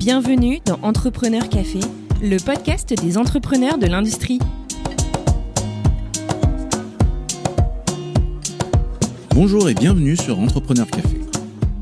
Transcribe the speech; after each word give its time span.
Bienvenue 0.00 0.60
dans 0.64 0.78
Entrepreneur 0.80 1.46
Café, 1.50 1.80
le 2.22 2.38
podcast 2.38 2.94
des 3.02 3.18
entrepreneurs 3.18 3.76
de 3.76 3.86
l'industrie. 3.86 4.38
Bonjour 9.34 9.68
et 9.68 9.74
bienvenue 9.74 10.16
sur 10.16 10.38
Entrepreneur 10.38 10.86
Café. 10.86 11.20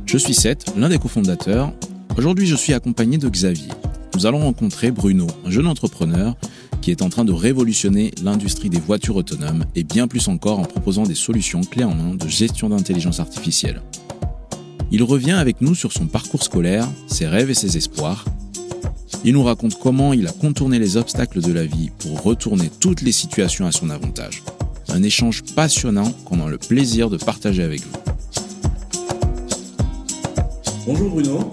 Je 0.04 0.18
suis 0.18 0.34
Seth, 0.34 0.74
l'un 0.76 0.88
des 0.88 0.98
cofondateurs. 0.98 1.72
Aujourd'hui, 2.16 2.48
je 2.48 2.56
suis 2.56 2.74
accompagné 2.74 3.18
de 3.18 3.28
Xavier. 3.28 3.70
Nous 4.16 4.26
allons 4.26 4.40
rencontrer 4.40 4.90
Bruno, 4.90 5.28
un 5.46 5.50
jeune 5.50 5.68
entrepreneur 5.68 6.34
qui 6.82 6.90
est 6.90 7.02
en 7.02 7.10
train 7.10 7.24
de 7.24 7.32
révolutionner 7.32 8.10
l'industrie 8.24 8.68
des 8.68 8.80
voitures 8.80 9.14
autonomes 9.14 9.64
et 9.76 9.84
bien 9.84 10.08
plus 10.08 10.26
encore 10.26 10.58
en 10.58 10.64
proposant 10.64 11.04
des 11.04 11.14
solutions 11.14 11.60
clés 11.60 11.84
en 11.84 11.94
main 11.94 12.16
de 12.16 12.26
gestion 12.26 12.68
d'intelligence 12.68 13.20
artificielle. 13.20 13.80
Il 14.90 15.02
revient 15.02 15.32
avec 15.32 15.60
nous 15.60 15.74
sur 15.74 15.92
son 15.92 16.06
parcours 16.06 16.42
scolaire, 16.42 16.88
ses 17.08 17.26
rêves 17.26 17.50
et 17.50 17.54
ses 17.54 17.76
espoirs. 17.76 18.24
Il 19.22 19.34
nous 19.34 19.42
raconte 19.42 19.78
comment 19.78 20.14
il 20.14 20.26
a 20.26 20.32
contourné 20.32 20.78
les 20.78 20.96
obstacles 20.96 21.42
de 21.42 21.52
la 21.52 21.66
vie 21.66 21.90
pour 21.98 22.22
retourner 22.22 22.70
toutes 22.80 23.02
les 23.02 23.12
situations 23.12 23.66
à 23.66 23.72
son 23.72 23.90
avantage. 23.90 24.42
Un 24.88 25.02
échange 25.02 25.42
passionnant 25.54 26.10
qu'on 26.24 26.42
a 26.42 26.48
le 26.48 26.56
plaisir 26.56 27.10
de 27.10 27.18
partager 27.18 27.62
avec 27.62 27.82
vous. 27.82 27.98
Bonjour 30.86 31.10
Bruno, 31.10 31.50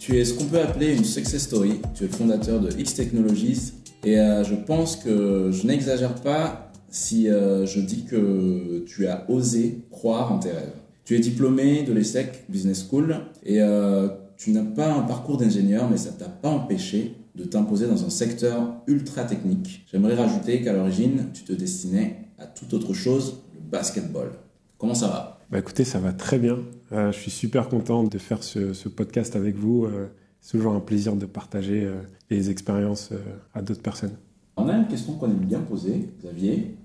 tu 0.00 0.18
es 0.18 0.24
ce 0.24 0.32
qu'on 0.32 0.46
peut 0.46 0.60
appeler 0.60 0.96
une 0.96 1.04
success 1.04 1.42
story. 1.42 1.82
Tu 1.94 2.04
es 2.04 2.06
le 2.06 2.12
fondateur 2.14 2.58
de 2.58 2.70
X 2.78 2.94
Technologies 2.94 3.74
et 4.02 4.18
euh, 4.18 4.44
je 4.44 4.54
pense 4.54 4.96
que 4.96 5.50
je 5.52 5.66
n'exagère 5.66 6.14
pas 6.14 6.72
si 6.88 7.28
euh, 7.28 7.66
je 7.66 7.80
dis 7.80 8.06
que 8.06 8.82
tu 8.86 9.08
as 9.08 9.28
osé 9.28 9.84
croire 9.90 10.32
en 10.32 10.38
tes 10.38 10.52
rêves. 10.52 10.72
Tu 11.08 11.14
es 11.14 11.20
diplômé 11.20 11.84
de 11.84 11.94
l'ESSEC 11.94 12.44
Business 12.50 12.86
School 12.86 13.16
et 13.42 13.62
euh, 13.62 14.08
tu 14.36 14.50
n'as 14.50 14.62
pas 14.62 14.92
un 14.92 15.00
parcours 15.00 15.38
d'ingénieur, 15.38 15.88
mais 15.88 15.96
ça 15.96 16.12
t'a 16.12 16.28
pas 16.28 16.50
empêché 16.50 17.14
de 17.34 17.44
t'imposer 17.44 17.86
dans 17.86 18.04
un 18.04 18.10
secteur 18.10 18.74
ultra 18.86 19.24
technique. 19.24 19.86
J'aimerais 19.90 20.16
rajouter 20.16 20.60
qu'à 20.60 20.74
l'origine, 20.74 21.30
tu 21.32 21.44
te 21.44 21.54
destinais 21.54 22.26
à 22.36 22.44
toute 22.44 22.74
autre 22.74 22.92
chose, 22.92 23.40
le 23.54 23.60
basketball. 23.70 24.32
Comment 24.76 24.92
ça 24.92 25.08
va? 25.08 25.38
Bah 25.50 25.58
Écoutez, 25.58 25.84
ça 25.84 25.98
va 25.98 26.12
très 26.12 26.38
bien. 26.38 26.58
Euh, 26.92 27.10
je 27.10 27.18
suis 27.18 27.30
super 27.30 27.70
content 27.70 28.04
de 28.04 28.18
faire 28.18 28.42
ce, 28.42 28.88
podcast 28.90 29.34
avec 29.34 29.56
vous. 29.56 29.86
Euh, 29.86 30.08
c'est 30.42 30.58
toujours 30.58 30.74
un 30.74 30.80
plaisir 30.80 31.16
de 31.16 31.24
partager 31.24 31.90
les 32.28 32.50
expériences 32.50 33.12
à 33.54 33.62
d'autres 33.62 33.80
personnes. 33.80 34.18
On 34.58 34.68
a 34.68 34.76
une 34.76 34.88
question 34.88 35.14
qu'on 35.14 35.30
aime 35.30 35.46
bien 35.46 35.60
poser, 35.60 36.10
Xavier. 36.20 36.76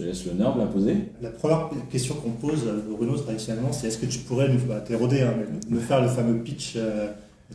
Je 0.00 0.04
te 0.04 0.08
laisse 0.08 0.26
l'honneur 0.26 0.54
de 0.54 0.60
la 0.60 0.66
poser. 0.66 0.96
La 1.20 1.28
première 1.28 1.68
question 1.90 2.14
qu'on 2.14 2.30
pose, 2.30 2.66
euh, 2.66 2.80
Bruno, 2.90 3.16
traditionnellement, 3.18 3.70
c'est 3.70 3.88
est-ce 3.88 3.98
que 3.98 4.06
tu 4.06 4.20
pourrais 4.20 4.48
nous, 4.48 4.60
bah, 4.66 4.82
hein, 4.90 5.34
me 5.68 5.78
faire 5.78 6.00
le 6.00 6.08
fameux 6.08 6.38
pitch 6.38 6.74
euh, 6.76 7.08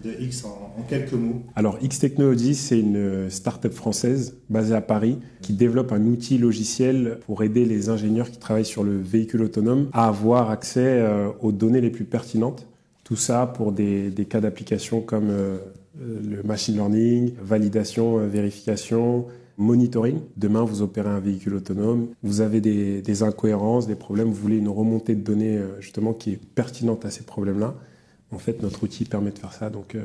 de 0.04 0.12
X 0.20 0.46
en, 0.46 0.84
quelques 0.88 1.14
mots 1.14 1.42
Alors, 1.56 1.80
X 1.82 1.98
Technologies, 1.98 2.54
c'est 2.54 2.80
une 2.80 2.98
euh, 2.98 3.30
start-up 3.32 3.74
française 3.74 4.36
basée 4.50 4.76
à 4.76 4.82
Paris 4.82 5.18
qui 5.42 5.54
développe 5.54 5.92
un 5.92 6.06
outil 6.06 6.38
logiciel 6.38 7.18
pour 7.26 7.42
aider 7.42 7.66
les 7.66 7.90
ingénieurs 7.90 8.30
qui 8.30 8.38
travaillent 8.38 8.64
sur 8.64 8.84
le 8.84 8.96
véhicule 8.96 9.42
autonome 9.42 9.90
à 9.92 10.08
avoir 10.08 10.52
accès 10.52 11.04
aux 11.42 11.52
données 11.52 11.82
les 11.82 11.90
plus 11.90 12.06
pertinentes. 12.06 12.68
Tout 13.04 13.16
ça 13.16 13.48
pour 13.48 13.72
des, 13.72 14.12
des 14.12 14.26
cas 14.26 14.40
d'application 14.40 15.02
comme 15.02 15.30
le 16.00 16.44
machine 16.44 16.76
learning, 16.76 17.34
validation, 17.42 18.18
vérification, 18.28 19.26
monitoring. 19.58 20.20
Demain, 20.38 20.64
vous 20.64 20.82
opérez 20.82 21.10
un 21.10 21.20
véhicule 21.20 21.56
autonome, 21.56 22.08
vous 22.24 22.42
avez 22.42 22.62
des, 22.62 23.24
incohérences, 23.24 23.88
des 23.88 23.96
problèmes, 23.96 24.28
vous 24.28 24.34
voulez 24.34 24.58
une 24.58 24.70
remontée 24.70 25.16
de 25.16 25.22
données 25.22 25.58
euh, 25.58 25.80
justement 25.80 26.14
qui 26.14 26.32
est 26.32 26.40
pertinente 26.56 27.06
à 27.06 27.12
ces 27.12 27.24
problèmes-là. 27.24 27.76
En 28.32 28.38
fait, 28.38 28.62
notre 28.62 28.84
outil 28.84 29.06
permet 29.06 29.32
de 29.32 29.40
faire 29.40 29.54
ça. 29.54 29.70
Donc, 29.70 29.96
euh, 29.96 30.04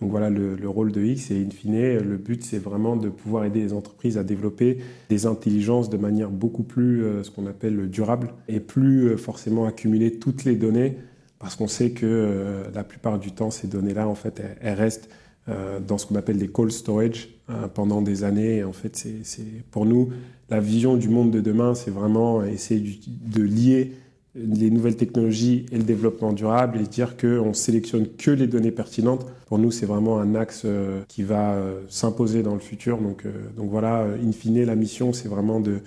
voilà 0.00 0.30
le, 0.30 0.68
rôle 0.68 0.90
de 0.90 1.00
X 1.00 1.30
et 1.30 1.36
in 1.36 1.50
fine, 1.50 1.98
le 1.98 2.16
but 2.16 2.42
c'est 2.42 2.58
vraiment 2.58 2.96
de 2.96 3.08
pouvoir 3.08 3.44
aider 3.44 3.60
les 3.60 3.72
entreprises 3.72 4.18
à 4.18 4.24
développer 4.24 4.78
des 5.08 5.26
intelligences 5.26 5.90
de 5.90 5.96
manière 5.96 6.28
beaucoup 6.28 6.64
plus 6.64 7.04
euh, 7.04 7.22
ce 7.22 7.30
qu'on 7.30 7.46
appelle 7.46 7.88
durable 7.88 8.30
et 8.48 8.58
plus 8.58 9.16
forcément 9.16 9.64
accumuler 9.64 10.18
toutes 10.18 10.42
les 10.42 10.56
données 10.56 10.96
parce 11.38 11.54
qu'on 11.54 11.68
sait 11.68 11.92
que 11.92 12.64
la 12.74 12.82
plupart 12.82 13.20
du 13.20 13.30
temps 13.30 13.52
ces 13.52 13.68
données-là 13.68 14.08
en 14.08 14.16
fait 14.16 14.42
elles 14.60 14.74
restent 14.74 15.08
dans 15.48 15.98
ce 15.98 16.06
qu'on 16.06 16.14
appelle 16.14 16.38
des 16.38 16.48
cold 16.48 16.70
storage 16.70 17.28
euh, 17.50 17.66
pendant 17.66 18.02
des 18.02 18.22
années. 18.22 18.62
En 18.62 18.72
fait, 18.72 18.96
c'est 19.24 19.64
pour 19.72 19.84
nous 19.84 20.10
la 20.48 20.60
vision 20.60 20.96
du 20.96 21.08
monde 21.08 21.32
de 21.32 21.40
demain, 21.40 21.74
c'est 21.74 21.90
vraiment 21.90 22.44
essayer 22.44 23.00
de 23.06 23.42
lier 23.42 23.92
les 24.34 24.70
nouvelles 24.70 24.96
technologies 24.96 25.66
et 25.72 25.76
le 25.76 25.82
développement 25.82 26.32
durable 26.32 26.78
et 26.80 26.86
dire 26.86 27.16
qu'on 27.16 27.52
sélectionne 27.52 28.06
que 28.16 28.30
les 28.30 28.46
données 28.46 28.70
pertinentes. 28.70 29.26
Pour 29.46 29.58
nous, 29.58 29.70
c'est 29.70 29.86
vraiment 29.86 30.20
un 30.20 30.34
axe 30.34 30.62
euh, 30.64 31.02
qui 31.08 31.24
va 31.24 31.58
s'imposer 31.88 32.42
dans 32.42 32.54
le 32.54 32.60
futur. 32.60 32.98
Donc, 32.98 33.24
donc 33.56 33.70
voilà, 33.70 34.06
in 34.24 34.32
fine, 34.32 34.64
la 34.64 34.76
mission, 34.76 35.12
c'est 35.12 35.28
vraiment 35.28 35.58
de 35.58 35.80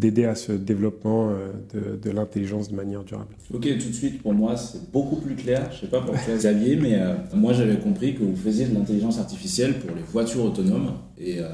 d'aider 0.00 0.24
à 0.24 0.34
ce 0.34 0.52
développement 0.52 1.30
euh, 1.30 1.96
de, 1.96 2.10
l'intelligence 2.10 2.70
de 2.70 2.74
manière 2.74 3.04
durable. 3.04 3.36
Ok, 3.52 3.62
tout 3.78 3.88
de 3.88 3.94
suite, 3.94 4.22
pour 4.22 4.32
moi, 4.32 4.56
c'est 4.56 4.90
beaucoup 4.90 5.16
plus 5.16 5.36
clair. 5.36 5.68
Je 5.70 5.76
ne 5.76 5.80
sais 5.82 5.86
pas 5.86 6.00
pour 6.00 6.14
toi, 6.14 6.34
Xavier, 6.34 6.76
mais 6.76 6.94
euh, 6.94 7.14
moi, 7.34 7.52
j'avais 7.52 7.76
compris 7.78 8.14
que 8.14 8.24
vous 8.24 8.34
faisiez 8.34 8.66
de 8.66 8.74
l'intelligence 8.74 9.18
artificielle 9.18 9.78
pour 9.78 9.94
les 9.94 10.02
voitures 10.02 10.44
autonomes. 10.44 10.94
Et 11.18 11.38
euh, 11.38 11.48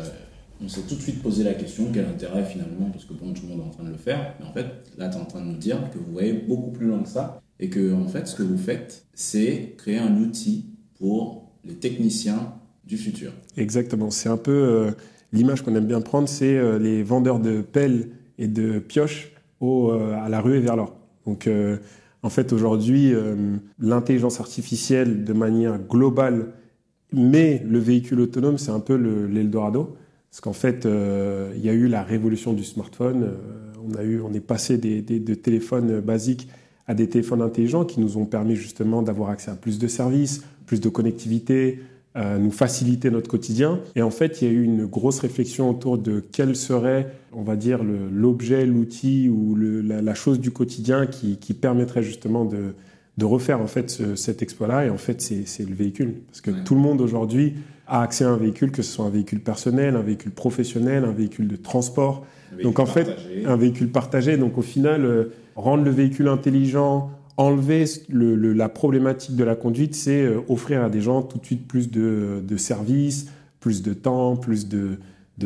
on 0.64 0.68
s'est 0.68 0.82
tout 0.82 0.94
de 0.94 1.02
suite 1.02 1.22
posé 1.22 1.44
la 1.44 1.54
question, 1.54 1.88
quel 1.92 2.06
intérêt 2.06 2.44
finalement, 2.44 2.88
parce 2.90 3.04
que 3.04 3.12
bon, 3.12 3.34
tout 3.34 3.42
le 3.42 3.48
monde 3.48 3.60
est 3.60 3.68
en 3.68 3.70
train 3.70 3.84
de 3.84 3.90
le 3.90 3.96
faire. 3.96 4.34
Mais 4.40 4.46
en 4.46 4.52
fait, 4.52 4.66
là, 4.96 5.08
tu 5.08 5.18
es 5.18 5.20
en 5.20 5.26
train 5.26 5.40
de 5.40 5.46
nous 5.46 5.58
dire 5.58 5.78
que 5.92 5.98
vous 5.98 6.12
voyez 6.12 6.32
beaucoup 6.32 6.70
plus 6.70 6.86
loin 6.86 7.02
que 7.02 7.08
ça. 7.08 7.42
Et 7.58 7.68
que, 7.68 7.92
en 7.92 8.06
fait, 8.06 8.26
ce 8.28 8.36
que 8.36 8.42
vous 8.42 8.58
faites, 8.58 9.06
c'est 9.14 9.74
créer 9.76 9.98
un 9.98 10.16
outil 10.18 10.66
pour 10.98 11.50
les 11.64 11.74
techniciens 11.74 12.54
du 12.84 12.96
futur. 12.96 13.32
Exactement. 13.56 14.10
C'est 14.10 14.28
un 14.28 14.36
peu 14.36 14.92
l'image 15.32 15.62
qu'on 15.62 15.74
aime 15.74 15.86
bien 15.86 16.00
prendre, 16.00 16.28
c'est 16.28 16.78
les 16.78 17.02
vendeurs 17.02 17.40
de 17.40 17.62
pelles 17.62 18.10
et 18.38 18.48
de 18.48 18.78
pioche 18.78 19.32
euh, 19.62 20.14
à 20.14 20.28
la 20.28 20.40
rue 20.40 20.56
et 20.56 20.60
vers 20.60 20.76
l'or. 20.76 20.94
Donc, 21.26 21.46
euh, 21.46 21.78
en 22.22 22.28
fait, 22.28 22.52
aujourd'hui, 22.52 23.12
euh, 23.12 23.56
l'intelligence 23.78 24.38
artificielle, 24.38 25.24
de 25.24 25.32
manière 25.32 25.78
globale, 25.78 26.52
mais 27.12 27.62
le 27.66 27.78
véhicule 27.78 28.20
autonome, 28.20 28.58
c'est 28.58 28.70
un 28.70 28.80
peu 28.80 28.94
l'Eldorado. 28.94 29.96
Parce 30.30 30.40
qu'en 30.40 30.52
fait, 30.52 30.86
il 30.86 31.64
y 31.64 31.70
a 31.70 31.72
eu 31.72 31.88
la 31.88 32.02
révolution 32.02 32.52
du 32.52 32.64
smartphone. 32.64 33.30
on, 33.82 33.94
a 33.94 34.02
eu, 34.02 34.20
on 34.20 34.34
est 34.34 34.40
passé 34.40 34.76
de 34.76 35.34
téléphones 35.34 36.00
basiques 36.00 36.48
à 36.86 36.94
des 36.94 37.08
téléphones 37.08 37.40
intelligents 37.40 37.86
qui 37.86 38.00
nous 38.00 38.18
ont 38.18 38.26
permis 38.26 38.54
justement 38.54 39.00
d'avoir 39.00 39.30
accès 39.30 39.50
à 39.50 39.54
plus 39.54 39.78
de 39.78 39.88
services, 39.88 40.44
plus 40.66 40.80
de 40.80 40.90
connectivité, 40.90 41.80
nous 42.16 42.50
faciliter 42.50 43.10
notre 43.10 43.28
quotidien. 43.28 43.80
Et 43.94 44.02
en 44.02 44.10
fait, 44.10 44.40
il 44.40 44.48
y 44.48 44.50
a 44.50 44.54
eu 44.54 44.62
une 44.62 44.86
grosse 44.86 45.20
réflexion 45.20 45.68
autour 45.70 45.98
de 45.98 46.24
quel 46.32 46.56
serait, 46.56 47.12
on 47.32 47.42
va 47.42 47.56
dire, 47.56 47.80
l'objet, 47.84 48.64
l'outil 48.64 49.28
ou 49.28 49.54
le, 49.54 49.82
la, 49.82 50.14
chose 50.14 50.40
du 50.40 50.50
quotidien 50.50 51.06
qui, 51.06 51.36
qui 51.36 51.52
permettrait 51.52 52.02
justement 52.02 52.46
de, 52.46 52.74
de, 53.18 53.24
refaire 53.24 53.60
en 53.60 53.66
fait 53.66 54.16
cet 54.16 54.40
exploit-là. 54.40 54.86
Et 54.86 54.90
en 54.90 54.96
fait, 54.96 55.20
c'est 55.20 55.68
le 55.68 55.74
véhicule. 55.74 56.14
Parce 56.28 56.40
que 56.40 56.50
tout 56.50 56.74
le 56.74 56.80
monde 56.80 57.02
aujourd'hui 57.02 57.54
a 57.86 58.02
accès 58.02 58.24
à 58.24 58.30
un 58.30 58.36
véhicule, 58.36 58.70
que 58.70 58.82
ce 58.82 58.92
soit 58.92 59.04
un 59.04 59.10
véhicule 59.10 59.40
personnel, 59.40 59.96
un 59.96 60.02
véhicule 60.02 60.32
professionnel, 60.32 61.04
un 61.04 61.12
véhicule 61.12 61.48
de 61.48 61.56
transport. 61.56 62.24
Donc 62.62 62.78
en 62.78 62.86
fait, 62.86 63.08
un 63.44 63.56
véhicule 63.56 63.90
partagé. 63.90 64.36
Donc 64.36 64.58
au 64.58 64.62
final, 64.62 65.04
euh, 65.04 65.32
rendre 65.54 65.84
le 65.84 65.90
véhicule 65.90 66.28
intelligent, 66.28 67.10
enlever 67.36 67.84
le, 68.08 68.52
la 68.52 68.68
problématique 68.68 69.36
de 69.36 69.44
la 69.44 69.54
conduite, 69.54 69.94
c'est 69.94 70.22
euh, 70.22 70.40
offrir 70.48 70.82
à 70.82 70.90
des 70.90 71.00
gens 71.00 71.22
tout 71.22 71.38
de 71.38 71.44
suite 71.44 71.66
plus 71.68 71.90
de, 71.90 72.56
services, 72.56 73.26
plus 73.60 73.82
de 73.82 73.92
temps, 73.92 74.36
plus 74.36 74.68
de, 74.68 74.98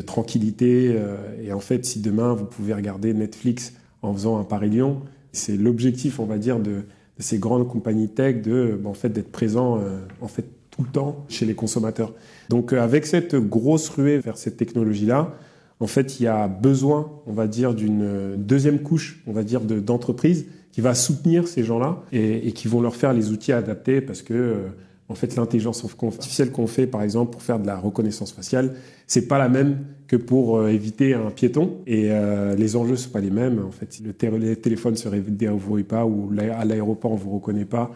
tranquillité. 0.06 0.94
Euh, 0.94 1.16
et 1.42 1.52
en 1.52 1.60
fait, 1.60 1.84
si 1.84 2.00
demain 2.00 2.34
vous 2.34 2.44
pouvez 2.44 2.74
regarder 2.74 3.12
Netflix 3.12 3.74
en 4.02 4.12
faisant 4.14 4.38
un 4.38 4.44
Paris-Lyon, 4.44 5.00
c'est 5.32 5.56
l'objectif, 5.56 6.20
on 6.20 6.26
va 6.26 6.38
dire, 6.38 6.60
de, 6.60 6.82
ces 7.18 7.38
grandes 7.38 7.68
compagnies 7.68 8.08
tech, 8.08 8.40
de, 8.40 8.78
ben, 8.80 8.90
en 8.90 8.94
fait, 8.94 9.10
d'être 9.10 9.30
présent 9.30 9.78
euh, 9.78 9.98
en 10.22 10.28
fait 10.28 10.46
tout 10.70 10.82
le 10.82 10.88
temps 10.88 11.26
chez 11.28 11.44
les 11.44 11.54
consommateurs. 11.54 12.14
Donc, 12.48 12.72
avec 12.72 13.04
cette 13.04 13.34
grosse 13.34 13.88
ruée 13.88 14.18
vers 14.18 14.38
cette 14.38 14.56
technologie-là, 14.56 15.34
en 15.80 15.86
fait, 15.86 16.20
il 16.20 16.24
y 16.24 16.26
a 16.26 16.46
besoin, 16.46 17.10
on 17.26 17.32
va 17.32 17.46
dire, 17.46 17.74
d'une 17.74 18.36
deuxième 18.36 18.80
couche, 18.80 19.22
on 19.26 19.32
va 19.32 19.42
dire, 19.42 19.62
d'entreprises 19.62 20.46
qui 20.72 20.80
va 20.80 20.94
soutenir 20.94 21.48
ces 21.48 21.64
gens-là 21.64 22.02
et, 22.12 22.52
qui 22.52 22.68
vont 22.68 22.80
leur 22.80 22.94
faire 22.94 23.12
les 23.12 23.30
outils 23.30 23.52
adaptés 23.52 24.00
parce 24.00 24.22
que 24.22 24.34
euh, 24.34 24.68
en 25.08 25.14
fait 25.14 25.34
l'intelligence 25.36 25.84
artificielle 25.84 26.52
qu'on 26.52 26.66
fait 26.66 26.86
par 26.86 27.02
exemple 27.02 27.32
pour 27.32 27.42
faire 27.42 27.58
de 27.58 27.66
la 27.66 27.76
reconnaissance 27.76 28.32
faciale, 28.32 28.74
c'est 29.06 29.26
pas 29.26 29.38
la 29.38 29.48
même 29.48 29.78
que 30.06 30.16
pour 30.16 30.58
euh, 30.58 30.68
éviter 30.68 31.14
un 31.14 31.30
piéton 31.30 31.78
et 31.86 32.08
euh, 32.10 32.54
les 32.54 32.76
enjeux 32.76 32.96
sont 32.96 33.10
pas 33.10 33.20
les 33.20 33.30
mêmes. 33.30 33.64
En 33.66 33.72
fait, 33.72 33.92
si 33.92 34.02
le 34.02 34.12
téléphone 34.12 34.96
se 34.96 35.08
réveille 35.08 35.48
pas 35.82 36.04
ou 36.04 36.30
à 36.38 36.64
l'aéroport 36.64 37.12
on 37.12 37.16
vous 37.16 37.30
reconnaît 37.30 37.64
pas, 37.64 37.90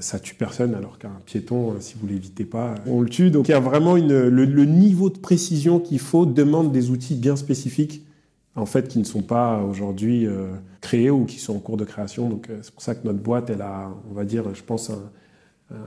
ça 0.00 0.18
tue 0.18 0.34
personne, 0.34 0.74
alors 0.74 0.98
qu'un 0.98 1.16
piéton, 1.24 1.76
si 1.80 1.94
vous 1.98 2.06
l'évitez 2.06 2.44
pas, 2.44 2.74
on 2.86 3.00
le 3.00 3.08
tue. 3.08 3.30
Donc 3.30 3.48
il 3.48 3.52
y 3.52 3.54
a 3.54 3.60
vraiment 3.60 3.96
une, 3.96 4.28
le 4.28 4.64
niveau 4.66 5.08
de 5.08 5.16
précision 5.16 5.80
qu'il 5.80 6.00
faut 6.00 6.26
demande 6.26 6.70
des 6.70 6.90
outils 6.90 7.14
bien 7.14 7.34
spécifiques 7.34 8.02
en 8.56 8.66
fait, 8.66 8.88
qui 8.88 8.98
ne 8.98 9.04
sont 9.04 9.22
pas 9.22 9.62
aujourd'hui 9.62 10.26
euh, 10.26 10.48
créés 10.80 11.10
ou 11.10 11.24
qui 11.24 11.38
sont 11.38 11.56
en 11.56 11.60
cours 11.60 11.76
de 11.76 11.84
création. 11.84 12.28
Donc, 12.28 12.50
euh, 12.50 12.58
c'est 12.62 12.72
pour 12.72 12.82
ça 12.82 12.94
que 12.94 13.06
notre 13.06 13.20
boîte, 13.20 13.50
elle 13.50 13.62
a, 13.62 13.90
on 14.10 14.14
va 14.14 14.24
dire, 14.24 14.54
je 14.54 14.62
pense, 14.62 14.90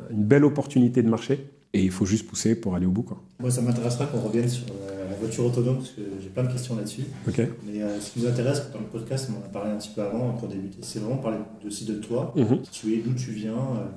une 0.09 0.23
belle 0.23 0.45
opportunité 0.45 1.01
de 1.03 1.09
marché. 1.09 1.49
Et 1.75 1.83
il 1.83 1.89
faut 1.89 2.05
juste 2.05 2.27
pousser 2.27 2.53
pour 2.53 2.75
aller 2.75 2.85
au 2.85 2.91
bout. 2.91 3.01
Quoi. 3.01 3.19
Moi, 3.39 3.49
ça 3.49 3.59
m'intéressera 3.63 4.05
qu'on 4.05 4.19
revienne 4.21 4.47
sur 4.47 4.65
euh, 4.83 5.09
la 5.09 5.15
voiture 5.15 5.43
autonome, 5.47 5.77
parce 5.77 5.89
que 5.89 6.01
j'ai 6.21 6.29
plein 6.29 6.43
de 6.43 6.51
questions 6.51 6.75
là-dessus. 6.75 7.01
Ok. 7.27 7.41
Mais 7.65 7.81
euh, 7.81 7.99
ce 7.99 8.11
qui 8.11 8.19
nous 8.19 8.27
intéresse 8.27 8.61
dans 8.71 8.77
le 8.79 8.85
podcast, 8.85 9.27
on 9.31 9.41
en 9.41 9.45
a 9.45 9.49
parlé 9.49 9.71
un 9.71 9.77
petit 9.77 9.89
peu 9.89 10.03
avant, 10.03 10.33
pour 10.33 10.47
débuter, 10.47 10.77
c'est 10.81 10.99
vraiment 10.99 11.17
parler 11.17 11.39
aussi 11.65 11.85
de 11.85 11.95
toi, 11.95 12.31
Mhm. 12.35 12.61
qui 12.61 12.69
tu 12.69 12.93
es, 12.93 12.97
d'où 12.97 13.13
tu 13.15 13.31
viens, 13.31 13.53
euh, 13.53 13.87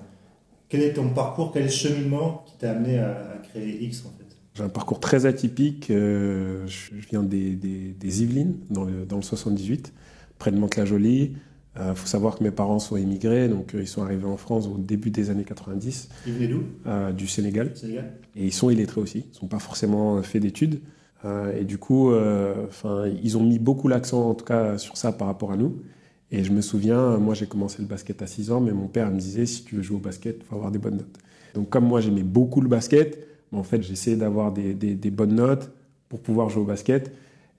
quel 0.70 0.80
est 0.84 0.94
ton 0.94 1.10
parcours, 1.10 1.52
quel 1.52 1.62
est 1.64 1.66
le 1.66 1.70
cheminement 1.70 2.44
qui 2.46 2.56
t'a 2.56 2.70
amené 2.70 2.98
à, 2.98 3.10
à 3.10 3.36
créer 3.46 3.84
X 3.84 4.04
en 4.06 4.10
fait? 4.15 4.15
J'ai 4.56 4.62
un 4.62 4.68
parcours 4.68 5.00
très 5.00 5.26
atypique. 5.26 5.90
euh, 5.90 6.66
je 6.66 6.90
viens 7.10 7.22
des, 7.22 7.50
des, 7.56 7.94
des 7.98 8.22
Yvelines, 8.22 8.56
dans 8.70 8.84
le, 8.84 9.04
dans 9.04 9.16
le 9.16 9.22
78, 9.22 9.92
près 10.38 10.50
de 10.50 10.58
Mantes-la-Jolie. 10.58 11.36
Il 11.78 11.94
faut 11.94 12.06
savoir 12.06 12.38
que 12.38 12.42
mes 12.42 12.50
parents 12.50 12.78
sont 12.78 12.96
immigrés, 12.96 13.48
donc 13.50 13.74
euh, 13.74 13.82
ils 13.82 13.86
sont 13.86 14.02
arrivés 14.02 14.24
en 14.24 14.38
France 14.38 14.66
au 14.66 14.78
début 14.78 15.10
des 15.10 15.28
années 15.28 15.44
90, 15.44 16.08
Il 16.26 16.32
venait 16.32 16.48
d'où? 16.48 16.62
Euh, 16.86 17.12
du 17.12 17.26
Sénégal. 17.26 17.72
Sénégal 17.76 18.14
Et 18.34 18.46
ils 18.46 18.52
sont 18.52 18.70
illettrés 18.70 19.02
aussi. 19.02 19.26
Ils 19.34 19.42
n'ont 19.44 19.48
pas 19.48 19.58
forcément 19.58 20.22
fait 20.22 20.40
d'études. 20.40 20.80
Euh, 21.26 21.54
et 21.60 21.64
du 21.64 21.76
coup, 21.76 22.12
euh, 22.12 22.54
enfin, 22.66 23.04
ils 23.22 23.36
ont 23.36 23.42
mis 23.42 23.58
beaucoup 23.58 23.88
l'accent, 23.88 24.26
en 24.30 24.34
tout 24.34 24.46
cas, 24.46 24.78
sur 24.78 24.96
ça 24.96 25.12
par 25.12 25.26
rapport 25.26 25.52
à 25.52 25.58
nous. 25.58 25.82
Et 26.30 26.44
je 26.44 26.50
me 26.50 26.62
souviens, 26.62 27.18
moi, 27.18 27.34
j'ai 27.34 27.46
commencé 27.46 27.82
le 27.82 27.88
basket 27.88 28.22
à 28.22 28.26
6 28.26 28.50
ans, 28.52 28.60
mais 28.60 28.72
mon 28.72 28.88
père 28.88 29.10
me 29.10 29.18
disait, 29.18 29.44
si 29.44 29.62
tu 29.64 29.76
veux 29.76 29.82
jouer 29.82 29.96
au 29.98 30.00
basket, 30.00 30.38
il 30.40 30.44
faut 30.46 30.54
avoir 30.54 30.70
des 30.70 30.78
bonnes 30.78 30.96
notes. 30.96 31.18
Donc, 31.54 31.68
comme 31.68 31.84
moi, 31.84 32.00
j'aimais 32.00 32.22
beaucoup 32.22 32.62
le 32.62 32.68
basket, 32.68 33.18
en 33.58 33.62
fait, 33.62 33.82
j'essayais 33.82 34.16
d'avoir 34.16 34.52
des, 34.52 34.74
des- 34.74 34.94
des 34.94 35.10
bonnes 35.10 35.34
notes 35.36 35.70
pour 36.08 36.20
pouvoir 36.20 36.48
jouer 36.50 36.62
au 36.62 36.66
basket. 36.66 37.12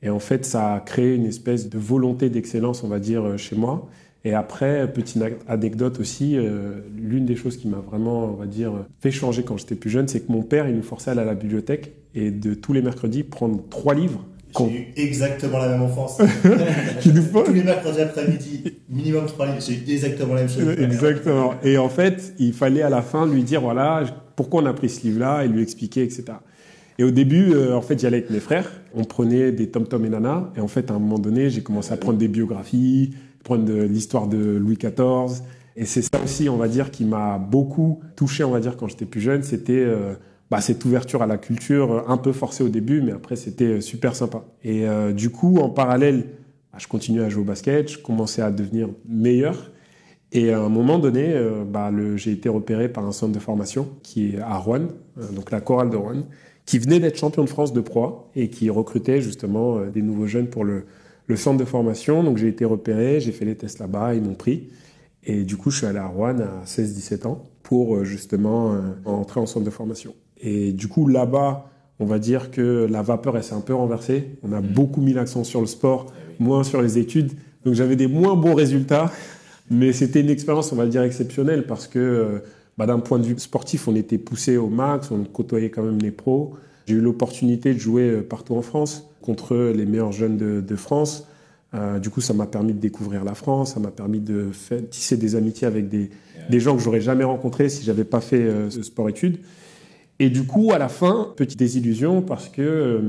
Et 0.04 0.10
en 0.10 0.20
fait, 0.20 0.46
ça 0.46 0.74
a 0.76 0.80
créé 0.80 1.16
une 1.16 1.26
espèce 1.26 1.70
de 1.70 1.78
volonté 1.78 2.30
d'excellence, 2.30 2.84
on 2.84 2.88
va 2.88 3.00
dire, 3.00 3.24
euh, 3.26 3.38
chez 3.38 3.56
moi. 3.56 3.88
Et 4.26 4.34
après, 4.34 4.92
petite 4.92 5.22
anecdote 5.48 6.00
aussi, 6.00 6.36
euh, 6.38 6.82
l'une 6.98 7.26
des 7.26 7.36
choses 7.36 7.56
qui 7.58 7.68
m'a 7.68 7.78
vraiment, 7.78 8.26
on 8.26 8.34
va 8.34 8.46
dire, 8.46 8.74
fait 9.00 9.12
changer 9.12 9.44
quand 9.44 9.58
j'étais 9.58 9.76
plus 9.76 9.90
jeune, 9.90 10.08
c'est 10.08 10.20
que 10.22 10.32
mon 10.32 10.42
père, 10.44 10.68
il 10.68 10.76
nous 10.76 10.84
forçait 10.84 11.10
à 11.10 11.14
aller 11.14 11.22
à 11.22 11.26
la 11.26 11.36
bibliothèque 11.36 11.94
et 12.14 12.32
de 12.32 12.54
tous 12.54 12.74
les 12.74 12.82
mercredis 12.82 13.24
prendre 13.24 13.62
trois 13.70 13.94
livres. 13.94 14.24
J'ai 14.58 14.66
eu 14.66 14.88
exactement 14.96 15.60
la 15.60 15.70
même 15.70 15.82
enfance. 15.84 16.18
Qui 17.02 17.14
nous 17.14 17.22
Tous 17.24 17.54
les 17.54 17.64
mercredis 17.64 18.02
après-midi, 18.02 18.64
minimum 18.90 19.26
3 19.28 19.46
livres, 19.48 19.58
j'ai 19.62 19.74
eu 19.74 19.84
exactement 19.94 20.34
la 20.34 20.42
même 20.42 20.50
chose. 20.50 20.68
Exactement. 20.80 21.54
Et 21.64 21.78
en 21.78 21.90
fait, 21.90 22.34
il 22.40 22.54
fallait 22.54 22.82
à 22.82 22.90
la 22.90 23.02
fin 23.04 23.28
lui 23.28 23.44
dire, 23.44 23.62
voilà, 23.62 24.04
pourquoi 24.38 24.62
on 24.62 24.66
a 24.68 24.74
pris 24.74 24.88
ce 24.88 25.02
livre-là 25.02 25.44
et 25.44 25.50
lui 25.50 25.62
expliquer, 25.62 26.04
etc. 26.04 26.24
Et 27.00 27.04
au 27.04 27.12
début, 27.12 27.54
euh, 27.54 27.76
en 27.76 27.82
fait, 27.82 28.00
j'allais 28.00 28.18
avec 28.18 28.30
mes 28.30 28.40
frères. 28.40 28.72
On 28.94 29.04
prenait 29.04 29.52
des 29.52 29.70
Tom 29.70 29.86
Tom 29.88 30.06
et 30.06 30.10
Nana. 30.10 30.54
Et 30.56 30.62
en 30.62 30.68
fait, 30.68 30.90
à 30.90 30.94
un 30.94 31.00
moment 31.00 31.20
donné, 31.20 31.50
j'ai 31.50 31.62
commencé 31.62 31.92
à 31.92 31.98
prendre 31.98 32.20
des 32.20 32.28
biographies, 32.28 33.16
prendre 33.44 33.66
de 33.66 33.82
l'histoire 33.82 34.28
de 34.28 34.38
Louis 34.38 34.78
XIV. 34.78 35.42
Et 35.76 35.86
c'est 35.86 36.04
ça 36.04 36.22
aussi, 36.24 36.50
on 36.50 36.58
va 36.58 36.68
dire, 36.68 36.92
qui 36.92 37.04
m'a 37.04 37.40
beaucoup 37.40 38.00
touché, 38.16 38.44
on 38.44 38.52
va 38.52 38.60
dire, 38.60 38.78
quand 38.78 38.88
j'étais 38.88 39.06
plus 39.06 39.22
jeune. 39.22 39.42
C'était 39.42 39.74
euh, 39.74 40.14
bah, 40.52 40.62
cette 40.62 40.86
ouverture 40.86 41.24
à 41.24 41.28
la 41.28 41.38
culture, 41.40 41.92
euh, 41.92 42.02
un 42.08 42.18
peu 42.18 42.32
forcée 42.32 42.64
au 42.64 42.70
début, 42.70 43.02
mais 43.02 43.14
après, 43.14 43.36
c'était 43.36 43.82
super 43.82 44.16
sympa. 44.16 44.46
Et 44.64 44.86
du 45.14 45.32
coup, 45.32 45.58
en 45.58 45.70
parallèle, 45.70 46.26
bah, 46.72 46.78
je 46.78 46.88
continuais 46.88 47.24
à 47.24 47.30
jouer 47.30 47.42
au 47.42 47.46
basket, 47.46 47.92
je 47.92 47.98
commençais 47.98 48.44
à 48.44 48.52
devenir 48.52 48.90
meilleur. 49.08 49.72
Et 50.34 50.52
à 50.52 50.60
un 50.62 50.70
moment 50.70 51.00
donné, 51.00 51.32
euh, 51.34 51.64
bah, 51.66 51.90
le- 51.92 52.18
j'ai 52.18 52.32
été 52.32 52.50
repéré 52.50 52.90
par 52.90 53.06
un 53.06 53.12
centre 53.14 53.32
de 53.34 53.40
formation 53.40 53.88
qui 54.04 54.36
est 54.36 54.40
à 54.40 54.58
Rouen, 54.58 54.88
euh, 55.18 55.32
donc 55.34 55.52
la 55.52 55.62
chorale 55.62 55.90
de 55.90 55.96
Rouen, 55.98 56.24
qui 56.66 56.80
venait 56.80 57.00
d'être 57.00 57.18
champion 57.18 57.44
de 57.44 57.50
France 57.50 57.72
de 57.72 57.80
proie 57.80 58.30
et 58.36 58.50
qui 58.50 58.70
recrutait 58.70 59.22
justement 59.22 59.78
euh, 59.78 59.90
des 59.90 60.02
nouveaux 60.02 60.28
jeunes 60.28 60.48
pour 60.48 60.66
le, 60.66 60.84
le 61.28 61.36
centre 61.38 61.58
de 61.58 61.66
formation. 61.66 62.24
Donc 62.24 62.38
j'ai 62.38 62.50
été 62.50 62.66
repéré, 62.66 63.22
j'ai 63.22 63.32
fait 63.32 63.46
les 63.46 63.56
tests 63.56 63.80
là-bas, 63.80 64.16
ils 64.16 64.22
m'ont 64.22 64.36
pris. 64.36 64.68
Et 65.24 65.44
du 65.44 65.56
coup, 65.58 65.72
je 65.72 65.78
suis 65.78 65.86
allé 65.88 66.00
à 66.00 66.08
Rouen 66.08 66.40
à 66.40 66.66
16-17 66.66 67.26
ans 67.26 67.44
pour 67.64 67.96
euh, 67.96 68.04
justement 68.04 68.76
entrer 69.06 69.40
en 69.40 69.46
centre 69.46 69.66
de 69.66 69.70
formation. 69.72 70.14
Et 70.40 70.72
du 70.74 70.88
coup, 70.88 71.08
là-bas, 71.08 71.70
on 72.00 72.06
va 72.06 72.20
dire 72.20 72.52
que 72.52 72.86
la 72.90 73.02
vapeur, 73.02 73.36
elle 73.38 73.44
s'est 73.44 73.56
un 73.56 73.62
peu 73.62 73.74
renversée. 73.74 74.38
On 74.44 74.52
a 74.54 74.62
beaucoup 74.62 75.02
mis 75.02 75.14
l'accent 75.14 75.44
sur 75.44 75.62
le 75.62 75.68
sport, 75.68 76.06
moins 76.40 76.64
sur 76.64 76.82
les 76.82 76.98
études. 76.98 77.32
Donc 77.66 77.74
j'avais 77.74 77.96
des 77.96 78.08
moins 78.08 78.36
bons 78.36 78.54
résultats. 78.54 79.12
Mais 79.70 79.94
c'était 79.94 80.22
une 80.22 80.30
expérience, 80.30 80.72
on 80.72 80.76
va 80.76 80.86
dire, 80.86 81.02
exceptionnelle 81.02 81.66
parce 81.66 81.88
que 81.88 82.00
euh, 82.00 82.40
bah, 82.78 82.86
d'un 82.86 83.00
point 83.00 83.20
de 83.20 83.26
vue 83.26 83.38
sportif, 83.38 83.88
on 83.88 83.96
était 83.96 84.18
poussé 84.18 84.58
au 84.58 84.70
max, 84.70 85.12
on 85.12 85.24
côtoyait 85.24 85.70
quand 85.70 85.84
même 85.84 86.00
les 86.00 86.12
pros. 86.12 86.54
J'ai 86.86 86.96
eu 86.96 87.02
l'opportunité 87.02 87.74
de 87.74 87.80
jouer 87.80 88.10
euh, 88.10 88.22
partout 88.22 88.56
en 88.56 88.62
France 88.62 89.10
contre 89.22 89.56
les 89.76 89.86
meilleurs 89.86 90.14
jeunes 90.14 90.38
de, 90.38 90.62
de 90.62 90.76
France. 90.76 91.28
Euh, 91.74 92.00
du 92.00 92.10
coup, 92.10 92.22
ça 92.22 92.34
m'a 92.34 92.46
permis 92.46 92.74
de 92.74 92.80
découvrir 92.80 93.24
la 93.24 93.36
France, 93.36 93.74
ça 93.74 93.80
m'a 93.80 93.92
permis 93.92 94.20
de 94.20 94.50
faire, 94.52 94.80
tisser 94.90 95.18
des 95.18 95.36
amitiés 95.36 95.68
avec 95.68 95.90
des, 95.90 96.10
des 96.50 96.60
gens 96.60 96.76
que 96.78 96.82
j'aurais 96.82 97.02
jamais 97.02 97.26
rencontrés 97.26 97.68
si 97.70 97.84
j'avais 97.84 98.06
pas 98.06 98.22
fait 98.22 98.42
euh, 98.42 98.70
ce 98.70 98.84
sport-études. 98.84 99.40
Et 100.20 100.30
du 100.30 100.46
coup, 100.46 100.72
à 100.72 100.80
la 100.80 100.88
fin, 100.88 101.34
petite 101.36 101.60
désillusion 101.60 102.22
parce 102.22 102.50
que, 102.50 102.62
euh, 102.62 103.02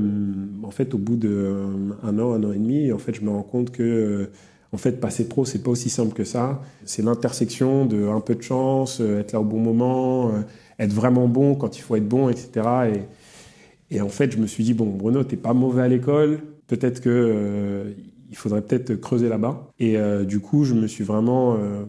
en 0.63 0.71
fait, 0.71 0.93
au 0.93 0.97
bout 0.97 1.15
d'un 1.15 2.19
an, 2.19 2.33
un 2.33 2.43
an 2.43 2.51
et 2.51 2.57
demi, 2.57 2.91
en 2.91 2.99
fait, 2.99 3.15
je 3.15 3.21
me 3.21 3.29
rends 3.29 3.43
compte 3.43 3.71
que, 3.71 4.29
en 4.71 4.77
fait, 4.77 4.99
passer 4.99 5.27
pro, 5.27 5.45
c'est 5.45 5.63
pas 5.63 5.71
aussi 5.71 5.89
simple 5.89 6.13
que 6.13 6.23
ça. 6.23 6.61
C'est 6.85 7.01
l'intersection 7.01 7.85
de 7.85 8.07
un 8.07 8.21
peu 8.21 8.35
de 8.35 8.41
chance, 8.41 8.99
euh, 9.01 9.19
être 9.19 9.31
là 9.31 9.41
au 9.41 9.43
bon 9.43 9.59
moment, 9.59 10.29
euh, 10.29 10.41
être 10.77 10.93
vraiment 10.93 11.27
bon 11.27 11.55
quand 11.55 11.77
il 11.77 11.81
faut 11.81 11.95
être 11.95 12.07
bon, 12.07 12.29
etc. 12.29 12.67
Et, 12.93 13.95
et 13.95 14.01
en 14.01 14.09
fait, 14.09 14.31
je 14.31 14.37
me 14.37 14.47
suis 14.47 14.63
dit 14.63 14.73
bon, 14.73 14.85
Bruno, 14.85 15.23
t'es 15.23 15.37
pas 15.37 15.53
mauvais 15.53 15.81
à 15.81 15.87
l'école. 15.87 16.41
Peut-être 16.67 17.01
que 17.01 17.09
euh, 17.09 17.93
il 18.29 18.37
faudrait 18.37 18.61
peut-être 18.61 18.95
creuser 18.95 19.27
là-bas. 19.27 19.71
Et 19.79 19.97
euh, 19.97 20.23
du 20.23 20.39
coup, 20.39 20.63
je 20.63 20.73
me 20.73 20.87
suis 20.87 21.03
vraiment 21.03 21.55
euh, 21.55 21.83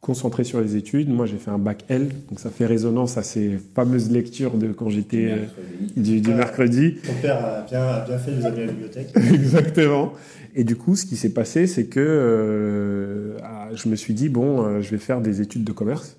concentré 0.00 0.44
sur 0.44 0.60
les 0.60 0.76
études. 0.76 1.10
Moi, 1.10 1.26
j'ai 1.26 1.36
fait 1.36 1.50
un 1.50 1.58
bac 1.58 1.84
L, 1.88 2.08
donc 2.28 2.40
ça 2.40 2.50
fait 2.50 2.66
résonance 2.66 3.18
à 3.18 3.22
ces 3.22 3.58
fameuses 3.74 4.10
lectures 4.10 4.56
de 4.56 4.68
quand 4.68 4.88
j'étais 4.88 5.30
euh, 5.30 5.36
du, 5.96 6.20
du 6.20 6.32
mercredi. 6.32 6.96
Ton 7.06 7.12
père 7.20 7.44
a 7.44 7.60
bien, 7.62 7.82
a 7.82 8.04
bien 8.06 8.18
fait 8.18 8.30
de 8.30 8.36
nous 8.36 8.46
amener 8.46 8.62
à 8.62 8.66
la 8.66 8.72
bibliothèque. 8.72 9.12
Exactement. 9.32 10.14
Et 10.54 10.64
du 10.64 10.76
coup, 10.76 10.96
ce 10.96 11.06
qui 11.06 11.16
s'est 11.16 11.32
passé, 11.32 11.66
c'est 11.66 11.86
que 11.86 12.00
euh, 12.00 13.38
ah, 13.42 13.68
je 13.74 13.88
me 13.88 13.96
suis 13.96 14.14
dit 14.14 14.28
bon, 14.28 14.62
euh, 14.64 14.80
je 14.80 14.90
vais 14.90 14.98
faire 14.98 15.20
des 15.20 15.40
études 15.40 15.64
de 15.64 15.72
commerce, 15.72 16.16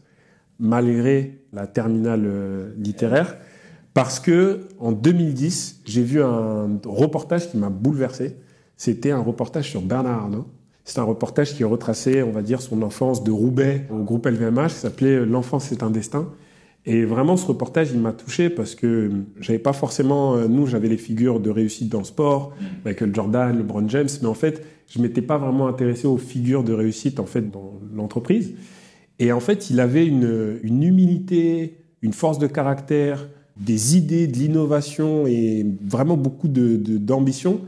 malgré 0.60 1.40
la 1.52 1.68
terminale 1.68 2.24
euh, 2.26 2.74
littéraire, 2.78 3.38
parce 3.94 4.20
que 4.20 4.68
en 4.80 4.92
2010, 4.94 5.82
j'ai 5.86 6.04
vu 6.04 6.22
un 6.22 6.80
reportage 6.86 7.52
qui 7.52 7.58
m'a 7.58 7.70
bouleversé. 7.70 8.38
C'était 8.78 9.12
un 9.12 9.20
reportage 9.20 9.70
sur 9.70 9.82
Bernard 9.82 10.24
Arnault. 10.24 10.48
C'est 10.92 11.00
un 11.00 11.04
reportage 11.04 11.56
qui 11.56 11.64
retraçait, 11.64 12.22
on 12.22 12.32
va 12.32 12.42
dire, 12.42 12.62
son 12.62 12.82
enfance 12.82 13.24
de 13.24 13.32
Roubaix 13.32 13.88
au 13.90 14.04
groupe 14.04 14.26
LVMH, 14.26 14.68
qui 14.68 14.74
s'appelait 14.74 15.26
L'enfance 15.26 15.68
c'est 15.70 15.84
un 15.84 15.90
destin. 15.90 16.28
Et 16.86 17.06
vraiment, 17.06 17.38
ce 17.38 17.46
reportage, 17.46 17.92
il 17.94 18.00
m'a 18.02 18.12
touché 18.12 18.50
parce 18.50 18.76
que 18.76 19.10
j'avais 19.40 19.58
pas 19.58 19.72
forcément, 19.72 20.36
euh, 20.36 20.50
nous, 20.50 20.68
j'avais 20.68 20.90
les 20.90 20.98
figures 20.98 21.40
de 21.40 21.50
réussite 21.50 21.88
dans 21.88 22.00
le 22.00 22.04
sport, 22.04 22.52
Michael 22.84 23.16
Jordan, 23.16 23.58
LeBron 23.58 23.88
James, 23.88 24.10
mais 24.22 24.28
en 24.28 24.34
fait, 24.34 24.66
je 24.94 25.02
m'étais 25.02 25.22
pas 25.22 25.38
vraiment 25.38 25.68
intéressé 25.70 26.08
aux 26.08 26.18
figures 26.18 26.66
de 26.66 26.74
réussite, 26.74 27.22
en 27.22 27.26
fait, 27.26 27.50
dans 27.50 27.80
l'entreprise. 27.96 28.54
Et 29.18 29.32
en 29.32 29.40
fait, 29.40 29.70
il 29.70 29.80
avait 29.80 30.06
une, 30.06 30.60
humilité, 30.62 31.78
une 32.02 32.12
force 32.12 32.38
de 32.38 32.48
caractère, 32.48 33.30
des 33.56 33.96
idées, 33.96 34.28
de 34.28 34.36
l'innovation 34.38 35.26
et 35.26 35.66
vraiment 35.86 36.18
beaucoup 36.18 36.50
de, 36.50 36.76
de- 36.76 36.98
d'ambition. 36.98 37.62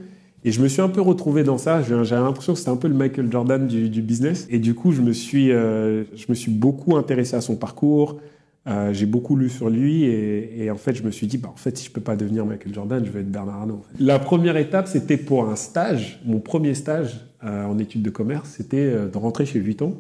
Et 0.45 0.51
je 0.51 0.62
me 0.62 0.67
suis 0.67 0.81
un 0.81 0.89
peu 0.89 1.01
retrouvé 1.01 1.43
dans 1.43 1.57
ça. 1.57 1.81
J'avais 1.81 2.21
l'impression 2.21 2.53
que 2.53 2.59
c'était 2.59 2.71
un 2.71 2.75
peu 2.75 2.89
le 2.89 2.93
Michael 2.93 3.31
Jordan 3.31 3.65
du, 3.65 4.01
business. 4.01 4.45
Et 4.50 4.59
du 4.59 4.75
coup, 4.75 4.91
je 4.91 5.01
me 5.01 5.13
suis, 5.13 5.51
euh, 5.51 6.03
je 6.15 6.25
me 6.27 6.33
suis 6.33 6.51
beaucoup 6.51 6.97
intéressé 6.97 7.35
à 7.35 7.41
son 7.41 7.55
parcours. 7.55 8.19
Euh, 8.67 8.93
j'ai 8.93 9.05
beaucoup 9.05 9.35
lu 9.35 9.50
sur 9.50 9.69
lui 9.69 10.05
et, 10.05 10.69
en 10.71 10.77
fait, 10.77 10.95
je 10.95 11.03
me 11.03 11.12
suis 11.12 11.27
dit, 11.27 11.38
bah, 11.38 11.50
en 11.53 11.57
fait, 11.57 11.77
si 11.77 11.85
je 11.85 11.91
peux 11.91 12.01
pas 12.01 12.15
devenir 12.15 12.45
Michael 12.45 12.73
Jordan, 12.73 13.03
je 13.05 13.12
vais 13.12 13.21
être 13.21 13.31
Bernard 13.31 13.62
Arnault. 13.62 13.81
La 14.00 14.19
première 14.19 14.57
étape, 14.57 14.88
c'était 14.88 15.17
pour 15.17 15.50
un 15.50 15.55
stage. 15.55 16.21
Mon 16.25 16.39
premier 16.39 16.73
stage 16.73 17.25
euh, 17.43 17.65
en 17.65 17.77
études 17.77 18.03
de 18.03 18.09
commerce, 18.09 18.50
c'était 18.57 18.91
de 18.91 19.17
rentrer 19.17 19.45
chez 19.45 19.59
Vuitton 19.59 19.97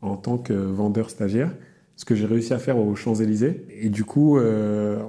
en 0.00 0.16
tant 0.16 0.36
que 0.36 0.52
vendeur 0.52 1.10
stagiaire, 1.10 1.50
ce 1.96 2.04
que 2.04 2.14
j'ai 2.14 2.26
réussi 2.26 2.52
à 2.52 2.58
faire 2.58 2.78
aux 2.78 2.96
Champs-Élysées. 2.96 3.66
Et 3.80 3.88
du 3.88 4.04
coup, 4.04 4.38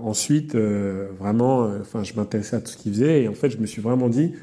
ensuite, 0.04 0.56
vraiment, 0.56 1.72
je 2.04 2.14
m'intéressais 2.16 2.58
à 2.58 2.62
tout 2.62 2.68
ce 2.68 2.78
qu'il 2.78 2.94
faisait 2.94 3.24
et 3.24 3.28
en 3.28 3.34
fait, 3.34 3.50
je 3.50 3.58
me 3.58 3.66
suis 3.66 3.82
vraiment 3.82 4.08
dit, 4.08 4.34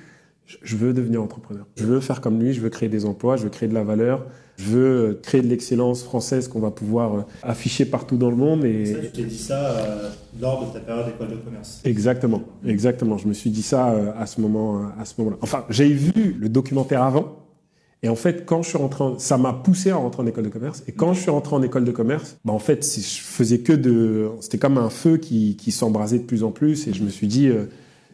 je- 0.63 0.77
veux 0.77 0.93
devenir 0.93 1.23
entrepreneur. 1.23 1.67
Je 1.77 1.85
veux 1.85 2.01
faire 2.01 2.21
comme 2.21 2.41
lui, 2.41 2.53
je 2.53 2.61
veux 2.61 2.71
créer 2.71 2.89
des 2.89 3.05
emplois, 3.05 3.37
je 3.37 3.45
veux 3.45 3.51
créer 3.51 3.69
de 3.69 3.75
la 3.75 3.85
valeur, 3.85 4.27
je 4.57 4.65
veux 4.65 4.85
euh, 5.11 5.21
créer 5.23 5.43
de 5.43 5.47
l'excellence 5.49 6.03
française 6.03 6.49
qu'on 6.49 6.61
va 6.61 6.71
pouvoir 6.71 7.15
euh, 7.15 7.23
afficher 7.43 7.85
partout 7.85 8.17
dans 8.17 8.31
le 8.31 8.37
monde. 8.37 8.65
Et... 8.65 8.87
Ça, 8.87 8.99
tu 9.01 9.11
t'es 9.13 9.23
dit 9.25 9.39
ça 9.39 9.71
euh, 9.71 10.11
lors 10.41 10.67
de 10.67 10.73
ta 10.73 10.81
période 10.81 11.07
d'école 11.07 11.29
de 11.31 11.37
commerce. 11.37 11.81
Exactement, 11.85 12.43
exactement. 12.67 13.17
Je 13.19 13.29
me 13.29 13.33
suis 13.33 13.51
dit 13.51 13.63
ça 13.63 13.91
euh, 13.93 14.13
à 14.19 14.27
ce 14.27 14.41
moment, 14.41 14.91
à 14.99 15.05
ce 15.05 15.15
moment-là. 15.19 15.37
Enfin, 15.43 15.65
j'ai 15.71 15.89
vu 15.89 16.37
le 16.39 16.49
documentaire 16.49 17.03
avant, 17.03 17.37
et 18.03 18.09
en 18.09 18.17
fait, 18.17 18.47
quand 18.47 18.63
je 18.63 18.71
suis 18.71 18.79
rentré, 18.79 19.05
en- 19.05 19.19
ça 19.19 19.37
m'a 19.37 19.53
poussé 19.53 19.91
à 19.91 19.97
rentrer 19.97 20.23
en 20.23 20.27
école 20.27 20.45
de 20.45 20.49
commerce. 20.49 20.83
Et 20.89 20.93
quand 20.93 21.13
je 21.13 21.21
suis 21.21 21.31
rentré 21.31 21.55
en 21.55 21.63
école 21.63 21.85
de 21.85 21.91
commerce, 21.93 22.39
bah 22.47 22.53
en 22.55 22.59
fait, 22.59 22.83
je 22.85 23.21
faisais 23.21 23.59
que 23.59 23.75
de, 23.75 24.31
c'était 24.41 24.57
comme 24.59 24.79
un 24.79 24.89
feu 24.89 25.19
qui, 25.19 25.57
qui 25.57 25.71
s'embrasait 25.71 26.19
de 26.19 26.25
plus 26.25 26.43
en 26.43 26.51
plus, 26.51 26.89
et 26.89 26.95
je 26.95 27.03
me 27.05 27.11
suis 27.11 27.27
dit, 27.27 27.49
euh, 27.49 27.67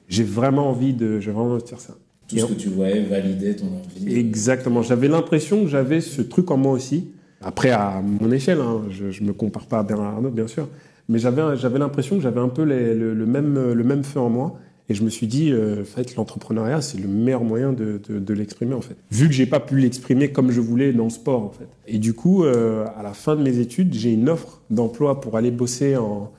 j'ai 0.08 0.24
vraiment 0.24 0.68
envie 0.70 0.92
de, 0.92 1.20
j'ai 1.20 1.30
vraiment 1.30 1.52
envie 1.52 1.62
de 1.62 1.68
faire 1.68 1.80
ça. 1.80 1.94
Tout 2.28 2.36
Et 2.36 2.40
ce 2.40 2.46
que 2.46 2.54
tu 2.54 2.68
voyais 2.68 3.02
validait 3.02 3.54
ton 3.54 3.66
envie. 3.66 4.16
Exactement. 4.18 4.82
J'avais 4.82 5.08
l'impression 5.08 5.62
que 5.62 5.68
j'avais 5.68 6.00
ce 6.00 6.22
truc 6.22 6.50
en 6.50 6.56
moi 6.56 6.72
aussi. 6.72 7.08
Après, 7.40 7.70
à 7.70 8.02
mon 8.02 8.30
échelle, 8.32 8.60
hein, 8.60 8.82
je 8.90 9.22
ne 9.22 9.28
me 9.28 9.32
compare 9.32 9.66
pas 9.66 9.78
à 9.78 9.82
Bernard 9.82 10.14
Arnault, 10.14 10.30
bien 10.30 10.46
sûr. 10.48 10.68
Mais 11.08 11.18
j'avais, 11.18 11.56
j'avais 11.56 11.78
l'impression 11.78 12.16
que 12.16 12.22
j'avais 12.22 12.40
un 12.40 12.48
peu 12.48 12.62
les- 12.62 12.94
le, 12.94 13.14
le 13.14 13.26
même, 13.26 13.72
le 13.72 13.84
même 13.84 14.02
feu 14.02 14.18
en 14.18 14.28
moi. 14.30 14.58
Et 14.88 14.94
je 14.94 15.02
me 15.02 15.10
suis 15.10 15.26
dit, 15.26 15.50
euh, 15.52 15.82
en 15.82 15.84
fait, 15.84 16.14
l'entrepreneuriat, 16.16 16.80
c'est 16.80 16.98
le 16.98 17.08
meilleur 17.08 17.42
moyen 17.44 17.72
de, 17.72 18.00
de, 18.08 18.18
de 18.20 18.34
l'exprimer, 18.34 18.74
en 18.74 18.80
fait. 18.80 18.94
Vu 19.10 19.26
que 19.26 19.32
j'ai 19.34 19.46
pas 19.46 19.58
pu 19.60 19.78
l'exprimer 19.78 20.30
comme 20.30 20.50
je 20.52 20.60
voulais 20.60 20.92
dans 20.92 21.04
le 21.04 21.10
sport, 21.10 21.42
en 21.42 21.50
fait. 21.50 21.66
Et 21.88 21.98
du 21.98 22.12
coup, 22.14 22.44
euh, 22.44 22.86
à 22.96 23.02
la 23.02 23.12
fin 23.12 23.34
de 23.36 23.42
mes 23.42 23.58
études, 23.58 23.92
j'ai 23.94 24.12
une 24.12 24.28
offre 24.28 24.60
d'emploi 24.70 25.20
pour 25.20 25.36
aller 25.36 25.50
bosser 25.50 25.96
en, 25.96 26.30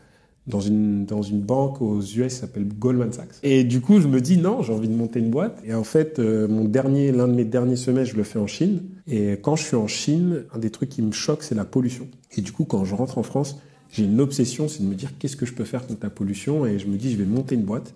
dans 0.47 0.61
une, 0.61 1.05
dans 1.05 1.21
une 1.21 1.41
banque 1.41 1.81
aux 1.81 2.01
US 2.01 2.33
qui 2.33 2.39
s'appelle 2.39 2.67
Goldman 2.67 3.11
Sachs. 3.11 3.35
Et 3.43 3.65
du 3.65 3.81
coup, 3.81 3.99
je 3.99 4.07
me 4.07 4.21
dis 4.21 4.37
non, 4.37 4.61
j'ai 4.63 4.73
envie 4.73 4.87
de 4.87 4.95
monter 4.95 5.19
une 5.19 5.29
boîte. 5.29 5.61
Et 5.65 5.73
en 5.73 5.83
fait, 5.83 6.19
euh, 6.19 6.47
mon 6.47 6.63
dernier, 6.63 7.11
l'un 7.11 7.27
de 7.27 7.33
mes 7.33 7.43
derniers 7.43 7.75
semestres, 7.75 8.13
je 8.13 8.17
le 8.17 8.23
fais 8.23 8.39
en 8.39 8.47
Chine. 8.47 8.83
Et 9.07 9.33
quand 9.41 9.57
je 9.57 9.63
suis 9.63 9.75
en 9.75 9.87
Chine, 9.87 10.43
un 10.53 10.59
des 10.59 10.69
trucs 10.69 10.89
qui 10.89 11.01
me 11.01 11.11
choque, 11.11 11.43
c'est 11.43 11.55
la 11.55 11.65
pollution. 11.65 12.07
Et 12.35 12.41
du 12.41 12.53
coup, 12.53 12.63
quand 12.63 12.85
je 12.85 12.95
rentre 12.95 13.17
en 13.17 13.23
France, 13.23 13.59
j'ai 13.91 14.05
une 14.05 14.21
obsession, 14.21 14.69
c'est 14.69 14.83
de 14.83 14.87
me 14.87 14.95
dire 14.95 15.11
qu'est-ce 15.19 15.35
que 15.35 15.45
je 15.45 15.53
peux 15.53 15.65
faire 15.65 15.85
contre 15.85 15.99
la 16.03 16.09
pollution? 16.09 16.65
Et 16.65 16.79
je 16.79 16.87
me 16.87 16.97
dis, 16.97 17.11
je 17.11 17.17
vais 17.17 17.25
monter 17.25 17.55
une 17.55 17.63
boîte 17.63 17.93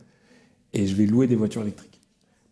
et 0.73 0.87
je 0.87 0.95
vais 0.95 1.05
louer 1.05 1.27
des 1.27 1.35
voitures 1.35 1.61
électriques. 1.61 2.01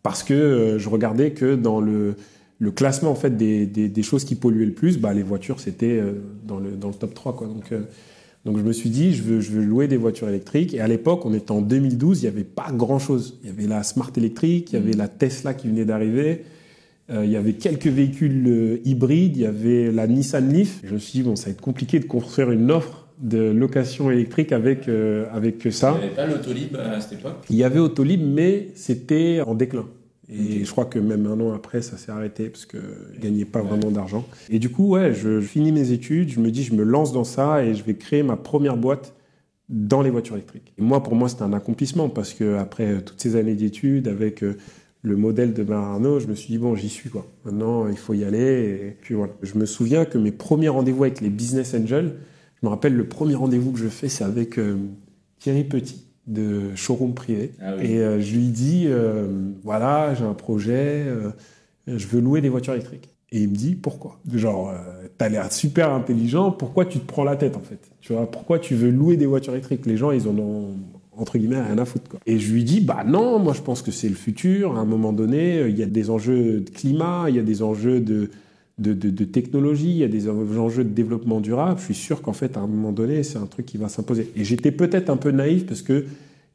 Parce 0.02 0.22
que 0.22 0.32
euh, 0.32 0.78
je 0.78 0.88
regardais 0.88 1.32
que 1.32 1.56
dans 1.56 1.80
le, 1.80 2.14
le 2.58 2.70
classement 2.70 3.10
en 3.10 3.14
fait 3.14 3.36
des, 3.36 3.66
des, 3.66 3.90
des 3.90 4.02
choses 4.02 4.24
qui 4.24 4.34
polluaient 4.34 4.64
le 4.64 4.72
plus, 4.72 4.98
bah, 4.98 5.12
les 5.12 5.22
voitures 5.22 5.60
c'était 5.60 5.98
euh, 5.98 6.12
dans, 6.44 6.58
le, 6.58 6.70
dans 6.70 6.88
le 6.88 6.94
top 6.94 7.12
3. 7.12 7.36
Quoi. 7.36 7.48
Donc, 7.48 7.72
donc 8.44 8.56
je 8.56 8.62
me 8.62 8.72
suis 8.72 8.88
dit, 8.88 9.12
je 9.12 9.22
veux, 9.22 9.40
je 9.40 9.50
veux 9.50 9.62
louer 9.62 9.86
des 9.86 9.98
voitures 9.98 10.28
électriques. 10.28 10.72
Et 10.72 10.80
à 10.80 10.88
l'époque, 10.88 11.26
on 11.26 11.34
était 11.34 11.50
en 11.50 11.60
2012, 11.60 12.22
il 12.22 12.22
n'y 12.22 12.28
avait 12.28 12.44
pas 12.44 12.72
grand-chose. 12.72 13.38
Il 13.42 13.50
y 13.50 13.52
avait 13.52 13.66
la 13.66 13.82
Smart 13.82 14.10
électrique, 14.16 14.72
il 14.72 14.78
y 14.78 14.82
avait 14.82 14.92
la 14.92 15.08
Tesla 15.08 15.52
qui 15.52 15.68
venait 15.68 15.84
d'arriver, 15.84 16.44
euh, 17.10 17.24
il 17.24 17.30
y 17.30 17.36
avait 17.36 17.52
quelques 17.52 17.86
véhicules 17.86 18.46
euh, 18.46 18.80
hybrides, 18.84 19.36
il 19.36 19.42
y 19.42 19.46
avait 19.46 19.92
la 19.92 20.06
Nissan 20.06 20.50
Leaf. 20.50 20.80
Je 20.84 20.94
me 20.94 20.98
suis 20.98 21.18
dit, 21.18 21.22
bon, 21.22 21.36
ça 21.36 21.46
va 21.46 21.50
être 21.52 21.60
compliqué 21.60 22.00
de 22.00 22.06
construire 22.06 22.50
une 22.50 22.70
offre 22.70 23.08
de 23.20 23.50
location 23.50 24.10
électrique 24.10 24.52
avec, 24.52 24.88
euh, 24.88 25.26
avec 25.32 25.70
ça. 25.70 25.94
Il 25.96 25.98
n'y 25.98 26.06
avait 26.06 26.16
pas 26.16 26.26
l'autolib 26.26 26.76
à 26.76 27.00
cette 27.00 27.18
époque? 27.18 27.44
Il 27.50 27.56
y 27.56 27.64
avait 27.64 27.78
Autolib, 27.78 28.22
mais 28.22 28.68
c'était 28.74 29.42
en 29.46 29.54
déclin. 29.54 29.84
Et 30.32 30.64
je 30.64 30.70
crois 30.70 30.84
que 30.84 30.98
même 30.98 31.26
un 31.26 31.40
an 31.40 31.52
après, 31.52 31.82
ça 31.82 31.96
s'est 31.96 32.12
arrêté 32.12 32.48
parce 32.50 32.64
que 32.64 32.78
je 33.14 33.20
gagnais 33.20 33.44
pas 33.44 33.62
vraiment 33.62 33.90
d'argent. 33.90 34.24
Et 34.48 34.60
du 34.60 34.70
coup, 34.70 34.90
ouais, 34.90 35.12
je, 35.12 35.40
je 35.40 35.46
finis 35.46 35.72
mes 35.72 35.90
études, 35.90 36.30
je 36.30 36.40
me 36.40 36.50
dis, 36.50 36.62
je 36.62 36.74
me 36.74 36.84
lance 36.84 37.12
dans 37.12 37.24
ça 37.24 37.64
et 37.64 37.74
je 37.74 37.82
vais 37.82 37.94
créer 37.94 38.22
ma 38.22 38.36
première 38.36 38.76
boîte 38.76 39.14
dans 39.68 40.02
les 40.02 40.10
voitures 40.10 40.36
électriques. 40.36 40.72
Et 40.78 40.82
moi, 40.82 41.02
pour 41.02 41.14
moi, 41.14 41.28
c'était 41.28 41.42
un 41.42 41.52
accomplissement 41.52 42.08
parce 42.08 42.34
que 42.34 42.56
après 42.56 42.86
euh, 42.86 43.00
toutes 43.00 43.20
ces 43.20 43.36
années 43.36 43.54
d'études, 43.54 44.08
avec 44.08 44.44
euh, 44.44 44.56
le 45.02 45.16
modèle 45.16 45.52
de 45.52 45.70
Arnault, 45.72 46.20
je 46.20 46.26
me 46.26 46.34
suis 46.34 46.48
dit, 46.48 46.58
bon, 46.58 46.76
j'y 46.76 46.88
suis, 46.88 47.10
quoi. 47.10 47.26
Maintenant, 47.44 47.88
il 47.88 47.96
faut 47.96 48.14
y 48.14 48.24
aller. 48.24 48.88
Et 48.88 48.96
puis 49.00 49.14
voilà. 49.14 49.32
Je 49.42 49.58
me 49.58 49.66
souviens 49.66 50.04
que 50.04 50.18
mes 50.18 50.32
premiers 50.32 50.68
rendez-vous 50.68 51.04
avec 51.04 51.20
les 51.20 51.30
business 51.30 51.74
angels, 51.74 52.16
je 52.60 52.66
me 52.66 52.70
rappelle 52.70 52.94
le 52.94 53.08
premier 53.08 53.34
rendez-vous 53.34 53.72
que 53.72 53.78
je 53.78 53.88
fais, 53.88 54.08
c'est 54.08 54.24
avec 54.24 54.58
euh, 54.58 54.76
Thierry 55.38 55.64
Petit 55.64 56.09
de 56.30 56.74
Showroom 56.74 57.12
Privé. 57.12 57.52
Ah 57.60 57.74
oui. 57.76 57.86
Et 57.86 57.98
euh, 57.98 58.20
je 58.20 58.34
lui 58.34 58.46
dis, 58.46 58.84
euh, 58.86 59.26
voilà, 59.62 60.14
j'ai 60.14 60.24
un 60.24 60.34
projet, 60.34 61.04
euh, 61.06 61.30
je 61.86 62.06
veux 62.06 62.20
louer 62.20 62.40
des 62.40 62.48
voitures 62.48 62.74
électriques. 62.74 63.08
Et 63.32 63.42
il 63.42 63.50
me 63.50 63.54
dit, 63.54 63.74
pourquoi? 63.74 64.18
Genre, 64.32 64.72
t'as 65.18 65.28
l'air 65.28 65.52
super 65.52 65.92
intelligent, 65.92 66.50
pourquoi 66.50 66.84
tu 66.84 66.98
te 66.98 67.06
prends 67.06 67.22
la 67.22 67.36
tête 67.36 67.56
en 67.56 67.60
fait? 67.60 67.78
Tu 68.00 68.12
vois, 68.12 68.28
pourquoi 68.28 68.58
tu 68.58 68.74
veux 68.74 68.90
louer 68.90 69.16
des 69.16 69.26
voitures 69.26 69.52
électriques? 69.52 69.86
Les 69.86 69.96
gens, 69.96 70.10
ils 70.10 70.26
en 70.26 70.36
ont 70.36 70.70
entre 71.16 71.38
guillemets 71.38 71.60
rien 71.60 71.78
à 71.78 71.84
foutre. 71.84 72.08
Quoi. 72.08 72.20
Et 72.26 72.40
je 72.40 72.52
lui 72.52 72.64
dis, 72.64 72.80
bah 72.80 73.04
non, 73.06 73.38
moi 73.38 73.52
je 73.52 73.60
pense 73.60 73.82
que 73.82 73.92
c'est 73.92 74.08
le 74.08 74.16
futur. 74.16 74.76
À 74.76 74.80
un 74.80 74.84
moment 74.84 75.12
donné, 75.12 75.68
il 75.68 75.78
y 75.78 75.82
a 75.84 75.86
des 75.86 76.10
enjeux 76.10 76.60
de 76.60 76.70
climat, 76.70 77.26
il 77.28 77.36
y 77.36 77.38
a 77.38 77.42
des 77.42 77.62
enjeux 77.62 78.00
de, 78.00 78.30
de, 78.78 79.24
technologie, 79.24 79.90
il 79.90 79.96
y 79.98 80.04
a 80.04 80.08
des 80.08 80.28
enjeux 80.28 80.84
de 80.84 80.90
développement 80.90 81.40
durable. 81.40 81.78
Je 81.78 81.84
suis 81.84 81.94
sûr 81.94 82.22
qu'en 82.22 82.32
fait, 82.32 82.56
à 82.56 82.60
un 82.60 82.66
moment 82.66 82.92
donné, 82.92 83.22
c'est 83.22 83.38
un 83.38 83.46
truc 83.46 83.66
qui 83.66 83.76
va 83.76 83.88
s'imposer. 83.88 84.30
Et 84.36 84.44
j'étais 84.44 84.72
peut-être 84.72 85.10
un 85.10 85.16
peu 85.16 85.30
naïf 85.30 85.66
parce 85.66 85.82
que 85.82 86.06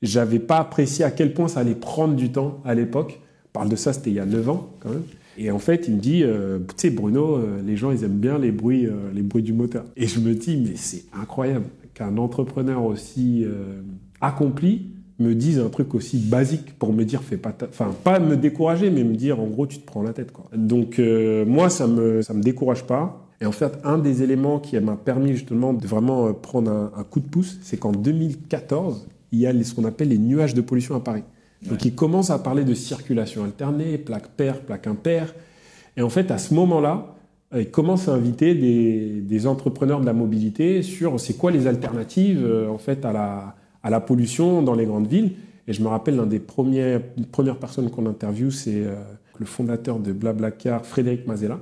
j'avais 0.02 0.40
pas 0.40 0.58
apprécié 0.58 1.06
à 1.06 1.12
quel 1.12 1.34
point 1.34 1.48
ça 1.48 1.60
allait 1.60 1.76
prendre 1.76 2.16
du 2.16 2.32
temps 2.32 2.62
à 2.66 2.74
l'époque. 2.74 3.20
Je 3.46 3.52
parle 3.54 3.70
de 3.70 3.76
ça, 3.76 3.94
c'était 3.94 4.10
il 4.10 4.16
y 4.16 4.20
a 4.20 4.26
9 4.26 4.50
ans 4.50 4.70
quand 4.80 4.90
même. 4.90 5.04
Et 5.38 5.52
en 5.52 5.60
fait, 5.60 5.88
il 5.88 5.96
me 5.96 6.00
dit, 6.00 6.24
euh, 6.24 6.60
tu 6.60 6.74
sais, 6.78 6.90
Bruno, 6.90 7.36
euh, 7.36 7.62
les 7.66 7.76
gens, 7.76 7.92
ils 7.92 8.04
aiment 8.04 8.20
bien 8.20 8.40
les 8.40 8.52
bruits, 8.52 8.88
euh, 8.88 9.12
les 9.14 9.22
bruits 9.22 9.44
du 9.44 9.54
moteur. 9.54 9.86
Et 9.98 10.08
je 10.08 10.20
me 10.20 10.34
dis, 10.34 10.58
mais 10.58 10.76
c'est 10.76 11.06
incroyable 11.14 11.66
qu'un 11.94 12.18
entrepreneur 12.18 12.84
aussi 12.84 13.46
accompli 14.20 14.88
me 15.20 15.34
dise 15.34 15.60
un 15.60 15.70
truc 15.70 15.96
aussi 15.96 16.18
basique 16.18 16.78
pour 16.78 16.92
me 16.92 17.06
dire, 17.06 17.22
fais 17.24 17.38
pas, 17.38 17.52
ta- 17.54 17.68
enfin, 17.68 17.94
pas 18.04 18.20
me 18.20 18.36
décourager, 18.36 18.90
mais 18.90 19.04
me 19.04 19.16
dire, 19.16 19.40
en 19.40 19.48
gros, 19.48 19.66
tu 19.66 19.78
te 19.80 19.86
prends 19.86 20.04
la 20.04 20.12
tête, 20.14 20.32
quoi. 20.32 20.46
Donc, 20.56 21.00
euh, 21.00 21.46
moi, 21.46 21.70
ça 21.70 21.88
me, 21.88 22.22
ça 22.22 22.34
me 22.34 22.42
décourage 22.42 22.84
pas. 22.84 23.22
Et 23.42 23.46
en 23.46 23.52
fait, 23.52 23.74
un 23.84 23.98
des 23.98 24.24
éléments 24.24 24.60
qui 24.60 24.78
m'a 24.80 24.96
permis 24.96 25.34
justement 25.34 25.74
de 25.74 25.86
vraiment 25.88 26.28
euh, 26.28 26.34
prendre 26.34 26.70
un, 26.72 26.92
un 26.98 27.04
coup 27.04 27.20
de 27.22 27.28
pouce, 27.28 27.60
c'est 27.62 27.78
qu'en 27.78 27.92
2014, 27.92 29.08
il 29.32 29.40
y 29.40 29.48
a 29.48 29.64
ce 29.64 29.74
qu'on 29.74 29.86
appelle 29.86 30.10
les 30.10 30.18
nuages 30.18 30.54
de 30.54 30.62
pollution 30.62 30.96
à 30.96 31.00
Paris. 31.00 31.24
Donc, 31.68 31.84
ils 31.86 31.96
commencent 31.96 32.30
à 32.30 32.40
parler 32.40 32.64
de 32.64 32.74
circulation 32.74 33.44
alternée, 33.44 33.98
plaque 33.98 34.28
paire, 34.30 34.62
plaque 34.62 34.88
impaire. 34.88 35.34
Et 35.98 36.02
en 36.02 36.10
fait, 36.10 36.30
à 36.32 36.38
ce 36.38 36.54
moment-là, 36.54 37.16
euh, 37.54 37.62
ils 37.62 37.72
commencent 37.72 38.08
à 38.10 38.14
inviter 38.14 38.54
des, 38.54 39.22
des 39.22 39.48
entrepreneurs 39.48 40.02
de 40.02 40.06
la 40.06 40.14
mobilité 40.14 40.82
sur 40.82 41.20
c'est 41.20 41.36
quoi 41.38 41.52
les 41.52 41.68
alternatives 41.68 42.46
en 42.70 42.78
fait 42.78 43.06
à 43.06 43.14
la, 43.14 43.56
à 43.86 43.90
la 43.90 44.00
pollution 44.02 44.62
dans 44.64 44.74
les 44.76 44.86
grandes 44.86 45.08
villes. 45.08 45.32
Et 45.68 45.74
je 45.74 45.82
me 45.82 45.88
rappelle 45.88 46.16
l'un 46.16 46.26
des 46.26 46.40
premiers, 46.40 46.98
une 47.18 47.26
première 47.26 47.58
personnes 47.58 47.90
qu'on 47.90 48.06
interviewe, 48.08 48.50
c'est 48.52 48.84
euh, 48.84 48.96
le 49.40 49.46
fondateur 49.46 50.00
de 50.00 50.12
Blablacar, 50.12 50.86
Frédéric 50.86 51.26
Mazella. 51.28 51.60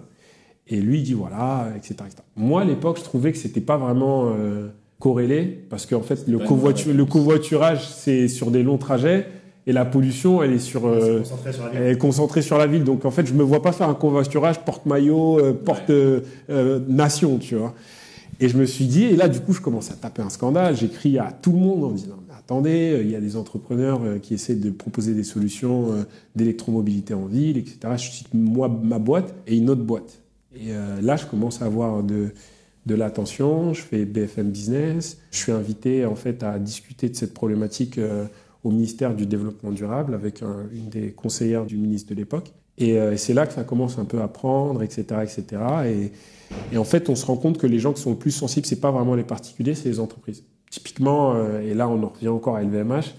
Et 0.67 0.77
lui, 0.77 0.99
il 0.99 1.03
dit 1.03 1.13
voilà, 1.13 1.67
etc. 1.75 1.95
etc. 2.07 2.23
Moi, 2.37 2.61
à 2.61 2.65
l'époque, 2.65 2.97
je 2.99 3.03
trouvais 3.03 3.31
que 3.33 3.37
c'était 3.37 3.61
pas 3.61 3.77
vraiment 3.77 4.31
euh, 4.37 4.69
corrélé 4.99 5.65
parce 5.69 5.85
qu'en 5.85 6.01
fait, 6.01 6.25
le, 6.27 6.37
covoitu- 6.47 6.93
le 6.93 7.05
covoiturage, 7.05 7.87
c'est 7.87 8.27
sur 8.29 8.51
des 8.51 8.63
longs 8.63 8.77
trajets 8.77 9.27
et 9.67 9.73
la 9.73 9.83
pollution, 9.85 10.41
elle 10.43 10.53
est 10.53 10.59
sur. 10.59 10.85
euh, 10.87 11.23
sur 11.23 11.37
elle 11.73 11.91
est 11.93 11.97
concentrée 11.97 12.41
sur 12.41 12.57
la 12.57 12.67
ville. 12.67 12.83
Donc 12.85 13.03
en 13.05 13.11
fait, 13.11 13.25
je 13.25 13.33
me 13.33 13.43
vois 13.43 13.61
pas 13.61 13.71
faire 13.73 13.89
un 13.89 13.93
covoiturage 13.95 14.59
porte-maillot, 14.63 15.39
euh, 15.39 15.53
porte 15.53 15.89
euh, 15.89 16.21
euh, 16.49 16.79
nation, 16.87 17.37
tu 17.37 17.55
vois. 17.55 17.73
Et 18.39 18.49
je 18.49 18.57
me 18.57 18.65
suis 18.65 18.85
dit, 18.85 19.03
et 19.05 19.15
là 19.15 19.27
du 19.29 19.39
coup, 19.39 19.53
je 19.53 19.61
commence 19.61 19.91
à 19.91 19.95
taper 19.95 20.21
un 20.21 20.29
scandale. 20.29 20.75
J'écris 20.75 21.17
à 21.19 21.31
tout 21.31 21.51
le 21.51 21.59
monde 21.59 21.83
en 21.83 21.91
disant, 21.91 22.17
mais 22.27 22.33
attendez, 22.37 22.91
euh, 22.93 23.03
il 23.03 23.09
y 23.11 23.15
a 23.15 23.21
des 23.21 23.35
entrepreneurs 23.37 24.01
euh, 24.03 24.17
qui 24.19 24.33
essaient 24.33 24.55
de 24.55 24.69
proposer 24.69 25.13
des 25.13 25.23
solutions 25.23 25.91
euh, 25.93 26.03
d'électromobilité 26.35 27.13
en 27.13 27.25
ville, 27.25 27.57
etc. 27.57 27.77
Je 27.97 28.09
cite 28.11 28.33
moi 28.33 28.67
ma 28.67 28.99
boîte 28.99 29.33
et 29.47 29.55
une 29.57 29.69
autre 29.69 29.83
boîte. 29.83 30.19
Et 30.55 30.71
là, 31.01 31.15
je 31.15 31.25
commence 31.25 31.63
à 31.63 31.65
avoir 31.65 32.03
de 32.03 32.29
de 32.85 32.93
l'attention. 32.95 33.73
Je 33.73 33.81
fais 33.81 34.05
BFM 34.05 34.51
Business. 34.51 35.17
Je 35.31 35.37
suis 35.39 35.51
invité 35.51 36.05
en 36.05 36.13
fait 36.13 36.43
à 36.43 36.59
discuter 36.59 37.09
de 37.09 37.15
cette 37.15 37.33
problématique. 37.33 37.99
au 38.63 38.69
ministère 38.71 39.13
du 39.13 39.25
Développement 39.25 39.71
durable 39.71 40.13
avec 40.13 40.41
un- 40.41 40.67
une 40.73 40.87
des 40.89 41.11
conseillères 41.11 41.65
du 41.65 41.75
ministre 41.75 42.09
de 42.11 42.15
l'époque. 42.15 42.53
Et 42.77 42.97
c'est 43.17 43.33
là 43.33 43.45
que 43.45 43.51
ça 43.53 43.63
commence 43.65 43.97
un 43.97 44.05
peu 44.05 44.21
à 44.21 44.27
prendre, 44.29 44.81
etc., 44.83 45.03
etc. 45.23 45.61
Et, 45.87 46.11
et 46.71 46.77
en 46.77 46.83
fait, 46.83 47.09
on 47.09 47.15
se 47.15 47.25
rend 47.25 47.35
compte 47.37 47.57
que 47.57 47.67
les 47.67 47.79
gens 47.79 47.93
qui 47.93 48.01
sont 48.01 48.11
le 48.11 48.17
plus 48.17 48.31
sensibles, 48.31 48.65
c'est 48.65 48.79
pas 48.79 48.91
vraiment 48.91 49.15
les 49.15 49.23
particuliers, 49.23 49.75
c'est 49.75 49.89
les 49.89 49.99
entreprises. 49.99 50.43
Typiquement, 50.71 51.35
euh, 51.35 51.61
et 51.61 51.73
là, 51.73 51.87
on 51.87 52.01
en 52.03 52.07
revient 52.09 52.29
encore 52.29 52.55
à 52.55 52.63
LVMH. 52.63 53.13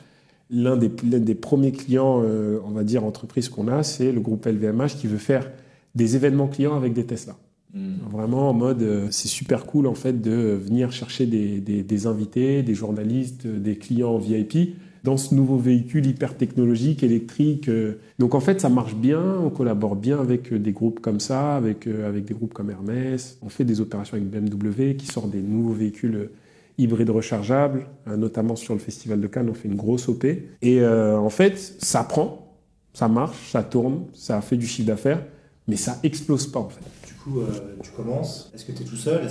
L'un 0.50 0.76
des, 0.76 0.88
des 0.88 1.34
premiers 1.34 1.72
clients, 1.72 2.20
euh, 2.24 2.58
on 2.66 2.70
va 2.70 2.82
dire 2.84 3.04
entreprises 3.04 3.48
qu'on 3.48 3.68
a, 3.68 3.82
c'est 3.82 4.12
le 4.12 4.20
groupe 4.20 4.44
LVMH 4.46 4.96
qui 4.98 5.06
veut 5.06 5.18
faire 5.18 5.50
des 5.94 6.16
événements 6.16 6.48
clients 6.48 6.74
avec 6.76 6.92
des 6.92 7.04
Tesla. 7.04 7.36
Hmm. 7.72 7.94
Vraiment 8.12 8.50
en 8.50 8.52
mode, 8.52 8.82
euh, 8.82 9.06
c'est 9.10 9.28
super 9.28 9.66
cool 9.66 9.86
en 9.86 9.94
fait 9.94 10.20
de 10.20 10.32
venir 10.60 10.92
chercher 10.92 11.26
des, 11.26 11.60
des- 11.60 11.82
des 11.82 12.06
invités, 12.06 12.62
des 12.62 12.74
journalistes, 12.74 13.46
des 13.46 13.76
clients 13.78 14.16
VIP 14.18 14.76
dans 15.04 15.18
ce 15.18 15.34
nouveau 15.34 15.58
véhicule 15.58 16.06
hyper 16.06 16.34
technologique, 16.36 17.02
électrique. 17.02 17.68
euh. 17.68 17.98
Donc 18.18 18.34
en 18.34 18.40
fait, 18.40 18.60
ça 18.60 18.70
marche 18.70 18.94
bien, 18.94 19.22
on 19.38 19.50
collabore 19.50 19.96
bien 19.96 20.18
avec 20.18 20.50
euh, 20.52 20.58
des 20.58 20.72
groupes 20.72 21.00
comme 21.00 21.20
ça, 21.20 21.56
avec, 21.56 21.86
euh, 21.86 22.08
avec 22.08 22.24
des 22.24 22.32
groupes 22.32 22.54
comme 22.54 22.70
Hermès. 22.70 23.38
On 23.42 23.50
fait 23.50 23.64
des 23.64 23.82
opérations 23.82 24.16
avec 24.16 24.28
BMW 24.28 24.94
qui 24.96 25.06
sort 25.06 25.28
des 25.28 25.42
nouveaux 25.42 25.74
véhicules 25.74 26.30
hybrides 26.78 27.10
rechargeables, 27.10 27.86
euh, 28.08 28.16
notamment 28.16 28.56
sur 28.56 28.72
le 28.72 28.80
Festival 28.80 29.20
de 29.20 29.26
Cannes, 29.26 29.48
on 29.50 29.54
fait 29.54 29.68
une 29.68 29.76
grosse 29.76 30.08
OP. 30.08 30.24
Et 30.62 30.84
en 30.84 31.30
fait, 31.30 31.58
ça 31.58 32.02
prend, 32.02 32.56
ça 32.94 33.06
marche, 33.06 33.50
ça 33.52 33.62
tourne, 33.62 34.06
ça 34.14 34.40
fait 34.40 34.56
du 34.56 34.66
chiffre 34.66 34.88
d'affaires, 34.88 35.22
mais 35.68 35.76
ça 35.76 35.98
explose 36.02 36.46
pas 36.46 36.60
en 36.60 36.70
fait. 36.70 36.80
Du 37.06 37.12
coup, 37.22 37.40
tu 37.82 37.90
commences. 37.90 38.50
Est-ce 38.54 38.64
que 38.64 38.72
tu 38.72 38.82
es 38.82 38.86
tout 38.86 38.96
seul? 38.96 39.22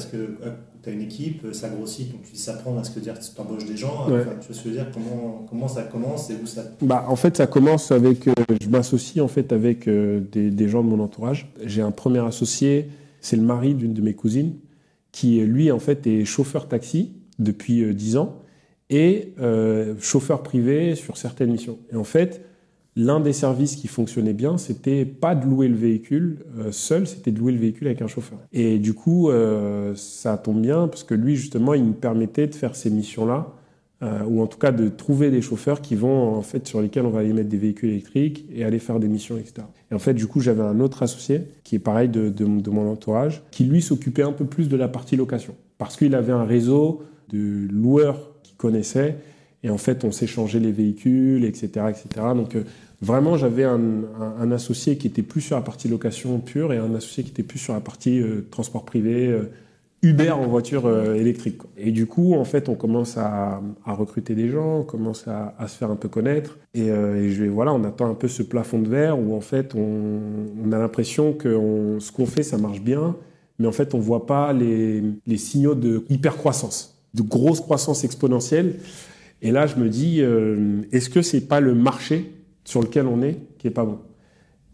Tu 0.83 0.89
as 0.89 0.93
une 0.93 1.01
équipe 1.01 1.47
Ça 1.53 1.69
grossit 1.69 2.11
Donc, 2.11 2.23
tu 2.23 2.33
dis 2.33 2.39
ça 2.39 2.53
prend. 2.53 2.79
Est-ce 2.79 2.91
que 2.91 2.99
dire 2.99 3.15
tu 3.19 3.41
embauches 3.41 3.65
des 3.65 3.77
gens 3.77 4.09
Ouais. 4.09 4.21
Enfin, 4.21 4.31
Tu 4.41 4.47
vois 4.47 4.55
ce 4.55 4.63
que 4.63 4.69
je 4.69 4.69
veux 4.69 4.75
dire 4.75 4.87
comment, 4.93 5.45
comment 5.49 5.67
ça 5.67 5.83
commence 5.83 6.29
et 6.29 6.35
où 6.41 6.45
ça. 6.45 6.63
Bah, 6.81 7.05
en 7.07 7.15
fait, 7.15 7.37
ça 7.37 7.47
commence 7.47 7.91
avec. 7.91 8.27
euh, 8.27 8.33
je 8.61 8.69
m'associe 8.69 9.23
en 9.23 9.27
fait 9.27 9.51
avec 9.53 9.87
euh, 9.87 10.19
des, 10.31 10.51
des 10.51 10.67
gens 10.69 10.83
de 10.83 10.89
mon 10.89 10.99
entourage. 10.99 11.51
J'ai 11.63 11.81
un 11.81 11.91
premier 11.91 12.19
associé, 12.19 12.89
c'est 13.21 13.35
le 13.37 13.43
mari 13.43 13.73
d'une 13.75 13.93
de 13.93 14.01
mes 14.01 14.13
cousines, 14.13 14.55
qui 15.11 15.39
lui 15.41 15.71
en 15.71 15.79
fait 15.79 16.05
est 16.07 16.25
chauffeur 16.25 16.67
taxi 16.67 17.13
depuis 17.39 17.83
euh, 17.83 17.93
10 17.93 18.17
ans 18.17 18.39
et 18.89 19.33
euh, 19.39 19.95
chauffeur 19.99 20.43
privé 20.43 20.95
sur 20.95 21.17
certaines 21.17 21.51
missions. 21.51 21.79
Et 21.91 21.95
en 21.95 22.03
fait, 22.03 22.45
l'un 22.95 23.19
des 23.19 23.33
services 23.33 23.75
qui 23.75 23.87
fonctionnait 23.87 24.33
bien, 24.33 24.57
c'était 24.57 25.05
pas 25.05 25.35
de 25.35 25.45
louer 25.45 25.67
le 25.67 25.75
véhicule 25.75 26.39
euh, 26.59 26.71
seul, 26.71 27.07
c'était 27.07 27.31
de 27.31 27.39
louer 27.39 27.51
le 27.51 27.59
véhicule 27.59 27.87
avec 27.87 28.01
un 28.01 28.07
chauffeur. 28.07 28.39
Et 28.51 28.77
du 28.79 28.93
coup, 28.93 29.29
euh, 29.29 29.93
ça 29.95 30.37
tombe 30.37 30.61
bien 30.61 30.87
parce 30.87 31.03
que 31.03 31.15
lui, 31.15 31.35
justement, 31.35 31.73
il 31.73 31.83
me 31.83 31.93
permettait 31.93 32.47
de 32.47 32.55
faire 32.55 32.75
ces 32.75 32.89
missions-là, 32.89 33.53
euh, 34.03 34.19
ou 34.27 34.41
en 34.41 34.47
tout 34.47 34.57
cas 34.57 34.71
de 34.71 34.89
trouver 34.89 35.31
des 35.31 35.41
chauffeurs 35.41 35.81
qui 35.81 35.95
vont, 35.95 36.35
en 36.35 36.41
fait, 36.41 36.67
sur 36.67 36.81
lesquels 36.81 37.05
on 37.05 37.09
va 37.09 37.21
aller 37.21 37.31
mettre 37.31 37.47
des 37.47 37.57
véhicules 37.57 37.89
électriques 37.89 38.45
et 38.53 38.65
aller 38.65 38.79
faire 38.79 38.99
des 38.99 39.07
missions, 39.07 39.37
etc. 39.37 39.65
Et 39.91 39.95
en 39.95 39.99
fait, 39.99 40.13
du 40.13 40.27
coup, 40.27 40.41
j'avais 40.41 40.61
un 40.61 40.79
autre 40.81 41.03
associé 41.03 41.41
qui 41.63 41.75
est 41.75 41.79
pareil 41.79 42.09
de, 42.09 42.45
mon 42.45 42.91
entourage, 42.91 43.43
qui 43.51 43.63
lui 43.63 43.81
s'occupait 43.81 44.23
un 44.23 44.33
peu 44.33 44.45
plus 44.45 44.67
de 44.67 44.75
la 44.75 44.89
partie 44.89 45.15
location, 45.15 45.55
parce 45.77 45.95
qu'il 45.95 46.15
avait 46.15 46.33
un 46.33 46.43
réseau 46.43 47.03
de 47.29 47.67
loueurs 47.71 48.31
qu'il 48.43 48.57
connaissait. 48.57 49.15
Et 49.63 49.69
en 49.69 49.77
fait, 49.77 50.03
on 50.03 50.11
s'échangeait 50.11 50.59
les 50.59 50.73
véhicules, 50.73 51.45
etc., 51.45 51.85
etc. 51.89 52.25
Donc, 52.35 52.57
Vraiment, 53.03 53.35
j'avais 53.35 53.65
un, 53.65 54.51
associé 54.53 54.97
qui 54.97 55.07
était 55.07 55.23
plus 55.23 55.41
sur 55.41 55.57
la 55.57 55.61
partie 55.61 55.89
location 55.89 56.39
pure 56.39 56.71
et 56.71 56.77
un 56.77 56.95
associé 56.95 57.25
qui 57.25 57.31
était 57.31 57.43
plus 57.43 57.59
sur 57.59 57.73
la 57.73 57.81
partie 57.81 58.21
euh, 58.21 58.47
transport 58.49 58.85
privé, 58.85 59.27
euh, 59.27 59.51
Uber 60.03 60.31
en 60.31 60.47
voiture 60.47 60.85
euh, 60.85 61.13
électrique. 61.13 61.59
Et 61.77 61.91
du 61.91 62.05
coup, 62.05 62.33
en 62.33 62.45
fait, 62.45 62.69
on 62.69 62.75
commence 62.75 63.17
à, 63.17 63.61
recruter 63.85 64.35
des 64.35 64.47
gens, 64.47 64.79
on 64.79 64.83
commence 64.83 65.27
à, 65.27 65.67
se 65.67 65.75
faire 65.75 65.91
un 65.91 65.97
peu 65.97 66.07
connaître. 66.07 66.57
Et, 66.73 66.87
je, 66.87 67.43
voilà, 67.43 67.73
on 67.73 67.83
attend 67.83 68.09
un 68.09 68.13
peu 68.13 68.29
ce 68.29 68.41
plafond 68.41 68.79
de 68.79 68.87
verre 68.87 69.19
où 69.19 69.35
en 69.35 69.41
fait, 69.41 69.75
on, 69.75 70.71
a 70.71 70.77
l'impression 70.77 71.33
que 71.33 71.97
ce 71.99 72.11
qu'on 72.13 72.25
fait, 72.25 72.43
ça 72.43 72.57
marche 72.57 72.79
bien, 72.79 73.17
mais 73.59 73.67
en 73.67 73.73
fait, 73.73 73.93
on 73.93 73.99
voit 73.99 74.25
pas 74.25 74.53
les, 74.53 75.03
les 75.27 75.37
signaux 75.37 75.75
de 75.75 76.05
hyper 76.09 76.37
croissance, 76.37 76.97
de 77.13 77.21
grosse 77.21 77.59
croissance 77.59 78.05
exponentielle. 78.05 78.75
Et 79.41 79.51
là, 79.51 79.67
je 79.67 79.75
me 79.75 79.89
dis, 79.89 80.21
est-ce 80.93 81.09
que 81.09 81.21
c'est 81.21 81.41
pas 81.41 81.59
le 81.59 81.75
marché 81.75 82.32
sur 82.63 82.81
lequel 82.81 83.07
on 83.07 83.21
est 83.21 83.39
qui 83.57 83.67
est 83.67 83.71
pas 83.71 83.85
bon. 83.85 83.99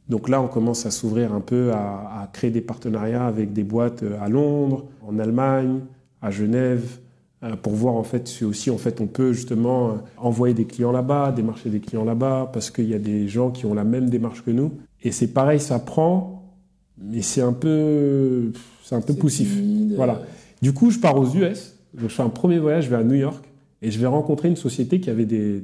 Donc 0.07 0.27
là, 0.27 0.41
on 0.41 0.47
commence 0.47 0.85
à 0.85 0.91
s'ouvrir 0.91 1.33
un 1.33 1.41
peu, 1.41 1.71
à, 1.71 2.21
à, 2.21 2.29
créer 2.33 2.49
des 2.49 2.61
partenariats 2.61 3.27
avec 3.27 3.53
des 3.53 3.63
boîtes 3.63 4.03
à 4.19 4.27
Londres, 4.27 4.85
en 5.07 5.19
Allemagne, 5.19 5.81
à 6.21 6.31
Genève, 6.31 6.99
euh, 7.41 7.55
pour 7.55 7.73
voir 7.73 7.95
en 7.95 8.03
fait 8.03 8.27
si 8.27 8.43
aussi 8.43 8.69
en 8.69 8.77
fait 8.77 8.99
on 8.99 9.07
peut 9.07 9.31
justement 9.31 9.99
envoyer 10.17 10.53
des 10.53 10.65
clients 10.65 10.91
là-bas, 10.91 11.31
démarcher 11.31 11.69
des 11.69 11.79
clients 11.79 12.03
là-bas, 12.03 12.49
parce 12.51 12.69
qu'il 12.69 12.89
y 12.89 12.93
a 12.93 12.99
des 12.99 13.29
gens 13.29 13.49
qui 13.49 13.65
ont 13.65 13.73
la 13.73 13.85
même 13.85 14.09
démarche 14.09 14.43
que 14.43 14.51
nous. 14.51 14.73
Et 15.01 15.13
c'est 15.13 15.27
pareil, 15.27 15.61
ça 15.61 15.79
prend, 15.79 16.43
mais 16.97 17.21
c'est 17.21 17.41
un 17.41 17.53
peu, 17.53 18.51
c'est 18.83 18.95
un 18.95 19.01
peu 19.01 19.13
poussif. 19.13 19.55
Timide. 19.55 19.93
Voilà. 19.95 20.21
Du 20.61 20.73
coup, 20.73 20.91
je 20.91 20.99
pars 20.99 21.17
aux 21.17 21.27
US. 21.33 21.75
Donc, 21.93 22.09
je 22.09 22.13
fais 22.13 22.23
un 22.23 22.29
premier 22.29 22.59
voyage 22.59 22.89
vers 22.89 23.03
New 23.05 23.15
York. 23.15 23.48
Et 23.81 23.91
je 23.91 23.99
vais 23.99 24.07
rencontrer 24.07 24.49
une 24.49 24.57
société 24.57 24.99
qui 24.99 25.09
avait 25.09 25.25
des, 25.25 25.63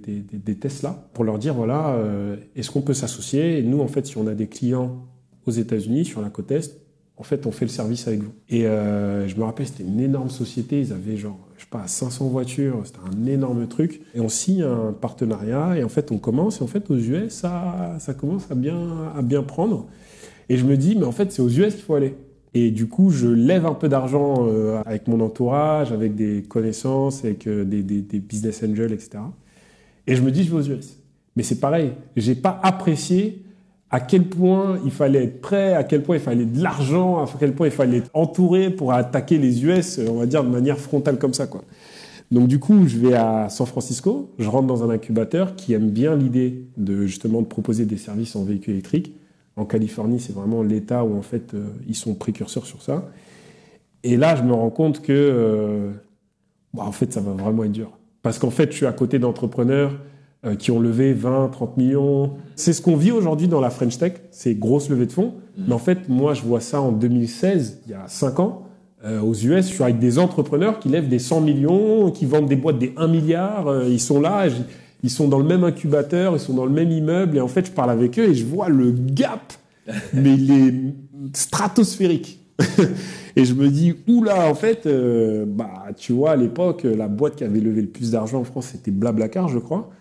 Tesla 0.60 1.08
pour 1.14 1.24
leur 1.24 1.38
dire 1.38 1.54
voilà, 1.54 1.96
euh, 1.96 2.38
est-ce 2.56 2.72
qu'on 2.72 2.82
peut 2.82 2.94
s'associer? 2.94 3.60
Et 3.60 3.64
nous, 3.64 3.82
en 3.82 3.88
fait, 3.88 4.06
si 4.06 4.18
on 4.18 4.28
a 4.28 4.34
des 4.34 4.48
clients 4.48 5.06
aux 5.46 5.52
États-Unis, 5.52 6.06
sur 6.06 6.22
la 6.22 6.30
côte 6.30 6.52
Est, 6.52 6.86
en 7.18 7.24
fait, 7.24 7.46
on 7.46 7.52
fait 7.52 7.66
le 7.66 7.70
service 7.72 8.08
avec 8.08 8.22
vous. 8.22 8.34
Et 8.50 8.68
euh, 8.68 9.28
je 9.28 9.36
me 9.36 9.44
rappelle, 9.44 9.66
c'était 9.68 9.84
une 9.84 10.00
énorme 10.00 10.30
société. 10.30 10.82
Ils 10.82 10.92
avaient 10.92 11.16
genre, 11.16 11.40
je 11.58 11.64
sais 11.64 11.70
pas, 11.70 11.88
500 11.88 12.28
voitures. 12.28 12.82
C'était 12.86 13.00
un 13.00 13.26
énorme 13.26 13.68
truc. 13.68 14.02
Et 14.16 14.20
on 14.20 14.28
signe 14.28 14.64
un 14.64 14.92
partenariat. 14.92 15.78
Et 15.78 15.84
en 15.84 15.90
fait, 15.90 16.12
on 16.12 16.18
commence. 16.18 16.60
Et 16.60 16.64
en 16.64 16.68
fait, 16.68 16.90
aux 16.92 16.98
US, 16.98 17.32
ça, 17.32 17.96
ça 18.00 18.14
commence 18.14 18.52
à 18.52 18.56
bien, 18.56 19.12
à 19.16 19.22
bien 19.22 19.44
prendre. 19.44 19.88
Et 20.50 20.58
je 20.58 20.66
me 20.66 20.76
dis, 20.76 20.96
mais 20.96 21.06
en 21.06 21.14
fait, 21.14 21.32
c'est 21.32 21.42
aux 21.42 21.50
US 21.50 21.76
qu'il 21.76 21.84
faut 21.84 21.96
aller. 21.96 22.16
Et 22.58 22.72
du 22.72 22.88
coup, 22.88 23.10
je 23.10 23.28
lève 23.28 23.66
un 23.66 23.74
peu 23.74 23.90
d'argent 23.90 24.48
euh, 24.48 24.82
avec 24.86 25.10
mon 25.10 25.20
entourage, 25.20 25.92
avec 25.92 26.16
des 26.16 26.42
connaissances, 26.42 27.26
avec 27.26 27.48
euh, 27.48 27.66
des, 27.66 27.82
business 28.20 28.64
angels, 28.64 28.94
etc. 28.94 29.18
Et 30.08 30.16
je 30.16 30.22
me 30.22 30.32
dis, 30.32 30.46
je 30.46 30.56
vais 30.56 30.58
aux 30.58 30.78
US. 30.78 30.98
Mais 31.36 31.44
c'est 31.44 31.60
pareil, 31.60 31.92
j'ai 32.16 32.34
pas 32.34 32.58
apprécié 32.64 33.44
à 33.92 34.00
quel 34.00 34.24
point 34.24 34.80
il 34.86 34.92
fallait 34.92 35.26
être 35.26 35.42
prêt, 35.42 35.74
à 35.74 35.84
quel 35.84 36.02
point 36.02 36.16
il 36.16 36.22
fallait 36.22 36.46
de 36.46 36.64
l'argent, 36.64 37.18
à 37.18 37.30
quel 37.38 37.54
point 37.54 37.68
il 37.68 37.74
fallait 37.74 37.98
être 37.98 38.10
entouré 38.14 38.70
pour 38.70 38.94
attaquer 38.94 39.38
les 39.38 39.66
US, 39.66 40.00
on 40.10 40.20
va 40.20 40.26
dire 40.26 40.42
de 40.42 40.50
manière 40.50 40.78
frontale 40.80 41.18
comme 41.18 41.34
ça. 41.34 41.48
Donc 42.32 42.48
du 42.48 42.60
coup, 42.60 42.88
je 42.88 42.98
vais 42.98 43.16
à 43.16 43.50
San 43.50 43.68
Francisco, 43.68 44.32
je 44.40 44.48
rentre 44.48 44.68
dans 44.68 44.82
un 44.82 44.90
incubateur 44.90 45.58
qui 45.58 45.74
aime 45.74 45.90
bien 45.90 46.16
l'idée 46.16 46.64
de 46.78 47.06
justement 47.06 47.42
de 47.42 47.48
proposer 47.48 47.86
des 47.86 47.98
services 47.98 48.38
en 48.38 48.46
véhicule 48.46 48.76
électrique. 48.76 49.14
En 49.58 49.66
Californie, 49.66 50.20
c'est 50.20 50.34
vraiment 50.34 50.64
l'État 50.64 51.06
où 51.06 51.18
en 51.18 51.22
fait 51.22 51.54
euh, 51.54 51.68
ils 51.88 51.96
sont 51.96 52.14
précurseurs 52.14 52.66
sur 52.66 52.82
ça. 52.82 53.10
Et 54.04 54.18
là, 54.18 54.36
je 54.36 54.44
me 54.44 54.54
rends 54.54 54.70
compte 54.70 55.02
que 55.02 55.14
euh, 55.14 55.92
bah, 56.74 56.84
en 56.86 56.92
fait, 56.92 57.14
ça 57.14 57.22
va 57.22 57.32
vraiment 57.32 57.64
être 57.64 57.72
dur. 57.72 57.92
Parce 58.22 58.38
qu'en 58.38 58.50
fait, 58.50 58.72
je 58.72 58.78
suis 58.78 58.86
à 58.86 58.92
côté 58.92 59.18
d'entrepreneurs 59.18 59.98
euh, 60.46 60.56
qui 60.56 60.72
ont 60.72 60.80
levé 60.80 61.14
20, 61.14 61.50
30 61.50 61.78
millions. 61.78 62.34
C'est 62.56 62.74
ce 62.74 62.82
qu'on 62.82 62.98
vit 62.98 63.12
aujourd'hui 63.12 63.48
dans 63.48 63.62
la 63.62 63.70
French 63.70 63.98
Tech, 63.98 64.14
c'est 64.30 64.56
grosse 64.56 64.90
levée 64.90 65.06
de 65.06 65.14
fonds. 65.14 65.36
Mmh. 65.58 65.64
Mais 65.68 65.74
en 65.74 65.80
fait, 65.80 66.10
moi, 66.10 66.34
je 66.34 66.42
vois 66.42 66.60
ça 66.60 66.82
en 66.82 66.92
2016, 66.92 67.84
il 67.86 67.92
y 67.92 67.96
a 67.96 68.08
5 68.08 68.40
ans. 68.40 68.62
Aux 69.24 69.36
US, 69.36 69.70
je 69.70 69.74
suis 69.76 69.84
avec 69.84 70.00
des 70.00 70.18
entrepreneurs 70.18 70.80
qui 70.80 70.90
lèvent 70.90 71.08
des 71.08 71.20
100 71.20 71.42
millions, 71.42 72.10
qui 72.10 72.26
vendent 72.26 72.48
des 72.48 72.56
boîtes 72.56 72.80
des 72.80 72.92
1 72.98 73.08
milliard. 73.08 73.84
Ils 73.88 74.00
sont 74.00 74.20
là. 74.20 74.48
Ils 75.06 75.12
sont 75.12 75.28
dans 75.28 75.38
le 75.38 75.46
même 75.46 75.64
incubateur, 75.64 76.34
ils 76.34 76.40
sont 76.40 76.56
dans 76.56 76.66
le 76.66 76.72
même 76.72 76.92
immeuble, 76.92 77.38
et 77.38 77.42
en 77.42 77.48
fait, 77.48 77.68
je 77.68 77.72
parle 77.72 77.92
avec 77.92 78.18
eux 78.18 78.24
et 78.24 78.34
je 78.34 78.44
vois 78.44 78.70
le 78.70 78.92
gap, 78.92 79.54
mais 80.14 80.34
il 80.34 80.52
est 80.52 80.74
stratosphérique. 81.38 82.40
et 83.36 83.46
je 83.46 83.54
me 83.54 83.68
dis, 83.70 83.94
oula, 84.08 84.50
en 84.50 84.56
fait, 84.56 84.88
euh, 84.88 85.46
bah, 85.48 85.90
tu 85.96 86.12
vois, 86.12 86.32
à 86.32 86.36
l'époque, 86.36 86.84
la 86.86 87.08
boîte 87.08 87.36
qui 87.36 87.44
avait 87.44 87.60
levé 87.60 87.82
le 87.84 87.88
plus 87.88 88.12
d'argent 88.12 88.40
en 88.40 88.44
France, 88.46 88.70
c'était 88.72 88.90
Blablacar, 88.90 89.48
je 89.48 89.60
crois. 89.60 89.92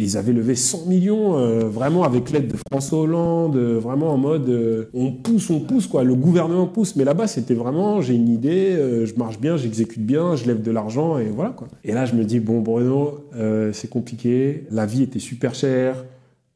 Ils 0.00 0.16
avaient 0.16 0.32
levé 0.32 0.56
100 0.56 0.86
millions, 0.86 1.38
euh, 1.38 1.68
vraiment 1.68 2.02
avec 2.02 2.30
l'aide 2.32 2.48
de 2.48 2.56
François 2.68 2.98
Hollande, 2.98 3.56
euh, 3.56 3.78
vraiment 3.78 4.12
en 4.12 4.16
mode 4.16 4.48
euh, 4.48 4.86
on 4.92 5.12
pousse, 5.12 5.50
on 5.50 5.60
pousse, 5.60 5.86
quoi. 5.86 6.02
Le 6.02 6.16
gouvernement 6.16 6.66
pousse. 6.66 6.96
Mais 6.96 7.04
là-bas, 7.04 7.28
c'était 7.28 7.54
vraiment 7.54 8.00
j'ai 8.00 8.14
une 8.14 8.28
idée, 8.28 8.74
euh, 8.74 9.06
je 9.06 9.14
marche 9.14 9.38
bien, 9.38 9.56
j'exécute 9.56 10.04
bien, 10.04 10.34
je 10.34 10.46
lève 10.46 10.62
de 10.62 10.70
l'argent 10.72 11.18
et 11.18 11.26
voilà, 11.26 11.50
quoi. 11.50 11.68
Et 11.84 11.92
là, 11.92 12.06
je 12.06 12.14
me 12.14 12.24
dis 12.24 12.40
bon, 12.40 12.60
Bruno, 12.60 13.24
euh, 13.36 13.72
c'est 13.72 13.88
compliqué. 13.88 14.66
La 14.72 14.84
vie 14.84 15.02
était 15.02 15.20
super 15.20 15.54
chère. 15.54 16.04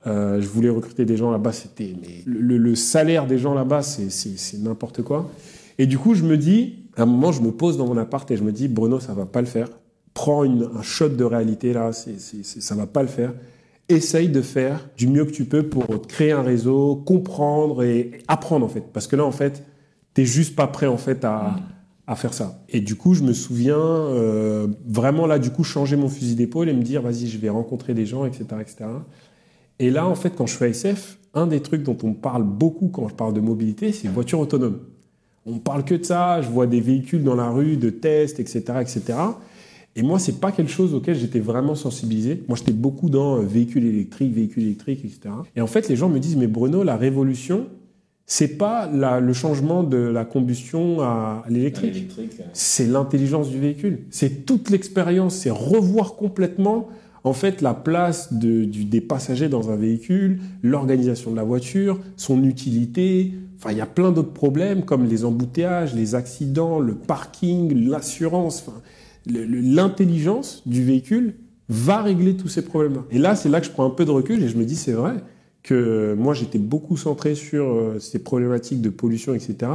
je 0.04 0.46
voulais 0.48 0.70
recruter 0.70 1.04
des 1.04 1.16
gens 1.16 1.30
là-bas, 1.30 1.52
c'était. 1.52 1.94
Le, 2.26 2.56
le, 2.58 2.74
salaire 2.74 3.26
des 3.28 3.38
gens 3.38 3.54
là-bas, 3.54 3.82
c'est 3.82 4.58
n'importe 4.58 5.02
quoi. 5.02 5.30
Et 5.78 5.86
du 5.86 5.96
coup, 5.96 6.14
je 6.14 6.24
me 6.24 6.36
dis, 6.36 6.74
à 6.96 7.02
un 7.02 7.06
moment, 7.06 7.30
je 7.30 7.40
me 7.40 7.52
pose 7.52 7.76
dans 7.78 7.86
mon 7.86 7.98
appart 7.98 8.28
et 8.32 8.36
je 8.36 8.42
me 8.42 8.50
dis, 8.50 8.66
Bruno, 8.66 8.98
ça 8.98 9.14
va 9.14 9.26
pas 9.26 9.40
le 9.40 9.46
faire 9.46 9.68
prends 10.18 10.42
un 10.42 10.82
shot 10.82 11.10
de 11.10 11.22
réalité 11.22 11.72
là, 11.72 11.92
ça 11.92 12.74
va 12.74 12.88
pas 12.88 13.02
le 13.02 13.08
faire. 13.08 13.34
Essaye 13.88 14.28
de 14.28 14.42
faire 14.42 14.90
du 14.96 15.06
mieux 15.06 15.24
que 15.24 15.30
tu 15.30 15.44
peux 15.44 15.62
pour 15.62 16.08
créer 16.08 16.32
un 16.32 16.42
réseau, 16.42 16.96
comprendre 16.96 17.84
et 17.84 18.18
apprendre 18.26 18.66
en 18.66 18.68
fait. 18.68 18.82
Parce 18.92 19.06
que 19.06 19.14
là 19.14 19.24
en 19.24 19.30
fait, 19.30 19.62
t'es 20.14 20.24
juste 20.24 20.56
pas 20.56 20.66
prêt 20.66 20.88
en 20.88 20.96
fait 20.96 21.24
à, 21.24 21.54
à 22.08 22.16
faire 22.16 22.34
ça. 22.34 22.64
Et 22.68 22.80
du 22.80 22.96
coup, 22.96 23.14
je 23.14 23.22
me 23.22 23.32
souviens 23.32 23.78
euh, 23.78 24.66
vraiment 24.84 25.28
là 25.28 25.38
du 25.38 25.50
coup 25.50 25.62
changer 25.62 25.94
mon 25.94 26.08
fusil 26.08 26.34
d'épaule 26.34 26.68
et 26.68 26.72
me 26.72 26.82
dire 26.82 27.00
vas-y, 27.00 27.28
je 27.28 27.38
vais 27.38 27.48
rencontrer 27.48 27.94
des 27.94 28.04
gens, 28.04 28.24
etc., 28.24 28.44
etc. 28.60 28.90
Et 29.78 29.90
là 29.92 30.04
en 30.04 30.16
fait, 30.16 30.30
quand 30.30 30.48
je 30.48 30.56
fais 30.56 30.70
SF, 30.70 31.16
un 31.32 31.46
des 31.46 31.60
trucs 31.60 31.84
dont 31.84 31.96
on 32.02 32.12
parle 32.12 32.42
beaucoup 32.42 32.88
quand 32.88 33.06
je 33.06 33.14
parle 33.14 33.34
de 33.34 33.40
mobilité, 33.40 33.92
c'est 33.92 34.08
voiture 34.08 34.40
autonome. 34.40 34.80
On 35.46 35.60
parle 35.60 35.84
que 35.84 35.94
de 35.94 36.04
ça. 36.04 36.42
Je 36.42 36.48
vois 36.48 36.66
des 36.66 36.80
véhicules 36.80 37.22
dans 37.22 37.36
la 37.36 37.50
rue, 37.50 37.76
de 37.76 37.88
tests, 37.88 38.40
etc., 38.40 38.64
etc. 38.80 39.14
Et 39.98 40.02
moi, 40.02 40.20
c'est 40.20 40.38
pas 40.38 40.52
quelque 40.52 40.70
chose 40.70 40.94
auquel 40.94 41.16
j'étais 41.16 41.40
vraiment 41.40 41.74
sensibilisé. 41.74 42.44
Moi, 42.46 42.56
j'étais 42.56 42.72
beaucoup 42.72 43.10
dans 43.10 43.38
euh, 43.38 43.40
véhicules 43.40 43.84
électriques, 43.84 44.32
véhicules 44.32 44.62
électriques, 44.62 45.04
etc. 45.04 45.34
Et 45.56 45.60
en 45.60 45.66
fait, 45.66 45.88
les 45.88 45.96
gens 45.96 46.08
me 46.08 46.20
disent, 46.20 46.36
mais 46.36 46.46
Bruno, 46.46 46.84
la 46.84 46.96
révolution, 46.96 47.66
c'est 48.24 48.56
pas 48.58 48.88
la, 48.94 49.18
le 49.18 49.32
changement 49.32 49.82
de 49.82 49.96
la 49.96 50.24
combustion 50.24 51.00
à, 51.00 51.42
à 51.44 51.50
l'électrique. 51.50 52.12
C'est 52.52 52.86
l'intelligence 52.86 53.50
du 53.50 53.58
véhicule. 53.58 54.04
C'est 54.10 54.46
toute 54.46 54.70
l'expérience. 54.70 55.34
C'est 55.34 55.50
revoir 55.50 56.14
complètement, 56.14 56.90
en 57.24 57.32
fait, 57.32 57.60
la 57.60 57.74
place 57.74 58.32
de, 58.32 58.64
du, 58.64 58.84
des 58.84 59.00
passagers 59.00 59.48
dans 59.48 59.70
un 59.70 59.76
véhicule, 59.76 60.40
l'organisation 60.62 61.32
de 61.32 61.36
la 61.36 61.44
voiture, 61.44 61.98
son 62.16 62.44
utilité. 62.44 63.32
Enfin, 63.56 63.72
il 63.72 63.78
y 63.78 63.80
a 63.80 63.86
plein 63.86 64.12
d'autres 64.12 64.32
problèmes 64.32 64.84
comme 64.84 65.06
les 65.06 65.24
embouteillages, 65.24 65.92
les 65.92 66.14
accidents, 66.14 66.78
le 66.78 66.94
parking, 66.94 67.88
l'assurance. 67.88 68.64
Enfin, 68.64 68.78
l'intelligence 69.28 70.62
du 70.66 70.84
véhicule 70.84 71.34
va 71.68 72.02
régler 72.02 72.36
tous 72.36 72.48
ces 72.48 72.62
problèmes-là. 72.62 73.04
Et 73.10 73.18
là, 73.18 73.36
c'est 73.36 73.48
là 73.48 73.60
que 73.60 73.66
je 73.66 73.72
prends 73.72 73.86
un 73.86 73.90
peu 73.90 74.04
de 74.04 74.10
recul 74.10 74.42
et 74.42 74.48
je 74.48 74.56
me 74.56 74.64
dis, 74.64 74.76
c'est 74.76 74.92
vrai 74.92 75.16
que 75.62 76.14
moi, 76.18 76.34
j'étais 76.34 76.58
beaucoup 76.58 76.96
centré 76.96 77.34
sur 77.34 77.64
euh, 77.64 77.98
ces 77.98 78.20
problématiques 78.20 78.80
de 78.80 78.88
pollution, 78.90 79.34
etc. 79.34 79.70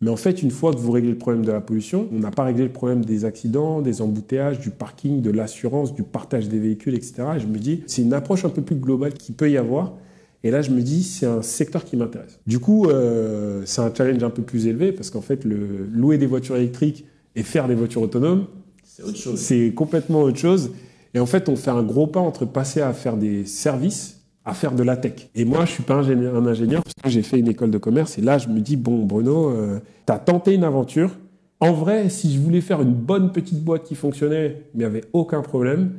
Mais 0.00 0.10
en 0.10 0.16
fait, 0.16 0.42
une 0.42 0.50
fois 0.50 0.72
que 0.72 0.78
vous 0.78 0.92
réglez 0.92 1.10
le 1.10 1.16
problème 1.16 1.46
de 1.46 1.52
la 1.52 1.62
pollution, 1.62 2.08
on 2.12 2.18
n'a 2.18 2.30
pas 2.30 2.44
réglé 2.44 2.64
le 2.64 2.72
problème 2.72 3.04
des 3.04 3.24
accidents, 3.24 3.80
des 3.80 4.02
embouteillages, 4.02 4.60
du 4.60 4.70
parking, 4.70 5.22
de 5.22 5.30
l'assurance, 5.30 5.94
du 5.94 6.02
partage 6.02 6.48
des 6.48 6.58
véhicules, 6.58 6.94
etc. 6.94 7.22
Et 7.36 7.40
je 7.40 7.46
me 7.46 7.58
dis, 7.58 7.82
c'est 7.86 8.02
une 8.02 8.12
approche 8.12 8.44
un 8.44 8.50
peu 8.50 8.60
plus 8.60 8.76
globale 8.76 9.14
qui 9.14 9.32
peut 9.32 9.50
y 9.50 9.56
avoir. 9.56 9.94
Et 10.42 10.50
là, 10.50 10.60
je 10.60 10.72
me 10.72 10.82
dis, 10.82 11.04
c'est 11.04 11.24
un 11.24 11.40
secteur 11.40 11.84
qui 11.84 11.96
m'intéresse. 11.96 12.38
Du 12.46 12.58
coup, 12.58 12.86
euh, 12.86 13.62
c'est 13.64 13.80
un 13.80 13.94
challenge 13.94 14.22
un 14.22 14.30
peu 14.30 14.42
plus 14.42 14.66
élevé 14.66 14.92
parce 14.92 15.08
qu'en 15.08 15.22
fait, 15.22 15.42
le, 15.44 15.88
louer 15.90 16.18
des 16.18 16.26
voitures 16.26 16.56
électriques 16.56 17.06
et 17.34 17.42
faire 17.42 17.66
des 17.66 17.74
voitures 17.74 18.02
autonomes, 18.02 18.46
c'est 18.94 19.02
autre 19.02 19.16
chose. 19.16 19.40
C'est 19.40 19.72
complètement 19.74 20.22
autre 20.22 20.38
chose. 20.38 20.70
Et 21.14 21.18
en 21.18 21.26
fait, 21.26 21.48
on 21.48 21.56
fait 21.56 21.70
un 21.70 21.82
gros 21.82 22.06
pas 22.06 22.20
entre 22.20 22.44
passer 22.44 22.80
à 22.80 22.92
faire 22.92 23.16
des 23.16 23.44
services 23.44 24.20
à 24.44 24.52
faire 24.52 24.72
de 24.72 24.82
la 24.82 24.96
tech. 24.96 25.30
Et 25.34 25.44
moi, 25.46 25.64
je 25.64 25.70
suis 25.70 25.82
pas 25.82 25.94
un 25.94 26.46
ingénieur 26.46 26.82
parce 26.82 26.94
que 27.02 27.08
j'ai 27.08 27.22
fait 27.22 27.38
une 27.38 27.48
école 27.48 27.70
de 27.70 27.78
commerce. 27.78 28.18
Et 28.18 28.20
là, 28.20 28.36
je 28.36 28.48
me 28.48 28.60
dis, 28.60 28.76
bon, 28.76 29.04
Bruno, 29.04 29.48
euh, 29.48 29.80
tu 30.06 30.12
as 30.12 30.18
tenté 30.18 30.54
une 30.54 30.64
aventure. 30.64 31.12
En 31.60 31.72
vrai, 31.72 32.10
si 32.10 32.34
je 32.34 32.38
voulais 32.38 32.60
faire 32.60 32.82
une 32.82 32.92
bonne 32.92 33.32
petite 33.32 33.64
boîte 33.64 33.84
qui 33.84 33.94
fonctionnait, 33.94 34.48
mais 34.48 34.64
il 34.74 34.78
n'y 34.80 34.84
avait 34.84 35.04
aucun 35.14 35.40
problème, 35.40 35.92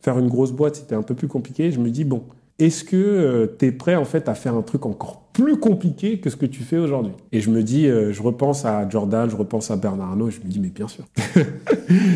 faire 0.00 0.18
une 0.18 0.28
grosse 0.28 0.52
boîte, 0.52 0.76
c'était 0.76 0.94
un 0.94 1.02
peu 1.02 1.14
plus 1.14 1.28
compliqué. 1.28 1.70
Je 1.70 1.80
me 1.80 1.88
dis, 1.88 2.04
bon, 2.04 2.24
est-ce 2.58 2.84
que 2.84 3.56
tu 3.58 3.64
es 3.64 3.72
prêt 3.72 3.96
en 3.96 4.04
fait 4.04 4.28
à 4.28 4.34
faire 4.34 4.54
un 4.54 4.62
truc 4.62 4.84
encore 4.84 5.27
plus 5.38 5.56
compliqué 5.56 6.18
que 6.18 6.30
ce 6.30 6.36
que 6.36 6.46
tu 6.46 6.64
fais 6.64 6.78
aujourd'hui 6.78 7.12
Et 7.30 7.40
je 7.40 7.48
me 7.50 7.62
dis, 7.62 7.86
euh, 7.86 8.12
je 8.12 8.22
repense 8.22 8.64
à 8.64 8.88
Jordan, 8.88 9.30
je 9.30 9.36
repense 9.36 9.70
à 9.70 9.76
Bernard 9.76 10.10
Arnault, 10.10 10.30
je 10.30 10.40
me 10.40 10.50
dis, 10.50 10.58
mais 10.58 10.68
bien 10.68 10.88
sûr. 10.88 11.04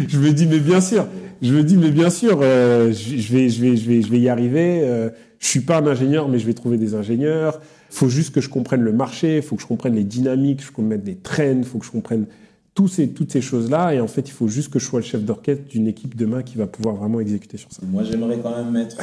je 0.08 0.18
me 0.18 0.32
dis, 0.32 0.46
mais 0.46 0.58
bien 0.58 0.80
sûr. 0.80 1.06
Je 1.40 1.54
me 1.54 1.62
dis, 1.62 1.76
mais 1.76 1.92
bien 1.92 2.11
sûr, 2.11 2.40
euh, 2.42 2.92
je, 2.92 3.32
vais, 3.32 3.48
je, 3.48 3.62
vais, 3.62 3.76
je, 3.76 3.88
vais, 3.88 4.02
je 4.02 4.11
vais 4.11 4.18
y 4.18 4.28
arriver. 4.28 4.80
Euh, 4.82 5.11
je 5.38 5.46
suis 5.46 5.61
pas 5.61 5.78
un 5.78 5.87
ingénieur, 5.87 6.28
mais 6.28 6.40
je 6.40 6.46
vais 6.46 6.52
trouver 6.52 6.78
des 6.78 6.96
ingénieurs. 6.96 7.61
faut 7.90 8.08
juste 8.08 8.35
que 8.35 8.40
je 8.40 8.48
comprenne 8.48 8.82
le 8.82 8.92
marché, 8.92 9.37
il 9.37 9.42
faut 9.42 9.54
que 9.54 9.62
je 9.62 9.68
comprenne 9.68 9.94
les 9.94 10.04
dynamiques, 10.04 10.64
je 10.66 10.72
comprenne 10.72 11.00
des 11.00 11.14
trends, 11.14 11.58
il 11.58 11.64
faut 11.64 11.78
que 11.78 11.87
je 11.87 11.92
comprenne 11.92 12.26
tous 12.74 12.88
ces, 12.88 13.11
toutes 13.11 13.30
ces 13.30 13.40
choses-là. 13.40 13.94
Et 13.94 14.00
en 14.00 14.08
fait, 14.08 14.22
il 14.22 14.32
faut 14.32 14.48
juste 14.48 14.72
que 14.72 14.80
je 14.80 14.87
sois 14.87 14.98
le 14.98 15.06
chef 15.06 15.22
d'orchestre 15.22 15.62
d'une 15.68 15.87
équipe 15.87 16.16
demain 16.16 16.42
qui 16.42 16.58
va 16.58 16.66
pouvoir 16.66 16.96
vraiment 16.96 17.20
exécuter 17.20 17.56
sur 17.56 17.70
ça. 17.70 17.82
Moi, 17.87 18.02
j'aimerais 18.02 18.38
quand 18.42 18.56
même 18.56 18.72
mettre 18.72 18.96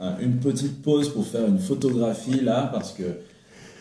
euh, 0.00 0.10
une 0.20 0.38
petite 0.38 0.82
pause 0.82 1.08
pour 1.10 1.24
faire 1.24 1.46
une 1.46 1.60
photographie 1.60 2.40
là, 2.40 2.68
parce 2.72 2.92
que 2.92 3.04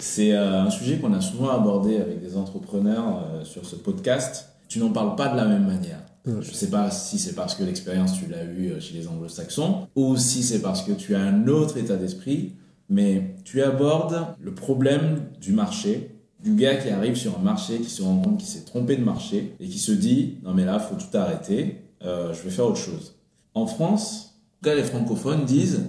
c'est 0.03 0.33
euh, 0.33 0.63
un 0.63 0.69
sujet 0.69 0.97
qu'on 0.97 1.13
a 1.13 1.21
souvent 1.21 1.49
abordé 1.49 1.97
avec 1.97 2.21
des 2.21 2.35
entrepreneurs 2.35 3.23
euh, 3.25 3.45
sur 3.45 3.65
ce 3.65 3.75
podcast. 3.75 4.49
Tu 4.67 4.79
n'en 4.79 4.89
parles 4.89 5.15
pas 5.15 5.29
de 5.29 5.37
la 5.37 5.45
même 5.45 5.65
manière. 5.65 5.99
Je 6.25 6.31
ne 6.31 6.41
sais 6.41 6.69
pas 6.69 6.89
si 6.89 7.19
c'est 7.19 7.35
parce 7.35 7.55
que 7.55 7.63
l'expérience 7.63 8.13
tu 8.13 8.27
l'as 8.27 8.45
eu 8.45 8.79
chez 8.79 8.93
les 8.93 9.09
anglo-saxons 9.09 9.87
ou 9.95 10.15
si 10.15 10.41
c'est 10.41 10.61
parce 10.61 10.81
que 10.81 10.93
tu 10.93 11.15
as 11.15 11.19
un 11.19 11.47
autre 11.47 11.77
état 11.77 11.97
d'esprit, 11.97 12.53
mais 12.87 13.35
tu 13.43 13.61
abordes 13.61 14.27
le 14.39 14.53
problème 14.53 15.25
du 15.41 15.51
marché 15.51 16.15
du 16.41 16.55
gars 16.55 16.75
qui 16.75 16.89
arrive 16.89 17.15
sur 17.15 17.37
un 17.37 17.41
marché, 17.41 17.79
qui 17.79 17.89
se 17.89 18.01
rend 18.01 18.17
compte 18.21 18.37
qu'il 18.37 18.47
s'est 18.47 18.65
trompé 18.65 18.95
de 18.95 19.03
marché 19.03 19.55
et 19.59 19.67
qui 19.67 19.79
se 19.79 19.91
dit 19.91 20.37
non 20.43 20.53
mais 20.53 20.63
là 20.63 20.79
faut 20.79 20.95
tout 20.95 21.17
arrêter, 21.17 21.81
euh, 22.03 22.33
je 22.33 22.41
vais 22.41 22.49
faire 22.49 22.65
autre 22.65 22.77
chose. 22.77 23.15
En 23.53 23.67
France, 23.67 24.39
cas 24.61 24.75
les 24.75 24.83
francophones 24.83 25.45
disent 25.45 25.81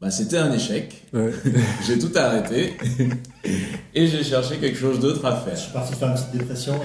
bah 0.00 0.10
c'était 0.10 0.38
un 0.38 0.52
échec, 0.52 1.04
j'ai 1.86 1.98
tout 1.98 2.12
arrêté 2.14 2.74
et 3.94 4.06
j'ai 4.06 4.22
cherché 4.22 4.58
quelque 4.58 4.78
chose 4.78 5.00
d'autre 5.00 5.24
à 5.24 5.36
faire. 5.36 5.56
Je 5.56 5.62
suis 5.62 5.72
parti 5.72 5.94
faire 5.94 6.08
une 6.08 6.14
petite 6.14 6.32
dépression. 6.32 6.74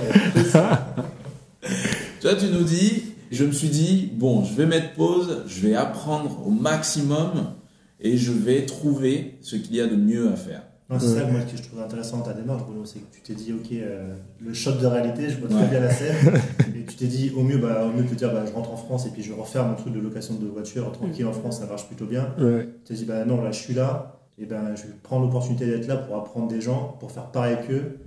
Toi 2.22 2.36
tu 2.36 2.46
nous 2.48 2.64
dis 2.64 3.04
je 3.32 3.44
me 3.46 3.52
suis 3.52 3.70
dit 3.70 4.12
bon 4.14 4.46
je 4.46 4.54
vais 4.54 4.66
mettre 4.66 4.94
pause, 4.94 5.44
je 5.48 5.68
vais 5.68 5.76
apprendre 5.76 6.48
au 6.48 6.52
maximum 6.52 7.54
et 8.00 8.18
je 8.18 8.32
vais 8.32 8.66
trouver 8.66 9.38
ce 9.42 9.56
qu'il 9.56 9.76
y 9.76 9.82
a 9.82 9.88
de 9.88 9.96
mieux 9.96 10.32
à 10.32 10.36
faire. 10.36 10.62
Non, 10.90 10.98
c'est 11.00 11.20
ça 11.20 11.26
moi, 11.26 11.42
que 11.42 11.56
je 11.56 11.62
trouve 11.62 11.82
intéressant 11.82 12.18
dans 12.18 12.24
ta 12.24 12.34
démarche, 12.34 12.64
Bruno, 12.64 12.84
c'est 12.84 12.98
que 12.98 13.14
tu 13.14 13.22
t'es 13.22 13.36
dit, 13.36 13.54
ok, 13.54 13.72
euh, 13.74 14.16
le 14.40 14.54
choc 14.54 14.80
de 14.80 14.88
réalité, 14.88 15.30
je 15.30 15.38
vois 15.38 15.48
très 15.48 15.68
bien 15.68 15.82
la 15.82 15.92
scène, 15.92 16.16
et 16.76 16.84
tu 16.84 16.96
t'es 16.96 17.06
dit, 17.06 17.32
au 17.38 17.44
mieux, 17.44 17.60
bah, 17.60 17.86
au 17.86 17.96
mieux 17.96 18.04
que 18.04 18.10
de 18.10 18.16
dire, 18.16 18.34
bah, 18.34 18.44
je 18.48 18.52
rentre 18.52 18.72
en 18.72 18.76
France 18.76 19.06
et 19.06 19.12
puis 19.12 19.22
je 19.22 19.32
refais 19.32 19.64
mon 19.64 19.76
truc 19.76 19.94
de 19.94 20.00
location 20.00 20.34
de 20.34 20.48
voiture 20.48 20.92
tranquille 20.92 21.28
en 21.28 21.32
France, 21.32 21.60
ça 21.60 21.68
marche 21.68 21.86
plutôt 21.86 22.06
bien. 22.06 22.34
Tu 22.40 22.68
t'es 22.86 22.94
dit, 22.96 23.06
bah 23.06 23.24
non, 23.24 23.40
là, 23.40 23.52
je 23.52 23.60
suis 23.60 23.76
là, 23.76 24.20
et 24.40 24.48
ben, 24.48 24.74
je 24.76 24.84
vais 24.84 24.94
prendre 25.04 25.26
l'opportunité 25.26 25.68
d'être 25.68 25.86
là 25.86 25.98
pour 25.98 26.16
apprendre 26.18 26.48
des 26.48 26.60
gens, 26.60 26.98
pour 27.00 27.12
faire 27.12 27.28
pareil 27.28 27.58
qu'eux, 27.68 28.00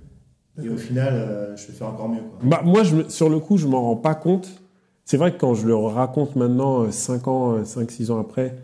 et 0.61 0.67
au 0.67 0.77
final, 0.77 1.13
euh, 1.13 1.55
je 1.55 1.67
vais 1.67 1.73
faire 1.73 1.87
encore 1.87 2.09
mieux. 2.09 2.19
Quoi. 2.19 2.39
Bah, 2.43 2.61
moi, 2.65 2.83
je, 2.83 3.07
sur 3.07 3.29
le 3.29 3.39
coup, 3.39 3.57
je 3.57 3.65
m'en 3.65 3.81
rends 3.81 3.95
pas 3.95 4.13
compte. 4.13 4.61
C'est 5.05 5.17
vrai 5.17 5.31
que 5.31 5.37
quand 5.37 5.53
je 5.53 5.67
le 5.67 5.75
raconte 5.75 6.35
maintenant, 6.35 6.91
5 6.91 7.27
euh, 7.27 7.31
ans, 7.31 7.61
5-6 7.63 8.11
ans 8.11 8.19
après, 8.19 8.57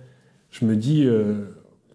je 0.51 0.65
me 0.65 0.75
dis, 0.75 1.07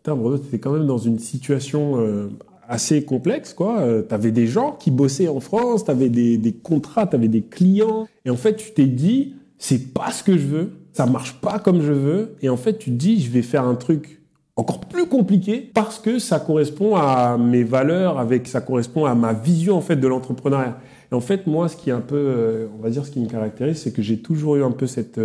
putain, 0.04 0.16
Bruno, 0.16 0.38
quand 0.60 0.72
même 0.72 0.86
dans 0.86 0.98
une 0.98 1.18
situation 1.18 1.98
euh, 1.98 2.28
assez 2.68 3.04
complexe, 3.04 3.54
quoi. 3.54 3.80
Euh, 3.80 4.02
tu 4.06 4.14
avais 4.14 4.32
des 4.32 4.46
gens 4.46 4.72
qui 4.72 4.90
bossaient 4.90 5.28
en 5.28 5.40
France, 5.40 5.86
tu 5.86 5.90
avais 5.90 6.10
des, 6.10 6.36
des 6.36 6.52
contrats, 6.52 7.06
tu 7.06 7.16
avais 7.16 7.28
des 7.28 7.40
clients. 7.40 8.06
Et 8.26 8.30
en 8.30 8.36
fait, 8.36 8.56
tu 8.56 8.72
t'es 8.72 8.84
dit, 8.84 9.34
c'est 9.56 9.94
pas 9.94 10.10
ce 10.10 10.22
que 10.22 10.36
je 10.36 10.46
veux, 10.46 10.72
ça 10.92 11.06
marche 11.06 11.40
pas 11.40 11.58
comme 11.58 11.80
je 11.80 11.92
veux. 11.92 12.36
Et 12.42 12.50
en 12.50 12.58
fait, 12.58 12.76
tu 12.76 12.90
te 12.90 12.96
dis, 12.96 13.18
je 13.22 13.30
vais 13.30 13.40
faire 13.40 13.64
un 13.64 13.76
truc 13.76 14.20
encore 14.56 14.80
plus 14.80 15.06
compliqué 15.06 15.70
parce 15.72 15.98
que 15.98 16.18
ça 16.18 16.38
correspond 16.38 16.96
à 16.96 17.38
mes 17.38 17.64
valeurs, 17.64 18.18
avec 18.18 18.46
ça 18.46 18.60
correspond 18.60 19.06
à 19.06 19.14
ma 19.14 19.32
vision 19.32 19.74
en 19.74 19.80
fait 19.80 19.96
de 19.96 20.06
l'entrepreneuriat. 20.06 20.78
Et 21.10 21.14
en 21.14 21.20
fait, 21.22 21.46
moi, 21.46 21.68
ce 21.68 21.76
qui 21.76 21.88
est 21.88 21.94
un 21.94 22.02
peu, 22.02 22.16
euh, 22.16 22.66
on 22.78 22.82
va 22.82 22.90
dire, 22.90 23.06
ce 23.06 23.10
qui 23.10 23.20
me 23.20 23.26
caractérise, 23.26 23.78
c'est 23.78 23.92
que 23.92 24.02
j'ai 24.02 24.18
toujours 24.18 24.56
eu 24.56 24.62
un 24.62 24.70
peu 24.70 24.86
cette 24.86 25.18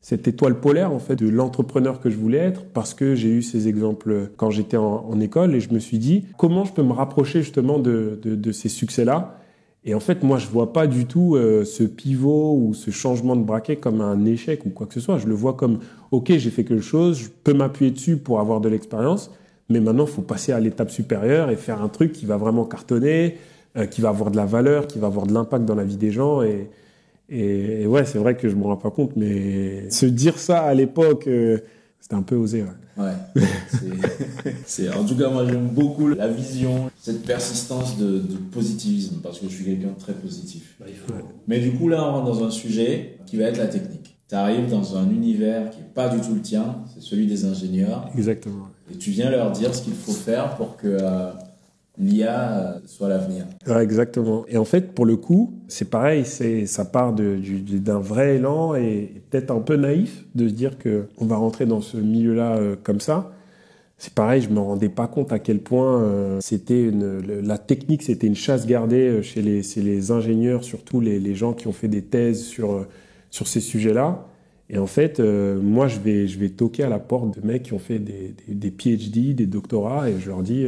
cette 0.00 0.28
étoile 0.28 0.60
polaire 0.60 0.92
en 0.92 1.00
fait 1.00 1.16
de 1.16 1.28
l'entrepreneur 1.28 2.00
que 2.00 2.08
je 2.08 2.16
voulais 2.16 2.38
être 2.38 2.64
parce 2.64 2.94
que 2.94 3.14
j'ai 3.14 3.28
eu 3.28 3.42
ces 3.42 3.68
exemples 3.68 4.30
quand 4.36 4.50
j'étais 4.50 4.76
en, 4.76 5.20
école 5.20 5.54
et 5.54 5.60
je 5.60 5.72
me 5.72 5.80
suis 5.80 5.98
dit 5.98 6.26
comment 6.36 6.64
je 6.64 6.72
peux 6.72 6.82
me 6.82 6.92
rapprocher 6.92 7.42
justement 7.42 7.78
de, 7.78 8.52
ces 8.52 8.68
succès-là? 8.68 9.40
Et 9.84 9.94
en 9.94 10.00
fait 10.00 10.22
moi 10.22 10.38
je 10.38 10.46
vois 10.46 10.72
pas 10.72 10.86
du 10.86 11.06
tout 11.06 11.34
euh, 11.34 11.64
ce 11.64 11.82
pivot 11.82 12.56
ou 12.56 12.74
ce 12.74 12.90
changement 12.90 13.36
de 13.36 13.42
braquet 13.42 13.76
comme 13.76 14.00
un 14.00 14.24
échec 14.24 14.64
ou 14.66 14.70
quoi 14.70 14.86
que 14.86 14.94
ce 14.94 15.00
soit. 15.00 15.18
Je 15.18 15.26
le 15.26 15.34
vois 15.34 15.54
comme 15.54 15.80
ok 16.10 16.32
j'ai 16.36 16.50
fait 16.50 16.64
quelque 16.64 16.82
chose 16.82 17.18
je 17.18 17.28
peux 17.28 17.54
m'appuyer 17.54 17.90
dessus 17.90 18.16
pour 18.16 18.38
avoir 18.38 18.60
de 18.60 18.68
l'expérience 18.68 19.32
mais 19.68 19.80
maintenant 19.80 20.04
il 20.04 20.12
faut 20.12 20.22
passer 20.22 20.52
à 20.52 20.60
l'étape 20.60 20.90
supérieure 20.90 21.50
et 21.50 21.56
faire 21.56 21.82
un 21.82 21.88
truc 21.88 22.12
qui 22.12 22.24
va 22.24 22.36
vraiment 22.36 22.64
cartonner 22.64 23.36
euh, 23.76 23.86
qui 23.86 24.00
va 24.00 24.10
avoir 24.10 24.30
de 24.30 24.36
la 24.36 24.46
valeur 24.46 24.86
qui 24.86 24.98
va 24.98 25.08
avoir 25.08 25.26
de 25.26 25.34
l'impact 25.34 25.64
dans 25.64 25.74
la 25.74 25.84
vie 25.84 25.96
des 25.96 26.12
gens 26.12 26.42
et 26.42 26.70
et, 27.28 27.86
ouais, 27.86 28.04
c'est 28.04 28.18
vrai 28.18 28.36
que 28.36 28.48
je 28.48 28.56
me 28.56 28.64
rends 28.64 28.76
pas 28.76 28.90
compte, 28.90 29.12
mais 29.16 29.90
se 29.90 30.06
dire 30.06 30.38
ça 30.38 30.60
à 30.60 30.74
l'époque, 30.74 31.26
euh, 31.26 31.58
c'était 32.00 32.14
un 32.14 32.22
peu 32.22 32.36
osé. 32.36 32.62
Ouais. 32.62 33.04
ouais 33.36 33.42
c'est, 34.64 34.92
en 34.92 35.04
tout 35.04 35.16
cas, 35.16 35.28
moi 35.28 35.46
j'aime 35.46 35.68
beaucoup 35.68 36.08
la 36.08 36.28
vision, 36.28 36.90
cette 36.98 37.24
persistance 37.24 37.98
de, 37.98 38.22
positivisme, 38.50 39.20
parce 39.22 39.38
que 39.38 39.48
je 39.48 39.54
suis 39.54 39.64
quelqu'un 39.64 39.88
de 39.88 40.00
très 40.00 40.14
positif. 40.14 40.76
Bah, 40.80 40.86
mais 41.46 41.60
du 41.60 41.72
coup, 41.72 41.88
là, 41.88 42.02
on 42.02 42.12
rentre 42.12 42.26
dans 42.26 42.44
un 42.44 42.50
sujet 42.50 43.18
qui 43.26 43.36
va 43.36 43.44
être 43.44 43.58
la 43.58 43.68
technique. 43.68 44.16
Tu 44.28 44.34
arrives 44.34 44.68
dans 44.68 44.96
un 44.96 45.10
univers 45.10 45.70
qui 45.70 45.78
n'est 45.78 45.86
pas 45.94 46.08
du 46.08 46.20
tout 46.20 46.34
le 46.34 46.40
tien, 46.40 46.76
c'est 46.94 47.02
celui 47.02 47.26
des 47.26 47.44
ingénieurs. 47.44 48.10
Exactement. 48.14 48.68
Et 48.92 48.96
tu 48.96 49.10
viens 49.10 49.30
leur 49.30 49.52
dire 49.52 49.74
ce 49.74 49.82
qu'il 49.82 49.94
faut 49.94 50.12
faire 50.12 50.56
pour 50.56 50.76
que 50.76 50.86
euh, 50.86 51.30
l'IA 51.98 52.80
soit 52.86 53.08
l'avenir. 53.08 53.46
exactement. 53.80 54.44
Et 54.48 54.56
en 54.56 54.64
fait, 54.64 54.92
pour 54.92 55.06
le 55.06 55.16
coup, 55.16 55.54
c'est 55.68 55.90
pareil, 55.90 56.24
c'est 56.24 56.66
ça 56.66 56.84
part 56.84 57.12
d'un 57.12 57.98
vrai 57.98 58.36
élan 58.36 58.74
et, 58.74 59.22
peut-être 59.30 59.50
un 59.50 59.60
peu 59.60 59.76
naïf 59.76 60.24
de 60.34 60.48
se 60.48 60.54
dire 60.54 60.78
que 60.78 61.06
on 61.18 61.26
va 61.26 61.36
rentrer 61.36 61.66
dans 61.66 61.80
ce 61.80 61.96
milieu-là 61.96 62.56
euh, 62.56 62.76
comme 62.82 63.00
ça. 63.00 63.32
C'est 63.98 64.14
pareil, 64.14 64.40
je 64.42 64.48
me 64.48 64.60
rendais 64.60 64.88
pas 64.88 65.08
compte 65.08 65.32
à 65.32 65.40
quel 65.40 65.58
point 65.58 66.02
euh, 66.02 66.38
c'était 66.40 66.92
la 67.42 67.58
technique, 67.58 68.02
c'était 68.02 68.28
une 68.28 68.36
chasse 68.36 68.64
gardée 68.64 69.08
euh, 69.08 69.22
chez 69.22 69.42
les, 69.42 69.62
les 69.76 70.10
ingénieurs, 70.12 70.62
surtout 70.62 71.00
les, 71.00 71.34
gens 71.34 71.52
qui 71.52 71.66
ont 71.66 71.72
fait 71.72 71.88
des 71.88 72.02
thèses 72.02 72.44
sur 72.44 72.86
sur 73.30 73.48
ces 73.48 73.60
sujets-là. 73.60 74.24
Et 74.70 74.78
en 74.78 74.86
fait, 74.86 75.18
moi, 75.20 75.88
je 75.88 75.98
vais 75.98 76.28
je 76.28 76.38
vais 76.38 76.50
toquer 76.50 76.84
à 76.84 76.88
la 76.88 76.98
porte 76.98 77.38
de 77.40 77.46
mecs 77.46 77.64
qui 77.64 77.72
ont 77.72 77.78
fait 77.78 77.98
des, 77.98 78.34
des 78.46 78.70
PhD, 78.70 79.34
des 79.34 79.46
doctorats, 79.46 80.08
et 80.10 80.20
je 80.20 80.28
leur 80.28 80.42
dis 80.42 80.66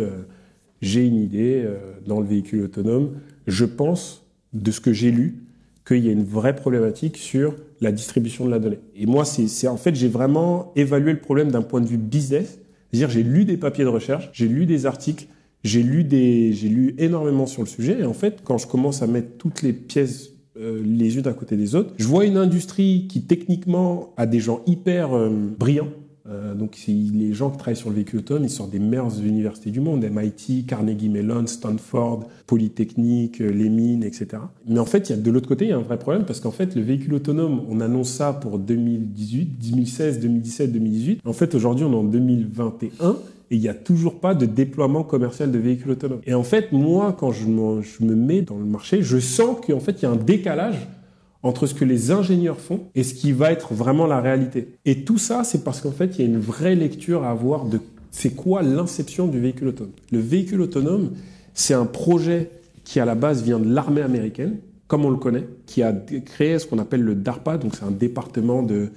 j'ai 0.81 1.07
une 1.07 1.16
idée 1.16 1.62
euh, 1.64 1.77
dans 2.07 2.21
le 2.21 2.27
véhicule 2.27 2.62
autonome. 2.62 3.12
Je 3.47 3.64
pense, 3.64 4.25
de 4.53 4.71
ce 4.71 4.81
que 4.81 4.93
j'ai 4.93 5.11
lu, 5.11 5.45
qu'il 5.87 6.05
y 6.05 6.09
a 6.09 6.12
une 6.12 6.25
vraie 6.25 6.55
problématique 6.55 7.16
sur 7.16 7.57
la 7.81 7.93
distribution 7.93 8.45
de 8.45 8.51
la 8.51 8.59
donnée. 8.59 8.79
Et 8.95 9.07
moi, 9.07 9.25
c'est 9.25 9.69
en 9.69 9.77
fait, 9.77 9.95
j'ai 9.95 10.09
vraiment 10.09 10.73
évalué 10.77 11.12
le 11.12 11.21
problème 11.21 11.51
d'un 11.51 11.62
point 11.62 11.81
de 11.81 11.87
vue 11.87 11.97
business. 11.97 12.59
C'est-à-dire, 12.90 13.11
j'ai 13.11 13.23
lu 13.23 13.45
des 13.45 13.57
papiers 13.57 13.85
de 13.85 13.88
recherche, 13.88 14.31
j'ai 14.33 14.49
lu 14.49 14.66
des 14.66 14.87
articles, 14.87 15.27
j'ai 15.64 15.83
lu 15.83 16.05
des, 16.05 16.51
lu 16.53 16.95
énormément 16.99 17.47
sur 17.47 17.62
le 17.62 17.69
sujet. 17.69 18.01
Et 18.01 18.05
en 18.05 18.12
fait, 18.12 18.40
quand 18.45 18.59
je 18.59 18.66
commence 18.66 19.03
à 19.03 19.07
mettre 19.07 19.37
toutes 19.38 19.62
les 19.62 19.73
pièces 19.73 20.31
euh, 20.59 20.83
les 20.85 21.19
unes 21.19 21.27
à 21.27 21.33
côté 21.33 21.57
des 21.57 21.75
autres, 21.75 21.93
je 21.97 22.07
vois 22.07 22.25
une 22.25 22.37
industrie 22.37 23.07
qui 23.09 23.23
techniquement 23.23 24.12
a 24.16 24.27
des 24.27 24.40
gens 24.40 24.62
hyper 24.66 25.14
euh, 25.14 25.31
brillants 25.31 25.90
euh, 26.31 26.55
donc 26.55 26.77
les 26.87 27.33
gens 27.33 27.51
qui 27.51 27.59
travaillent 27.59 27.77
sur 27.77 27.90
le 27.90 27.97
véhicule 27.97 28.21
autonome, 28.21 28.45
ils 28.45 28.51
sortent 28.51 28.71
des 28.71 28.79
meilleures 28.79 29.19
universités 29.21 29.71
du 29.71 29.81
monde, 29.81 30.05
MIT, 30.05 30.64
Carnegie 30.66 31.09
Mellon, 31.09 31.47
Stanford, 31.47 32.29
Polytechnique, 32.47 33.40
euh, 33.40 33.51
les 33.51 33.69
mines, 33.69 34.05
etc. 34.05 34.43
Mais 34.69 34.79
en 34.79 34.85
fait, 34.85 35.09
il 35.09 35.16
y 35.16 35.19
a, 35.19 35.21
de 35.21 35.31
l'autre 35.31 35.49
côté, 35.49 35.64
il 35.66 35.71
y 35.71 35.73
a 35.73 35.77
un 35.77 35.83
vrai 35.83 35.99
problème 35.99 36.25
parce 36.25 36.40
qu'en 36.40 36.53
fait, 36.53 36.77
le 36.77 36.83
véhicule 36.83 37.14
autonome, 37.14 37.62
on 37.69 37.81
annonce 37.81 38.11
ça 38.11 38.33
pour 38.33 38.59
2018, 38.59 39.59
2016, 39.71 40.21
2017, 40.21 40.73
2018. 40.73 41.21
En 41.25 41.33
fait, 41.33 41.55
aujourd'hui, 41.55 41.85
on 41.85 41.93
est 41.93 41.97
en 41.97 42.05
2021 42.05 43.16
et 43.53 43.57
il 43.57 43.61
n'y 43.61 43.69
a 43.69 43.75
toujours 43.75 44.21
pas 44.21 44.35
de 44.35 44.47
déploiement 44.47 45.03
commercial 45.03 45.51
de 45.51 45.59
véhicules 45.59 45.90
autonomes. 45.90 46.21
Et 46.27 46.35
en 46.35 46.45
fait, 46.45 46.71
moi, 46.71 47.16
quand 47.19 47.33
je, 47.33 47.47
je 47.47 48.05
me 48.05 48.14
mets 48.14 48.43
dans 48.43 48.59
le 48.59 48.64
marché, 48.64 49.03
je 49.03 49.19
sens 49.19 49.57
qu'en 49.66 49.81
fait, 49.81 50.01
il 50.01 50.03
y 50.05 50.07
a 50.07 50.11
un 50.11 50.16
décalage 50.16 50.87
entre 51.42 51.66
ce 51.66 51.74
que 51.74 51.85
les 51.85 52.11
ingénieurs 52.11 52.61
font 52.61 52.81
et 52.94 53.03
ce 53.03 53.14
qui 53.14 53.33
va 53.33 53.50
être 53.53 53.72
vraiment 53.72 54.07
la 54.07 54.20
réalité. 54.20 54.68
Et 54.85 55.05
tout 55.05 55.18
ça, 55.18 55.42
c'est 55.44 55.64
parce 55.64 55.81
qu'en 55.81 55.92
fait, 55.92 56.18
il 56.18 56.20
y 56.20 56.24
a 56.24 56.26
une 56.26 56.40
vraie 56.40 56.74
lecture 56.74 57.24
à 57.24 57.31
avoir 57.31 57.64
de 57.64 57.81
c'est 58.11 58.31
quoi 58.31 58.62
l'inception 58.62 59.26
du 59.26 59.38
véhicule 59.38 59.68
autonome. 59.68 59.92
Le 60.11 60.18
véhicule 60.18 60.61
autonome, 60.61 61.12
c'est 61.55 61.74
un 61.74 61.87
projet 61.87 62.50
qui 62.85 62.98
à 63.00 63.05
la 63.05 63.14
base 63.14 63.42
vient 63.42 63.61
de 63.61 63.72
l'armée 63.72 64.03
américaine, 64.03 64.57
comme 64.88 65.05
on 65.05 65.11
le 65.11 65.16
connaît, 65.16 65.46
qui 65.66 65.83
a 65.83 65.92
créé 65.92 66.59
ce 66.59 66.66
qu'on 66.66 66.79
appelle 66.79 67.03
le 67.03 67.14
DARPA, 67.14 67.57
donc 67.57 67.76
c'est 67.76 67.85
un 67.85 67.92
département 67.92 68.64
de, 68.64 68.88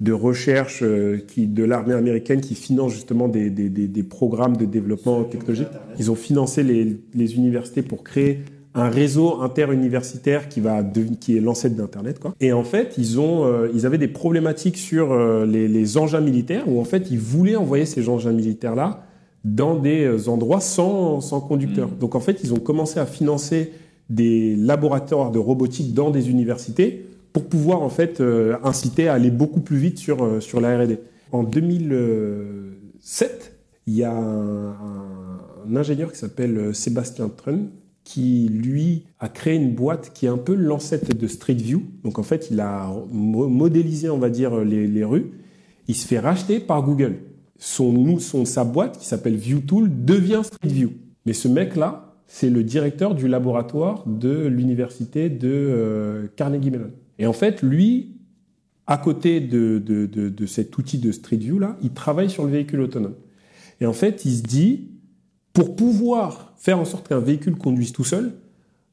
de 0.00 0.12
recherche 0.12 0.80
euh, 0.82 1.18
qui, 1.26 1.46
de 1.46 1.64
l'armée 1.64 1.94
américaine 1.94 2.42
qui 2.42 2.54
finance 2.54 2.92
justement 2.92 3.26
des, 3.26 3.48
des, 3.48 3.70
des, 3.70 3.88
des 3.88 4.02
programmes 4.02 4.56
de 4.58 4.66
développement 4.66 5.24
technologique. 5.24 5.68
Ils 5.98 6.10
ont 6.10 6.14
financé 6.14 6.62
les, 6.62 7.00
les 7.14 7.36
universités 7.36 7.80
pour 7.80 8.04
créer 8.04 8.40
un 8.78 8.90
réseau 8.90 9.40
interuniversitaire 9.40 10.48
qui 10.48 10.60
va 10.60 10.82
de- 10.82 11.04
qui 11.20 11.36
est 11.36 11.40
l'ancêtre 11.40 11.76
d'internet 11.76 12.18
quoi. 12.18 12.34
Et 12.40 12.52
en 12.52 12.64
fait, 12.64 12.94
ils 12.98 13.20
ont 13.20 13.44
euh, 13.44 13.68
ils 13.74 13.86
avaient 13.86 13.98
des 13.98 14.08
problématiques 14.08 14.76
sur 14.76 15.12
euh, 15.12 15.46
les, 15.46 15.68
les 15.68 15.96
engins 15.98 16.20
militaires 16.20 16.64
où 16.68 16.80
en 16.80 16.84
fait, 16.84 17.10
ils 17.10 17.18
voulaient 17.18 17.56
envoyer 17.56 17.86
ces 17.86 18.08
engins 18.08 18.32
militaires 18.32 18.74
là 18.74 19.04
dans 19.44 19.76
des 19.76 20.04
euh, 20.04 20.28
endroits 20.28 20.60
sans 20.60 21.20
sans 21.20 21.40
conducteur. 21.40 21.88
Donc 21.88 22.14
en 22.14 22.20
fait, 22.20 22.40
ils 22.44 22.52
ont 22.52 22.58
commencé 22.60 22.98
à 23.00 23.06
financer 23.06 23.72
des 24.10 24.56
laboratoires 24.56 25.30
de 25.30 25.38
robotique 25.38 25.94
dans 25.94 26.10
des 26.10 26.30
universités 26.30 27.04
pour 27.32 27.44
pouvoir 27.44 27.82
en 27.82 27.88
fait 27.90 28.20
euh, 28.20 28.56
inciter 28.64 29.08
à 29.08 29.14
aller 29.14 29.30
beaucoup 29.30 29.60
plus 29.60 29.76
vite 29.78 29.98
sur 29.98 30.42
sur 30.42 30.60
la 30.60 30.78
R&D. 30.78 30.98
En 31.30 31.42
2007, 31.42 33.52
il 33.86 33.94
y 33.94 34.04
a 34.04 34.12
un, 34.12 34.70
un 34.70 35.76
ingénieur 35.76 36.10
qui 36.12 36.18
s'appelle 36.18 36.74
Sébastien 36.74 37.28
Trun 37.28 37.60
qui 38.08 38.48
lui 38.48 39.04
a 39.20 39.28
créé 39.28 39.56
une 39.56 39.74
boîte 39.74 40.12
qui 40.14 40.24
est 40.24 40.30
un 40.30 40.38
peu 40.38 40.54
l'ancêtre 40.54 41.12
de 41.12 41.26
Street 41.26 41.52
View. 41.52 41.82
Donc 42.04 42.18
en 42.18 42.22
fait, 42.22 42.48
il 42.50 42.58
a 42.58 42.90
mo- 43.12 43.48
modélisé, 43.48 44.08
on 44.08 44.16
va 44.16 44.30
dire, 44.30 44.64
les, 44.64 45.04
rues. 45.04 45.32
Il 45.88 45.94
se 45.94 46.06
fait 46.06 46.18
racheter 46.18 46.58
par 46.58 46.82
Google. 46.82 47.16
Son, 47.58 48.18
son, 48.18 48.46
sa 48.46 48.64
boîte, 48.64 48.96
qui 48.96 49.04
s'appelle 49.04 49.36
ViewTool, 49.36 49.90
devient 50.06 50.40
Street 50.42 50.70
View. 50.70 50.92
Mais 51.26 51.34
ce 51.34 51.48
mec-là, 51.48 52.14
c'est 52.26 52.48
le 52.48 52.64
directeur 52.64 53.14
du 53.14 53.28
laboratoire 53.28 54.04
de 54.06 54.46
l'université 54.46 55.28
de 55.28 55.50
euh, 55.52 56.28
Carnegie 56.34 56.70
Mellon. 56.70 56.92
Et 57.18 57.26
en 57.26 57.34
fait, 57.34 57.60
lui, 57.60 58.16
à 58.86 58.96
côté 58.96 59.40
de, 59.40 59.82
de, 59.84 60.06
de, 60.06 60.46
cet 60.46 60.78
outil 60.78 60.96
de 60.96 61.12
Street 61.12 61.36
View 61.36 61.58
là, 61.58 61.76
il 61.82 61.90
travaille 61.90 62.30
sur 62.30 62.46
le 62.46 62.52
véhicule 62.52 62.80
autonome. 62.80 63.16
Et 63.82 63.86
en 63.86 63.92
fait, 63.92 64.24
il 64.24 64.34
se 64.34 64.42
dit, 64.42 64.92
pour 65.58 65.74
pouvoir 65.74 66.52
faire 66.56 66.78
en 66.78 66.84
sorte 66.84 67.08
qu'un 67.08 67.18
véhicule 67.18 67.56
conduise 67.56 67.90
tout 67.90 68.04
seul, 68.04 68.30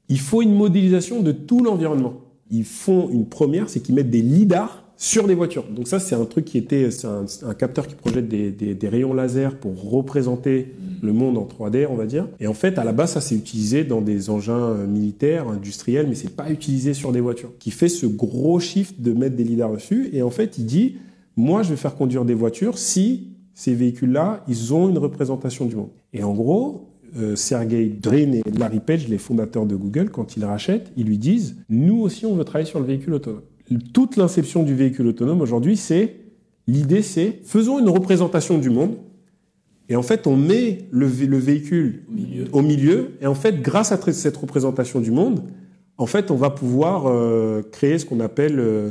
il 0.10 0.20
faut 0.20 0.42
une 0.42 0.56
modélisation 0.56 1.22
de 1.22 1.32
tout 1.32 1.64
l'environnement. 1.64 2.22
Ils 2.50 2.64
font 2.64 3.08
une 3.12 3.28
première, 3.28 3.70
c'est 3.70 3.82
qu'ils 3.82 3.94
mettent 3.94 4.10
des 4.10 4.24
lidars 4.24 4.84
sur 4.98 5.28
les 5.28 5.36
voitures. 5.36 5.66
Donc 5.70 5.88
ça, 5.88 6.00
c'est 6.00 6.16
un 6.16 6.26
truc 6.26 6.46
qui 6.46 6.58
était, 6.58 6.90
c'est 6.90 7.06
un, 7.06 7.54
capteur 7.54 7.86
qui 7.86 7.94
projette 7.94 8.28
des, 8.28 8.50
des, 8.50 8.74
des 8.74 8.90
rayons 8.90 9.14
laser 9.14 9.60
pour 9.60 9.92
représenter 9.92 10.74
le 11.04 11.14
monde 11.14 11.38
en 11.38 11.46
3D, 11.46 11.86
on 11.88 11.94
va 11.94 12.08
dire. 12.08 12.28
Et 12.40 12.48
en 12.48 12.56
fait, 12.56 12.80
à 12.80 12.84
la 12.84 12.94
base, 12.94 13.12
ça 13.12 13.22
c'est 13.22 13.36
utilisé 13.36 13.84
dans 13.84 14.02
des 14.02 14.32
engins 14.32 14.58
euh, 14.58 14.88
militaires, 14.88 15.48
industriels, 15.48 16.08
mais 16.10 16.16
c'est 16.16 16.36
pas 16.36 16.50
utilisé 16.50 16.96
sur 16.96 17.12
des 17.12 17.22
voitures. 17.22 17.52
Qui 17.60 17.70
fait 17.70 17.90
ce 17.90 18.08
gros 18.08 18.60
shift 18.60 19.00
de 19.00 19.14
mettre 19.14 19.36
des 19.36 19.44
lidars 19.44 19.74
dessus. 19.74 20.10
Et 20.14 20.24
en 20.24 20.32
fait, 20.32 20.58
il 20.58 20.66
dit, 20.66 20.96
moi, 21.38 21.62
je 21.62 21.70
vais 21.70 21.76
faire 21.76 21.94
conduire 21.94 22.26
des 22.26 22.34
voitures 22.34 22.80
si 22.80 23.35
ces 23.56 23.74
véhicules-là, 23.74 24.44
ils 24.48 24.74
ont 24.74 24.88
une 24.90 24.98
représentation 25.00 25.66
du 25.66 25.76
monde. 25.76 25.90
Et 26.14 26.24
en 26.24 26.34
gros, 26.34 26.90
euh, 27.18 27.36
Sergey 27.36 27.86
Brin 27.86 28.34
et 28.34 28.44
Larry 28.58 28.82
Page, 28.82 29.08
les 29.08 29.18
fondateurs 29.18 29.66
de 29.66 29.76
Google, 29.76 30.10
quand 30.12 30.38
ils 30.38 30.46
rachètent, 30.46 30.92
ils 30.98 31.06
lui 31.08 31.18
disent, 31.18 31.56
nous 31.70 32.00
aussi, 32.02 32.26
on 32.28 32.36
veut 32.36 32.44
travailler 32.44 32.70
sur 32.70 32.80
le 32.80 32.86
véhicule 32.86 33.14
autonome. 33.14 33.42
Toute 33.94 34.18
l'inception 34.18 34.62
du 34.62 34.76
véhicule 34.76 35.08
autonome 35.08 35.42
aujourd'hui, 35.42 35.76
c'est 35.78 36.18
l'idée, 36.68 37.02
c'est 37.02 37.40
faisons 37.44 37.80
une 37.80 37.90
représentation 37.90 38.58
du 38.60 38.70
monde. 38.70 38.98
Et 39.88 39.96
en 39.96 40.02
fait, 40.04 40.28
on 40.28 40.36
met 40.36 40.88
le, 40.92 41.08
vé- 41.08 41.28
le 41.28 41.38
véhicule 41.38 42.04
Au 42.10 42.14
milieu. 42.14 42.46
au 42.52 42.62
milieu. 42.62 43.10
Et 43.22 43.28
en 43.28 43.36
fait, 43.36 43.62
grâce 43.62 43.92
à 43.92 43.98
cette 44.12 44.36
représentation 44.38 45.00
du 45.00 45.12
monde, 45.12 45.42
en 45.98 46.08
fait, 46.08 46.30
on 46.32 46.36
va 46.36 46.50
pouvoir 46.50 47.06
euh, 47.08 47.62
créer 47.72 47.98
ce 48.00 48.06
qu'on 48.06 48.20
appelle 48.20 48.60
euh, 48.60 48.90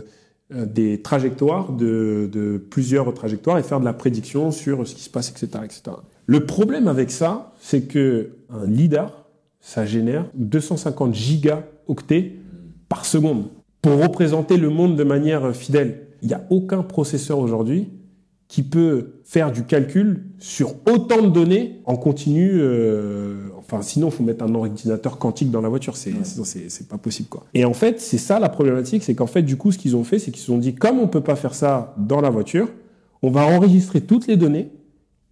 des 0.54 1.02
trajectoires 1.02 1.72
de, 1.72 2.62
plusieurs 2.70 3.12
trajectoires 3.14 3.58
et 3.58 3.62
faire 3.62 3.80
de 3.80 3.84
la 3.84 3.92
prédiction 3.92 4.50
sur 4.50 4.86
ce 4.86 4.94
qui 4.94 5.02
se 5.02 5.10
passe, 5.10 5.30
etc., 5.30 5.48
etc. 5.64 5.82
Le 6.26 6.46
problème 6.46 6.88
avec 6.88 7.10
ça, 7.10 7.52
c'est 7.60 7.82
que 7.82 8.30
un 8.50 8.66
lidar, 8.66 9.26
ça 9.60 9.84
génère 9.84 10.26
250 10.34 11.14
gigaoctets 11.14 12.36
par 12.88 13.04
seconde 13.04 13.46
pour 13.82 14.00
représenter 14.02 14.56
le 14.56 14.70
monde 14.70 14.96
de 14.96 15.04
manière 15.04 15.54
fidèle. 15.54 16.06
Il 16.22 16.28
n'y 16.28 16.34
a 16.34 16.44
aucun 16.50 16.82
processeur 16.82 17.38
aujourd'hui 17.38 17.88
qui 18.48 18.62
peut 18.62 19.20
faire 19.24 19.52
du 19.52 19.64
calcul 19.64 20.24
sur 20.38 20.74
autant 20.86 21.22
de 21.22 21.28
données 21.28 21.82
en 21.84 21.96
continu. 21.96 22.52
euh, 22.54 23.48
enfin, 23.74 23.82
sinon, 23.82 24.08
il 24.08 24.12
faut 24.12 24.22
mettre 24.22 24.44
un 24.44 24.54
ordinateur 24.54 25.18
quantique 25.18 25.50
dans 25.50 25.60
la 25.60 25.68
voiture. 25.68 25.96
C'est, 25.96 26.12
c'est 26.24 26.88
pas 26.88 26.98
possible, 26.98 27.28
quoi. 27.28 27.44
Et 27.54 27.64
en 27.64 27.74
fait, 27.74 28.00
c'est 28.00 28.18
ça 28.18 28.38
la 28.38 28.48
problématique, 28.48 29.02
c'est 29.02 29.14
qu'en 29.14 29.26
fait, 29.26 29.42
du 29.42 29.56
coup, 29.56 29.72
ce 29.72 29.78
qu'ils 29.78 29.96
ont 29.96 30.04
fait, 30.04 30.18
c'est 30.18 30.30
qu'ils 30.30 30.40
se 30.40 30.46
sont 30.46 30.58
dit, 30.58 30.74
comme 30.74 30.98
on 30.98 31.08
peut 31.08 31.20
pas 31.20 31.36
faire 31.36 31.54
ça 31.54 31.94
dans 31.98 32.20
la 32.20 32.30
voiture, 32.30 32.68
on 33.22 33.30
va 33.30 33.42
enregistrer 33.46 34.00
toutes 34.00 34.26
les 34.26 34.36
données, 34.36 34.70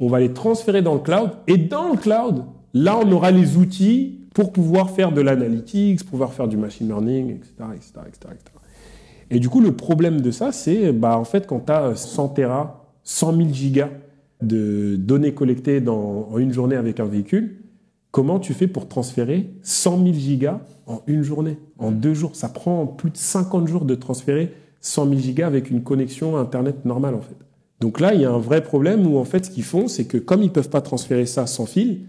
on 0.00 0.08
va 0.08 0.20
les 0.20 0.32
transférer 0.32 0.82
dans 0.82 0.94
le 0.94 1.00
cloud, 1.00 1.30
et 1.46 1.56
dans 1.56 1.90
le 1.90 1.96
cloud, 1.96 2.44
là, 2.74 2.98
on 2.98 3.10
aura 3.12 3.30
les 3.30 3.56
outils 3.56 4.18
pour 4.34 4.52
pouvoir 4.52 4.90
faire 4.90 5.12
de 5.12 5.20
l'analytics, 5.20 6.04
pouvoir 6.04 6.32
faire 6.32 6.48
du 6.48 6.56
machine 6.56 6.88
learning, 6.88 7.30
etc., 7.30 7.50
etc., 7.74 7.92
etc., 8.08 8.34
etc. 8.34 8.38
Et 9.30 9.38
du 9.38 9.48
coup, 9.48 9.60
le 9.60 9.72
problème 9.72 10.20
de 10.20 10.30
ça, 10.30 10.52
c'est, 10.52 10.92
bah, 10.92 11.18
en 11.18 11.24
fait, 11.24 11.46
quand 11.46 11.60
tu 11.60 11.72
as 11.72 11.96
100 11.96 12.28
Tera, 12.30 12.86
100 13.04 13.36
000 13.36 13.48
gigas 13.50 13.90
de 14.42 14.96
données 14.96 15.32
collectées 15.32 15.80
dans, 15.80 16.28
en 16.30 16.38
une 16.38 16.52
journée 16.52 16.76
avec 16.76 17.00
un 17.00 17.06
véhicule, 17.06 17.61
comment 18.12 18.38
tu 18.38 18.54
fais 18.54 18.68
pour 18.68 18.86
transférer 18.86 19.50
100 19.62 20.04
000 20.04 20.12
gigas 20.12 20.60
en 20.86 21.00
une 21.08 21.22
journée, 21.22 21.58
en 21.78 21.90
deux 21.90 22.14
jours? 22.14 22.36
Ça 22.36 22.48
prend 22.48 22.86
plus 22.86 23.10
de 23.10 23.16
50 23.16 23.66
jours 23.66 23.84
de 23.84 23.96
transférer 23.96 24.54
100 24.80 25.08
000 25.08 25.20
gigas 25.20 25.46
avec 25.48 25.70
une 25.70 25.82
connexion 25.82 26.36
Internet 26.36 26.84
normale, 26.84 27.14
en 27.16 27.20
fait. 27.20 27.36
Donc 27.80 27.98
là, 27.98 28.14
il 28.14 28.20
y 28.20 28.24
a 28.24 28.30
un 28.30 28.38
vrai 28.38 28.62
problème 28.62 29.06
où, 29.06 29.18
en 29.18 29.24
fait, 29.24 29.46
ce 29.46 29.50
qu'ils 29.50 29.64
font, 29.64 29.88
c'est 29.88 30.04
que 30.04 30.18
comme 30.18 30.42
ils 30.42 30.52
peuvent 30.52 30.70
pas 30.70 30.82
transférer 30.82 31.26
ça 31.26 31.46
sans 31.46 31.66
fil, 31.66 32.02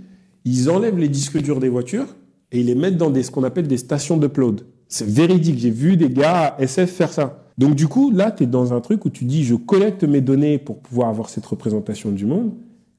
ils 0.45 0.69
enlèvent 0.69 0.99
les 0.99 1.09
disques 1.09 1.41
durs 1.41 1.59
des 1.59 1.69
voitures 1.69 2.15
et 2.51 2.59
ils 2.59 2.67
les 2.67 2.75
mettent 2.75 2.97
dans 2.97 3.09
des, 3.09 3.23
ce 3.23 3.31
qu'on 3.31 3.43
appelle 3.43 3.67
des 3.67 3.77
stations 3.77 4.17
d'upload. 4.17 4.61
C'est 4.87 5.07
véridique. 5.07 5.57
J'ai 5.57 5.71
vu 5.71 5.97
des 5.97 6.09
gars 6.09 6.55
à 6.57 6.61
SF 6.61 6.91
faire 6.91 7.13
ça. 7.13 7.47
Donc 7.57 7.75
du 7.75 7.87
coup, 7.87 8.11
là, 8.11 8.29
tu 8.31 8.43
es 8.43 8.45
dans 8.45 8.73
un 8.73 8.81
truc 8.81 9.05
où 9.05 9.09
tu 9.09 9.25
dis, 9.25 9.43
je 9.43 9.55
collecte 9.55 10.03
mes 10.03 10.21
données 10.21 10.57
pour 10.57 10.79
pouvoir 10.79 11.09
avoir 11.09 11.29
cette 11.29 11.45
représentation 11.45 12.11
du 12.11 12.25
monde. 12.25 12.51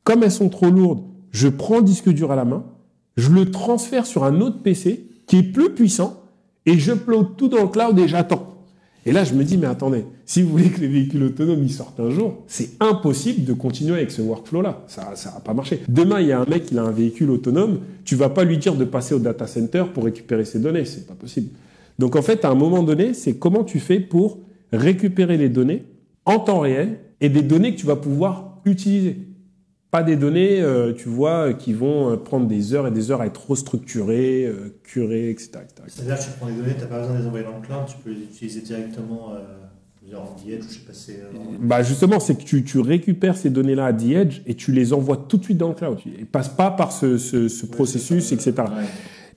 Comme 0.04 0.22
elles 0.22 0.32
sont 0.32 0.48
trop 0.48 0.70
lourdes, 0.70 1.02
je 1.30 1.48
prends 1.48 1.78
le 1.78 1.84
disque 1.84 2.08
dur 2.08 2.32
à 2.32 2.36
la 2.36 2.44
main, 2.44 2.64
je 3.16 3.30
le 3.30 3.50
transfère 3.50 4.06
sur 4.06 4.24
un 4.24 4.40
autre 4.40 4.62
PC 4.62 5.06
qui 5.26 5.38
est 5.38 5.42
plus 5.42 5.70
puissant 5.70 6.22
et 6.66 6.78
j'upload 6.78 7.36
tout 7.36 7.48
dans 7.48 7.62
le 7.62 7.68
cloud 7.68 7.98
et 7.98 8.08
j'attends. 8.08 8.50
Et 9.06 9.12
là, 9.12 9.22
je 9.24 9.34
me 9.34 9.44
dis, 9.44 9.58
mais 9.58 9.66
attendez, 9.66 10.06
si 10.24 10.40
vous 10.40 10.50
voulez 10.50 10.70
que 10.70 10.80
les 10.80 10.88
véhicules 10.88 11.22
autonomes 11.22 11.62
ils 11.62 11.72
sortent 11.72 12.00
un 12.00 12.08
jour, 12.08 12.42
c'est 12.46 12.70
impossible 12.80 13.44
de 13.44 13.52
continuer 13.52 13.96
avec 13.96 14.10
ce 14.10 14.22
workflow-là. 14.22 14.84
Ça, 14.86 15.14
ça 15.14 15.30
va 15.30 15.40
pas 15.40 15.52
marcher. 15.52 15.82
Demain, 15.88 16.20
il 16.20 16.28
y 16.28 16.32
a 16.32 16.40
un 16.40 16.46
mec, 16.46 16.70
il 16.70 16.78
a 16.78 16.82
un 16.82 16.90
véhicule 16.90 17.30
autonome, 17.30 17.80
tu 18.04 18.16
vas 18.16 18.30
pas 18.30 18.44
lui 18.44 18.56
dire 18.56 18.74
de 18.74 18.84
passer 18.84 19.14
au 19.14 19.18
data 19.18 19.46
center 19.46 19.84
pour 19.92 20.04
récupérer 20.04 20.46
ses 20.46 20.58
données. 20.58 20.86
C'est 20.86 21.06
pas 21.06 21.14
possible. 21.14 21.50
Donc, 21.98 22.16
en 22.16 22.22
fait, 22.22 22.44
à 22.46 22.50
un 22.50 22.54
moment 22.54 22.82
donné, 22.82 23.12
c'est 23.12 23.34
comment 23.34 23.62
tu 23.62 23.78
fais 23.78 24.00
pour 24.00 24.38
récupérer 24.72 25.36
les 25.36 25.50
données 25.50 25.84
en 26.24 26.38
temps 26.38 26.60
réel 26.60 26.98
et 27.20 27.28
des 27.28 27.42
données 27.42 27.74
que 27.74 27.80
tu 27.80 27.86
vas 27.86 27.96
pouvoir 27.96 28.58
utiliser. 28.64 29.18
Pas 29.94 30.02
des 30.02 30.16
données, 30.16 30.60
euh, 30.60 30.92
tu 30.92 31.08
vois, 31.08 31.54
qui 31.54 31.72
vont 31.72 32.10
euh, 32.10 32.16
prendre 32.16 32.48
des 32.48 32.74
heures 32.74 32.88
et 32.88 32.90
des 32.90 33.12
heures 33.12 33.20
à 33.20 33.26
être 33.26 33.48
restructurées, 33.48 34.44
euh, 34.44 34.76
curées, 34.82 35.30
etc. 35.30 35.50
C'est-à-dire 35.86 36.18
que 36.18 36.24
tu 36.24 36.30
prends 36.36 36.48
les 36.48 36.56
données, 36.56 36.74
tu 36.74 36.80
n'as 36.80 36.86
pas 36.88 36.98
besoin 36.98 37.14
de 37.14 37.20
les 37.20 37.26
envoyer 37.28 37.44
dans 37.44 37.54
le 37.54 37.64
cloud, 37.64 37.84
tu 37.86 37.94
peux 38.02 38.10
les 38.10 38.24
utiliser 38.24 38.60
directement 38.62 39.34
euh, 39.34 40.16
en 40.16 40.34
DH, 40.34 40.64
je 40.68 40.74
sais 40.74 40.80
pas 40.84 40.92
si 40.92 41.12
euh, 41.12 41.30
Bah 41.60 41.84
justement, 41.84 42.18
c'est 42.18 42.34
que 42.34 42.42
tu, 42.42 42.64
tu 42.64 42.80
récupères 42.80 43.36
ces 43.36 43.50
données-là 43.50 43.86
à 43.86 43.92
The 43.92 44.06
Edge 44.06 44.40
et 44.46 44.56
tu 44.56 44.72
les 44.72 44.92
envoies 44.92 45.26
tout 45.28 45.36
de 45.36 45.44
suite 45.44 45.58
dans 45.58 45.68
le 45.68 45.74
cloud. 45.74 45.98
Ils 46.04 46.26
passent 46.26 46.56
pas 46.56 46.72
par 46.72 46.90
ce, 46.90 47.16
ce, 47.16 47.46
ce 47.46 47.64
processus, 47.64 48.32
etc. 48.32 48.54
Ouais. 48.58 48.64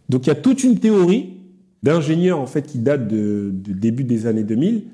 Donc 0.10 0.26
il 0.26 0.30
y 0.30 0.32
a 0.32 0.36
toute 0.36 0.64
une 0.64 0.80
théorie 0.80 1.36
d'ingénieurs 1.84 2.40
en 2.40 2.48
fait 2.48 2.64
qui 2.64 2.80
date 2.80 3.08
de, 3.08 3.52
du 3.54 3.76
début 3.76 4.06
des 4.06 4.26
années 4.26 4.44
2000 4.44 4.86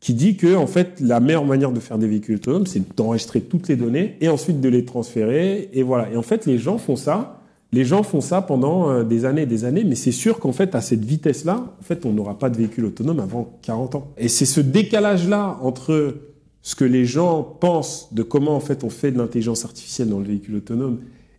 qui 0.00 0.14
dit 0.14 0.36
que 0.36 0.54
en 0.54 0.66
fait 0.66 1.00
la 1.00 1.20
meilleure 1.20 1.44
manière 1.44 1.72
de 1.72 1.80
faire 1.80 1.98
des 1.98 2.06
véhicules 2.06 2.36
autonomes 2.36 2.66
c'est 2.66 2.96
d'enregistrer 2.96 3.40
toutes 3.40 3.68
les 3.68 3.76
données 3.76 4.16
et 4.20 4.28
ensuite 4.28 4.60
de 4.60 4.68
les 4.68 4.84
transférer 4.84 5.70
et 5.72 5.82
voilà. 5.82 6.10
Et 6.12 6.16
en 6.16 6.22
fait 6.22 6.46
les 6.46 6.58
gens 6.58 6.78
font 6.78 6.96
ça, 6.96 7.40
les 7.72 7.84
gens 7.84 8.02
font 8.02 8.20
ça 8.20 8.42
pendant 8.42 8.90
euh, 8.90 9.04
des 9.04 9.24
années 9.24 9.42
et 9.42 9.46
des 9.46 9.64
années, 9.64 9.84
mais 9.84 9.94
c'est 9.94 10.12
sûr 10.12 10.38
qu'en 10.38 10.52
fait 10.52 10.74
à 10.74 10.80
cette 10.80 11.04
vitesse-là, 11.04 11.74
en 11.78 11.82
fait 11.82 12.06
on 12.06 12.12
n'aura 12.12 12.38
pas 12.38 12.50
de 12.50 12.56
véhicule 12.56 12.86
autonome 12.86 13.20
avant 13.20 13.58
40 13.62 13.94
ans. 13.94 14.12
Et 14.18 14.28
c'est 14.28 14.44
ce 14.44 14.60
décalage-là 14.60 15.58
entre 15.62 16.16
ce 16.62 16.74
que 16.74 16.84
les 16.84 17.04
gens 17.04 17.42
pensent 17.42 18.12
de 18.12 18.22
comment 18.22 18.56
en 18.56 18.60
fait 18.60 18.84
on 18.84 18.90
fait 18.90 19.12
de 19.12 19.18
l'intelligence 19.18 19.64
artificielle 19.64 20.08
dans 20.08 20.18
le 20.18 20.26
véhicule 20.26 20.56
autonome 20.56 20.98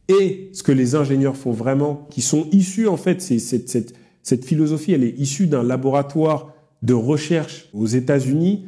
et 0.09 0.49
ce 0.53 0.63
que 0.63 0.71
les 0.71 0.95
ingénieurs 0.95 1.35
font 1.35 1.51
vraiment, 1.51 2.07
qui 2.09 2.21
sont 2.21 2.47
issus 2.51 2.87
en 2.87 2.97
fait, 2.97 3.21
cette 3.21 4.45
philosophie, 4.45 4.93
elle 4.93 5.03
est 5.03 5.19
issue 5.19 5.47
d'un 5.47 5.63
laboratoire 5.63 6.53
de 6.83 6.93
recherche 6.93 7.69
aux 7.73 7.87
États-Unis 7.87 8.65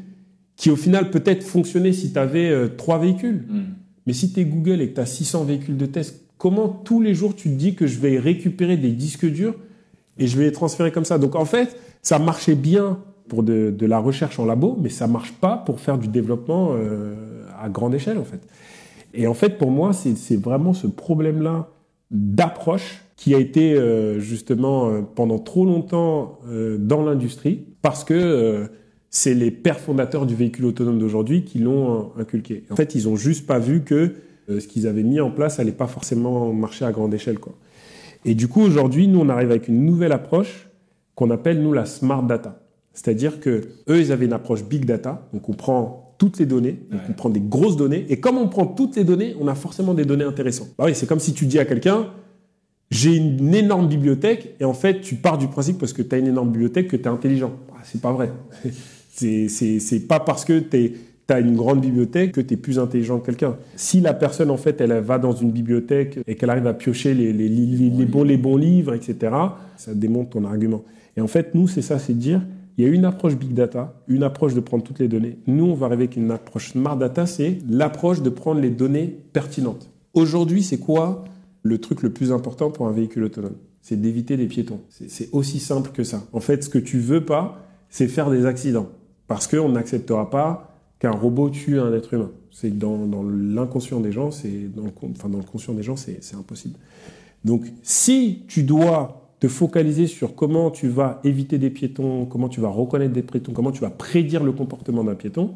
qui 0.55 0.69
au 0.69 0.75
final 0.75 1.09
peut-être 1.09 1.43
fonctionnait 1.43 1.93
si 1.93 2.11
tu 2.11 2.19
avais 2.19 2.69
trois 2.75 2.99
véhicules. 2.99 3.45
Mm. 3.47 3.61
Mais 4.05 4.13
si 4.13 4.33
tu 4.33 4.41
es 4.41 4.45
Google 4.45 4.81
et 4.81 4.89
que 4.89 4.95
tu 4.95 5.01
as 5.01 5.05
600 5.05 5.45
véhicules 5.45 5.77
de 5.77 5.85
test, 5.85 6.25
comment 6.37 6.67
tous 6.67 7.01
les 7.01 7.13
jours 7.13 7.35
tu 7.35 7.49
te 7.49 7.53
dis 7.55 7.75
que 7.75 7.87
je 7.87 7.99
vais 7.99 8.17
récupérer 8.17 8.75
des 8.75 8.91
disques 8.91 9.25
durs 9.25 9.55
et 10.17 10.27
je 10.27 10.37
vais 10.37 10.45
les 10.45 10.51
transférer 10.51 10.91
comme 10.91 11.05
ça? 11.05 11.17
Donc 11.17 11.35
en 11.35 11.45
fait, 11.45 11.77
ça 12.01 12.19
marchait 12.19 12.55
bien 12.55 12.99
pour 13.27 13.43
de, 13.43 13.69
de, 13.69 13.85
la 13.85 13.99
recherche 13.99 14.39
en 14.39 14.45
labo, 14.45 14.77
mais 14.81 14.89
ça 14.89 15.07
marche 15.07 15.33
pas 15.33 15.57
pour 15.57 15.79
faire 15.79 15.97
du 15.97 16.07
développement 16.07 16.71
euh, 16.73 17.43
à 17.61 17.69
grande 17.69 17.93
échelle 17.93 18.17
en 18.17 18.23
fait. 18.23 18.41
Et 19.13 19.27
en 19.27 19.33
fait, 19.33 19.57
pour 19.57 19.71
moi, 19.71 19.93
c'est 19.93 20.35
vraiment 20.35 20.73
ce 20.73 20.87
problème-là 20.87 21.69
d'approche 22.11 23.01
qui 23.19 23.35
a 23.35 23.37
été 23.37 23.73
euh, 23.73 24.21
justement 24.21 24.87
euh, 24.87 25.01
pendant 25.01 25.39
trop 25.39 25.65
longtemps 25.65 26.39
euh, 26.47 26.77
dans 26.77 27.03
l'industrie, 27.03 27.65
parce 27.81 28.05
que 28.05 28.69
c'est 29.09 29.33
les 29.33 29.51
pères 29.51 29.81
fondateurs 29.81 30.25
du 30.25 30.35
véhicule 30.35 30.65
autonome 30.65 30.99
d'aujourd'hui 30.99 31.43
qui 31.43 31.59
l'ont 31.59 32.13
inculqué. 32.17 32.63
En 32.69 32.77
fait, 32.77 32.95
ils 32.95 33.09
ont 33.09 33.17
juste 33.17 33.45
pas 33.45 33.59
vu 33.59 33.83
que 33.83 34.13
ce 34.47 34.65
qu'ils 34.67 34.87
avaient 34.87 35.03
mis 35.03 35.19
en 35.19 35.31
place 35.31 35.59
allait 35.59 35.71
pas 35.73 35.87
forcément 35.87 36.53
marcher 36.53 36.85
à 36.85 36.91
grande 36.91 37.13
échelle. 37.13 37.39
Quoi. 37.39 37.55
Et 38.23 38.35
du 38.35 38.47
coup, 38.47 38.61
aujourd'hui, 38.61 39.07
nous, 39.07 39.19
on 39.19 39.29
arrive 39.29 39.51
avec 39.51 39.67
une 39.67 39.85
nouvelle 39.85 40.11
approche 40.11 40.69
qu'on 41.15 41.29
appelle, 41.29 41.61
nous, 41.61 41.73
la 41.73 41.85
smart 41.85 42.23
data. 42.23 42.61
C'est-à-dire 42.93 43.39
que 43.39 43.61
eux, 43.89 43.99
ils 43.99 44.11
avaient 44.11 44.25
une 44.25 44.33
approche 44.33 44.63
big 44.63 44.85
data. 44.85 45.27
Donc, 45.33 45.49
on 45.49 45.53
prend 45.53 46.15
toutes 46.19 46.37
les 46.37 46.45
données, 46.45 46.79
donc 46.91 47.01
on 47.09 47.13
prend 47.13 47.29
des 47.29 47.39
grosses 47.39 47.77
données. 47.77 48.05
Et 48.09 48.19
comme 48.19 48.37
on 48.37 48.47
prend 48.47 48.65
toutes 48.65 48.95
les 48.97 49.03
données, 49.03 49.35
on 49.39 49.47
a 49.47 49.55
forcément 49.55 49.93
des 49.93 50.05
données 50.05 50.25
intéressantes. 50.25 50.69
Bah 50.77 50.85
oui, 50.87 50.91
c'est 50.93 51.07
comme 51.07 51.19
si 51.19 51.33
tu 51.33 51.45
dis 51.45 51.59
à 51.59 51.65
quelqu'un, 51.65 52.07
j'ai 52.91 53.15
une 53.15 53.53
énorme 53.53 53.87
bibliothèque, 53.87 54.55
et 54.59 54.65
en 54.65 54.73
fait, 54.73 55.01
tu 55.01 55.15
pars 55.15 55.37
du 55.37 55.47
principe 55.47 55.77
parce 55.77 55.93
que 55.93 56.01
tu 56.01 56.15
as 56.15 56.17
une 56.17 56.27
énorme 56.27 56.49
bibliothèque 56.49 56.87
que 56.87 56.95
tu 56.95 57.03
es 57.03 57.07
intelligent. 57.07 57.51
Bah, 57.67 57.75
c'est 57.83 58.01
pas 58.01 58.11
vrai. 58.11 58.31
c'est 59.11 60.07
pas 60.07 60.19
parce 60.19 60.43
que 60.43 60.59
tu 60.59 60.95
as 61.29 61.39
une 61.39 61.55
grande 61.55 61.81
bibliothèque 61.81 62.31
que 62.31 62.41
tu 62.41 62.55
es 62.55 62.57
plus 62.57 62.79
intelligent 62.79 63.19
que 63.19 63.27
quelqu'un. 63.27 63.57
Si 63.75 64.01
la 64.01 64.13
personne, 64.13 64.49
en 64.49 64.57
fait, 64.57 64.81
elle 64.81 64.93
va 65.01 65.19
dans 65.19 65.33
une 65.33 65.51
bibliothèque 65.51 66.19
et 66.25 66.35
qu'elle 66.35 66.49
arrive 66.49 66.65
à 66.65 66.73
piocher 66.73 67.13
les, 67.13 67.31
les, 67.31 67.47
les, 67.47 68.05
bons, 68.05 68.23
les 68.23 68.37
bons 68.37 68.57
livres, 68.57 68.95
etc., 68.95 69.35
ça 69.77 69.93
démontre 69.93 70.31
ton 70.31 70.45
argument. 70.45 70.83
Et 71.15 71.21
en 71.21 71.27
fait, 71.27 71.53
nous, 71.53 71.67
c'est 71.67 71.83
ça, 71.83 71.99
c'est 71.99 72.13
de 72.13 72.19
dire, 72.19 72.41
il 72.79 72.85
y 72.85 72.87
a 72.87 72.91
une 72.91 73.05
approche 73.05 73.35
big 73.35 73.53
data, 73.53 73.93
une 74.07 74.23
approche 74.23 74.55
de 74.55 74.61
prendre 74.61 74.83
toutes 74.83 74.99
les 74.99 75.09
données. 75.09 75.37
Nous, 75.45 75.65
on 75.65 75.73
va 75.73 75.87
arriver 75.87 76.05
avec 76.05 76.15
une 76.15 76.31
approche 76.31 76.71
smart 76.71 76.95
data, 76.95 77.25
c'est 77.27 77.59
l'approche 77.69 78.21
de 78.23 78.29
prendre 78.29 78.61
les 78.61 78.69
données 78.69 79.15
pertinentes. 79.33 79.91
Aujourd'hui, 80.13 80.63
c'est 80.63 80.77
quoi 80.79 81.25
le 81.63 81.77
truc 81.79 82.01
le 82.01 82.11
plus 82.11 82.31
important 82.31 82.71
pour 82.71 82.87
un 82.87 82.91
véhicule 82.91 83.23
autonome 83.23 83.55
C'est 83.81 83.99
d'éviter 83.99 84.37
les 84.37 84.47
piétons. 84.47 84.81
C'est 84.89 85.29
aussi 85.31 85.59
simple 85.59 85.91
que 85.91 86.03
ça. 86.03 86.23
En 86.33 86.39
fait, 86.39 86.63
ce 86.63 86.69
que 86.69 86.79
tu 86.79 86.99
veux 86.99 87.25
pas, 87.25 87.61
c'est 87.89 88.07
faire 88.07 88.29
des 88.29 88.45
accidents. 88.45 88.89
Parce 89.27 89.47
qu'on 89.47 89.69
n'acceptera 89.69 90.29
pas 90.29 90.75
qu'un 90.99 91.11
robot 91.11 91.49
tue 91.49 91.79
un 91.79 91.93
être 91.93 92.13
humain. 92.13 92.31
C'est 92.51 92.77
dans, 92.77 93.07
l'inconscient 93.23 93.99
des 93.99 94.11
gens, 94.11 94.31
c'est 94.31 94.69
dans, 94.73 94.83
dans 95.29 95.37
le 95.37 95.43
conscient 95.43 95.73
des 95.73 95.83
gens, 95.83 95.95
c'est 95.95 96.35
impossible. 96.35 96.75
Donc, 97.45 97.65
si 97.83 98.43
tu 98.47 98.63
dois 98.63 99.33
te 99.39 99.47
focaliser 99.47 100.07
sur 100.07 100.35
comment 100.35 100.69
tu 100.69 100.89
vas 100.89 101.21
éviter 101.23 101.57
des 101.57 101.69
piétons, 101.69 102.25
comment 102.25 102.49
tu 102.49 102.59
vas 102.59 102.67
reconnaître 102.67 103.13
des 103.13 103.21
piétons, 103.21 103.53
comment 103.53 103.71
tu 103.71 103.81
vas 103.81 103.89
prédire 103.89 104.43
le 104.43 104.51
comportement 104.51 105.03
d'un 105.03 105.15
piéton, 105.15 105.53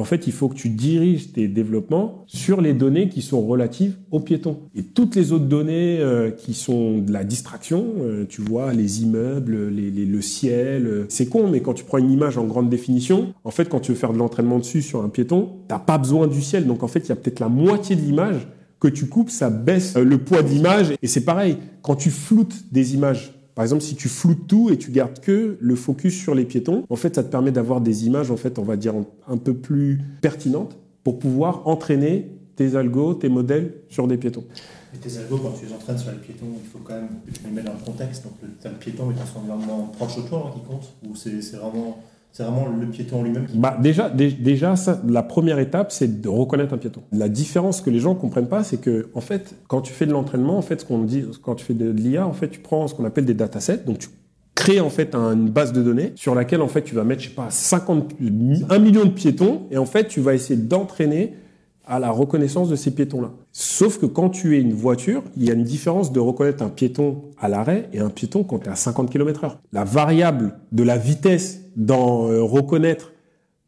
en 0.00 0.04
fait, 0.04 0.26
il 0.26 0.32
faut 0.32 0.48
que 0.48 0.54
tu 0.54 0.68
diriges 0.68 1.32
tes 1.32 1.48
développements 1.48 2.24
sur 2.26 2.60
les 2.60 2.74
données 2.74 3.08
qui 3.08 3.22
sont 3.22 3.40
relatives 3.40 3.96
aux 4.10 4.20
piétons. 4.20 4.58
Et 4.74 4.82
toutes 4.82 5.16
les 5.16 5.32
autres 5.32 5.46
données 5.46 5.98
euh, 6.00 6.30
qui 6.30 6.54
sont 6.54 6.98
de 6.98 7.12
la 7.12 7.24
distraction, 7.24 7.94
euh, 8.00 8.26
tu 8.28 8.42
vois, 8.42 8.72
les 8.72 9.02
immeubles, 9.02 9.68
les, 9.68 9.90
le 9.90 10.20
ciel, 10.20 10.86
euh, 10.86 11.06
c'est 11.08 11.26
con, 11.26 11.48
mais 11.48 11.60
quand 11.60 11.74
tu 11.74 11.84
prends 11.84 11.98
une 11.98 12.10
image 12.10 12.36
en 12.36 12.44
grande 12.44 12.68
définition, 12.68 13.32
en 13.44 13.50
fait, 13.50 13.68
quand 13.68 13.80
tu 13.80 13.92
veux 13.92 13.98
faire 13.98 14.12
de 14.12 14.18
l'entraînement 14.18 14.58
dessus 14.58 14.82
sur 14.82 15.02
un 15.02 15.08
piéton, 15.08 15.50
t'as 15.68 15.78
pas 15.78 15.98
besoin 15.98 16.26
du 16.26 16.42
ciel. 16.42 16.66
Donc 16.66 16.82
en 16.82 16.88
fait, 16.88 17.00
il 17.00 17.08
y 17.08 17.12
a 17.12 17.16
peut-être 17.16 17.40
la 17.40 17.48
moitié 17.48 17.96
de 17.96 18.02
l'image 18.02 18.48
que 18.78 18.88
tu 18.88 19.06
coupes, 19.06 19.30
ça 19.30 19.48
baisse 19.48 19.96
le 19.96 20.18
poids 20.18 20.42
de 20.42 20.48
l'image. 20.48 20.94
Et 21.00 21.06
c'est 21.06 21.24
pareil, 21.24 21.56
quand 21.80 21.96
tu 21.96 22.10
floutes 22.10 22.70
des 22.72 22.94
images 22.94 23.32
par 23.56 23.64
exemple, 23.64 23.82
si 23.82 23.96
tu 23.96 24.10
floutes 24.10 24.46
tout 24.46 24.68
et 24.70 24.76
tu 24.76 24.90
gardes 24.90 25.18
que 25.18 25.56
le 25.58 25.74
focus 25.76 26.14
sur 26.14 26.34
les 26.34 26.44
piétons, 26.44 26.84
en 26.90 26.96
fait, 26.96 27.14
ça 27.14 27.24
te 27.24 27.30
permet 27.30 27.50
d'avoir 27.50 27.80
des 27.80 28.06
images, 28.06 28.30
en 28.30 28.36
fait, 28.36 28.58
on 28.58 28.62
va 28.62 28.76
dire 28.76 28.92
un 29.26 29.38
peu 29.38 29.54
plus 29.54 29.98
pertinentes 30.20 30.76
pour 31.02 31.18
pouvoir 31.18 31.66
entraîner 31.66 32.30
tes 32.54 32.76
algos, 32.76 33.14
tes 33.14 33.30
modèles 33.30 33.72
sur 33.88 34.06
des 34.08 34.18
piétons. 34.18 34.44
Et 34.94 34.98
tes 34.98 35.16
algos, 35.16 35.38
quand 35.38 35.52
tu 35.58 35.64
les 35.64 35.72
entraînes 35.72 35.96
sur 35.96 36.10
les 36.10 36.18
piétons, 36.18 36.44
il 36.62 36.68
faut 36.68 36.80
quand 36.84 36.96
même 36.96 37.08
les 37.44 37.50
mettre 37.50 37.68
dans 37.68 37.78
le 37.78 37.84
contexte. 37.84 38.24
Donc, 38.24 38.34
tu 38.60 38.68
as 38.68 38.70
le 38.70 38.76
piéton, 38.76 39.06
mais 39.06 39.14
tu 39.14 39.22
as 39.22 39.26
son 39.26 39.38
environnement 39.38 39.90
proche 39.96 40.18
autour 40.18 40.52
qui 40.52 40.60
compte, 40.60 40.92
ou 41.08 41.16
c'est 41.16 41.56
vraiment 41.56 42.02
c'est 42.36 42.42
vraiment 42.42 42.66
le 42.68 42.86
piéton 42.86 43.22
lui-même 43.22 43.46
qui. 43.46 43.56
Bah 43.56 43.78
déjà, 43.80 44.10
déjà 44.10 44.74
la 45.08 45.22
première 45.22 45.58
étape, 45.58 45.90
c'est 45.90 46.20
de 46.20 46.28
reconnaître 46.28 46.74
un 46.74 46.76
piéton. 46.76 47.00
La 47.10 47.30
différence 47.30 47.80
que 47.80 47.88
les 47.88 47.98
gens 47.98 48.14
comprennent 48.14 48.48
pas, 48.48 48.62
c'est 48.62 48.76
que 48.76 49.08
en 49.14 49.22
fait, 49.22 49.54
quand 49.68 49.80
tu 49.80 49.94
fais 49.94 50.04
de 50.04 50.12
l'entraînement, 50.12 50.58
en 50.58 50.62
fait, 50.62 50.82
ce 50.82 50.84
qu'on 50.84 50.98
dit, 50.98 51.24
quand 51.42 51.54
tu 51.54 51.64
fais 51.64 51.72
de 51.72 51.88
l'IA, 51.90 52.26
en 52.26 52.34
fait, 52.34 52.48
tu 52.48 52.60
prends 52.60 52.88
ce 52.88 52.94
qu'on 52.94 53.06
appelle 53.06 53.24
des 53.24 53.32
datasets, 53.32 53.84
donc 53.86 54.00
tu 54.00 54.08
crées 54.54 54.80
en 54.80 54.90
fait 54.90 55.14
une 55.14 55.48
base 55.48 55.72
de 55.72 55.82
données 55.82 56.12
sur 56.14 56.34
laquelle 56.34 56.60
en 56.60 56.68
fait 56.68 56.82
tu 56.82 56.94
vas 56.94 57.04
mettre, 57.04 57.22
je 57.22 57.28
sais 57.28 57.34
pas, 57.34 57.48
50, 57.48 58.16
1 58.68 58.78
million 58.80 59.04
de 59.04 59.10
piétons, 59.10 59.62
et 59.70 59.78
en 59.78 59.86
fait, 59.86 60.06
tu 60.06 60.20
vas 60.20 60.34
essayer 60.34 60.60
d'entraîner 60.60 61.36
à 61.86 61.98
la 61.98 62.10
reconnaissance 62.10 62.68
de 62.68 62.76
ces 62.76 62.90
piétons-là. 62.90 63.30
Sauf 63.52 63.98
que 63.98 64.04
quand 64.04 64.28
tu 64.28 64.58
es 64.58 64.60
une 64.60 64.74
voiture, 64.74 65.22
il 65.38 65.44
y 65.44 65.50
a 65.50 65.54
une 65.54 65.64
différence 65.64 66.12
de 66.12 66.20
reconnaître 66.20 66.62
un 66.62 66.68
piéton 66.68 67.22
à 67.40 67.48
l'arrêt 67.48 67.88
et 67.94 68.00
un 68.00 68.10
piéton 68.10 68.44
quand 68.44 68.58
tu 68.58 68.66
es 68.66 68.72
à 68.72 68.76
50 68.76 69.08
km 69.08 69.44
heure. 69.44 69.58
La 69.72 69.84
variable 69.84 70.56
de 70.72 70.82
la 70.82 70.98
vitesse 70.98 71.62
dans 71.76 72.30
euh, 72.30 72.42
reconnaître 72.42 73.12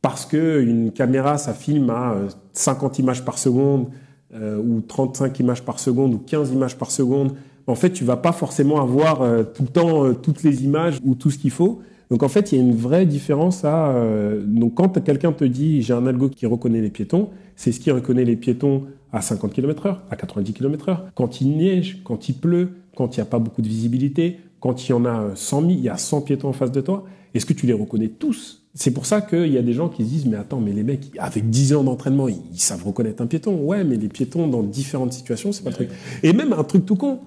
parce 0.03 0.27
que 0.27 0.61
une 0.63 0.93
caméra, 0.93 1.39
ça 1.39 1.53
filme 1.53 1.91
à 1.91 2.17
50 2.53 2.99
euh, 2.99 3.03
images 3.03 3.25
par 3.25 3.39
seconde 3.39 3.89
euh, 4.35 4.59
ou 4.59 4.81
35 4.81 5.39
images 5.41 5.63
par 5.63 5.79
seconde 5.79 6.15
ou 6.15 6.19
15 6.19 6.53
images 6.53 6.77
par 6.77 6.91
seconde, 6.91 7.35
en 7.67 7.75
fait, 7.75 7.91
tu 7.91 8.05
vas 8.05 8.17
pas 8.17 8.33
forcément 8.33 8.81
avoir 8.81 9.19
tout 9.53 9.63
le 9.63 9.69
temps 9.69 10.15
toutes 10.15 10.43
les 10.43 10.65
images 10.65 10.99
ou 11.05 11.15
tout 11.15 11.31
ce 11.31 11.37
qu'il 11.37 11.51
faut. 11.51 11.81
Donc 12.09 12.23
en 12.23 12.29
fait, 12.29 12.51
il 12.51 12.57
y 12.57 12.59
a 12.59 12.65
une 12.65 12.75
vraie 12.75 13.05
différence 13.05 13.63
à... 13.63 13.95
donc 14.43 14.77
quand 14.77 15.05
quelqu'un 15.05 15.33
te 15.33 15.45
dit 15.45 15.83
j'ai 15.83 15.93
un 15.93 16.07
algo 16.07 16.31
qui 16.31 16.47
reconnaît 16.47 16.81
les 16.81 16.89
piétons, 16.89 17.29
c'est 17.57 17.71
ce 17.71 17.79
qui 17.79 17.91
reconnaît 17.91 18.25
les 18.25 18.37
piétons 18.37 18.85
à 19.13 19.21
50 19.21 19.53
km 19.53 19.85
heure, 19.85 20.03
à 20.11 20.17
90 20.17 20.55
km 20.55 20.89
heure. 20.89 21.05
Quand 21.15 21.43
il 21.43 21.59
neige, 21.59 22.01
quand 22.05 22.31
il 22.31 22.37
pleut, 22.37 22.71
quand 22.97 23.17
il 23.17 23.21
n'y 23.21 23.23
a 23.23 23.27
pas 23.27 23.39
beaucoup 23.39 23.61
de 23.61 23.69
visibilité, 23.69 24.39
quand 24.61 24.89
il 24.89 24.91
y 24.91 24.95
en 24.95 25.05
a 25.05 25.35
100 25.35 25.61
000, 25.61 25.73
il 25.73 25.81
y 25.81 25.89
a 25.89 25.97
100 25.97 26.23
piétons 26.23 26.49
en 26.49 26.53
face 26.53 26.73
de 26.73 26.81
toi, 26.81 27.05
est-ce 27.35 27.47
que 27.47 27.53
tu 27.53 27.67
les 27.67 27.73
reconnais 27.73 28.09
tous? 28.09 28.63
C'est 28.75 28.93
pour 28.93 29.07
ça 29.07 29.21
qu'il 29.21 29.53
y 29.53 29.59
a 29.59 29.63
des 29.63 29.73
gens 29.73 29.89
qui 29.89 30.05
se 30.05 30.09
disent, 30.09 30.27
mais 30.27 30.37
attends, 30.37 30.61
mais 30.61 30.73
les 30.73 30.85
mecs, 30.85 31.11
avec 31.19 31.51
10 31.51 31.75
ans 31.75 31.85
d'entraînement, 31.85 32.29
ils, 32.29 32.61
savent 32.61 32.85
reconnaître 32.85 33.23
un 33.23 33.27
piéton. 33.27 33.61
Ouais, 33.63 33.85
mais 33.85 33.97
les 33.97 34.09
piétons 34.09 34.47
dans 34.47 34.63
différentes 34.63 35.13
situations, 35.13 35.53
c'est 35.53 35.65
pas 35.65 35.71
le 35.71 35.77
truc. 35.77 35.91
Et 36.23 36.33
même 36.33 36.53
un 36.53 36.65
truc 36.65 36.87
tout 36.87 36.97
con. 36.97 37.21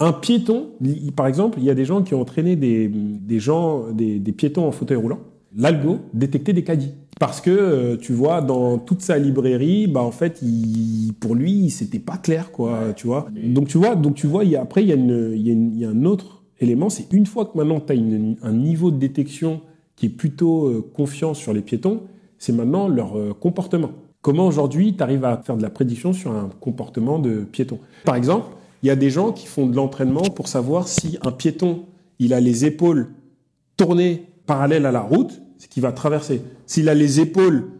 Un 0.00 0.12
piéton, 0.12 0.70
par 1.14 1.26
exemple, 1.26 1.58
il 1.60 1.64
y 1.64 1.70
a 1.70 1.74
des 1.74 1.84
gens 1.84 2.02
qui 2.02 2.14
ont 2.14 2.22
entraîné 2.22 2.56
des, 2.56 2.88
des 2.88 3.38
gens, 3.38 3.90
des, 3.92 4.18
des 4.18 4.32
piétons 4.32 4.66
en 4.66 4.72
fauteuil 4.72 4.96
roulant. 4.96 5.20
L'algo 5.54 5.98
détectait 6.14 6.54
des 6.54 6.64
caddies. 6.64 6.92
Parce 7.18 7.42
que, 7.42 7.50
euh, 7.50 7.96
tu 7.98 8.14
vois, 8.14 8.40
dans 8.40 8.78
toute 8.78 9.02
sa 9.02 9.18
librairie, 9.18 9.86
bah, 9.86 10.00
en 10.00 10.10
fait, 10.10 10.40
il, 10.42 11.12
pour 11.20 11.34
lui, 11.34 11.68
c'était 11.68 11.98
pas 11.98 12.16
clair, 12.16 12.50
quoi, 12.50 12.94
tu 12.96 13.06
vois. 13.06 13.28
Donc, 13.44 13.68
tu 13.68 13.76
vois, 13.76 13.94
donc, 13.94 14.14
tu 14.14 14.26
vois, 14.26 14.44
il 14.44 14.52
y 14.52 14.56
a, 14.56 14.62
après, 14.62 14.82
il 14.82 14.88
y 14.88 14.92
a 14.92 14.94
une, 14.94 15.32
il 15.34 15.46
y 15.46 15.50
a, 15.50 15.52
une, 15.52 15.72
il 15.74 15.78
y 15.80 15.84
a 15.84 15.90
un 15.90 16.04
autre 16.06 16.39
élément, 16.60 16.90
c'est 16.90 17.12
une 17.12 17.26
fois 17.26 17.46
que 17.46 17.56
maintenant 17.56 17.80
tu 17.80 17.92
as 17.92 17.96
un 17.96 18.52
niveau 18.52 18.90
de 18.90 18.96
détection 18.96 19.60
qui 19.96 20.06
est 20.06 20.10
plutôt 20.10 20.66
euh, 20.66 20.90
confiant 20.94 21.34
sur 21.34 21.52
les 21.52 21.60
piétons, 21.60 22.02
c'est 22.38 22.52
maintenant 22.52 22.88
leur 22.88 23.18
euh, 23.18 23.34
comportement. 23.38 23.90
Comment 24.22 24.46
aujourd'hui 24.46 24.94
tu 24.96 25.02
arrives 25.02 25.24
à 25.24 25.38
faire 25.38 25.56
de 25.56 25.62
la 25.62 25.70
prédiction 25.70 26.12
sur 26.12 26.32
un 26.32 26.50
comportement 26.60 27.18
de 27.18 27.40
piéton? 27.40 27.78
Par 28.04 28.16
exemple, 28.16 28.48
il 28.82 28.86
y 28.86 28.90
a 28.90 28.96
des 28.96 29.10
gens 29.10 29.32
qui 29.32 29.46
font 29.46 29.66
de 29.66 29.76
l'entraînement 29.76 30.22
pour 30.22 30.48
savoir 30.48 30.88
si 30.88 31.18
un 31.22 31.32
piéton, 31.32 31.84
il 32.18 32.32
a 32.34 32.40
les 32.40 32.64
épaules 32.64 33.08
tournées 33.76 34.24
parallèles 34.46 34.86
à 34.86 34.92
la 34.92 35.00
route, 35.00 35.40
c'est 35.58 35.68
qu'il 35.68 35.82
va 35.82 35.92
traverser. 35.92 36.42
S'il 36.66 36.88
a 36.88 36.94
les 36.94 37.20
épaules 37.20 37.70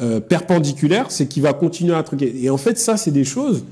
euh, 0.00 0.20
perpendiculaires, 0.20 1.10
c'est 1.10 1.26
qu'il 1.26 1.42
va 1.42 1.52
continuer 1.52 1.94
à 1.94 2.02
truquer. 2.02 2.32
Et 2.42 2.50
en 2.50 2.56
fait, 2.56 2.78
ça, 2.78 2.96
c'est 2.96 3.10
des 3.10 3.24
choses. 3.24 3.64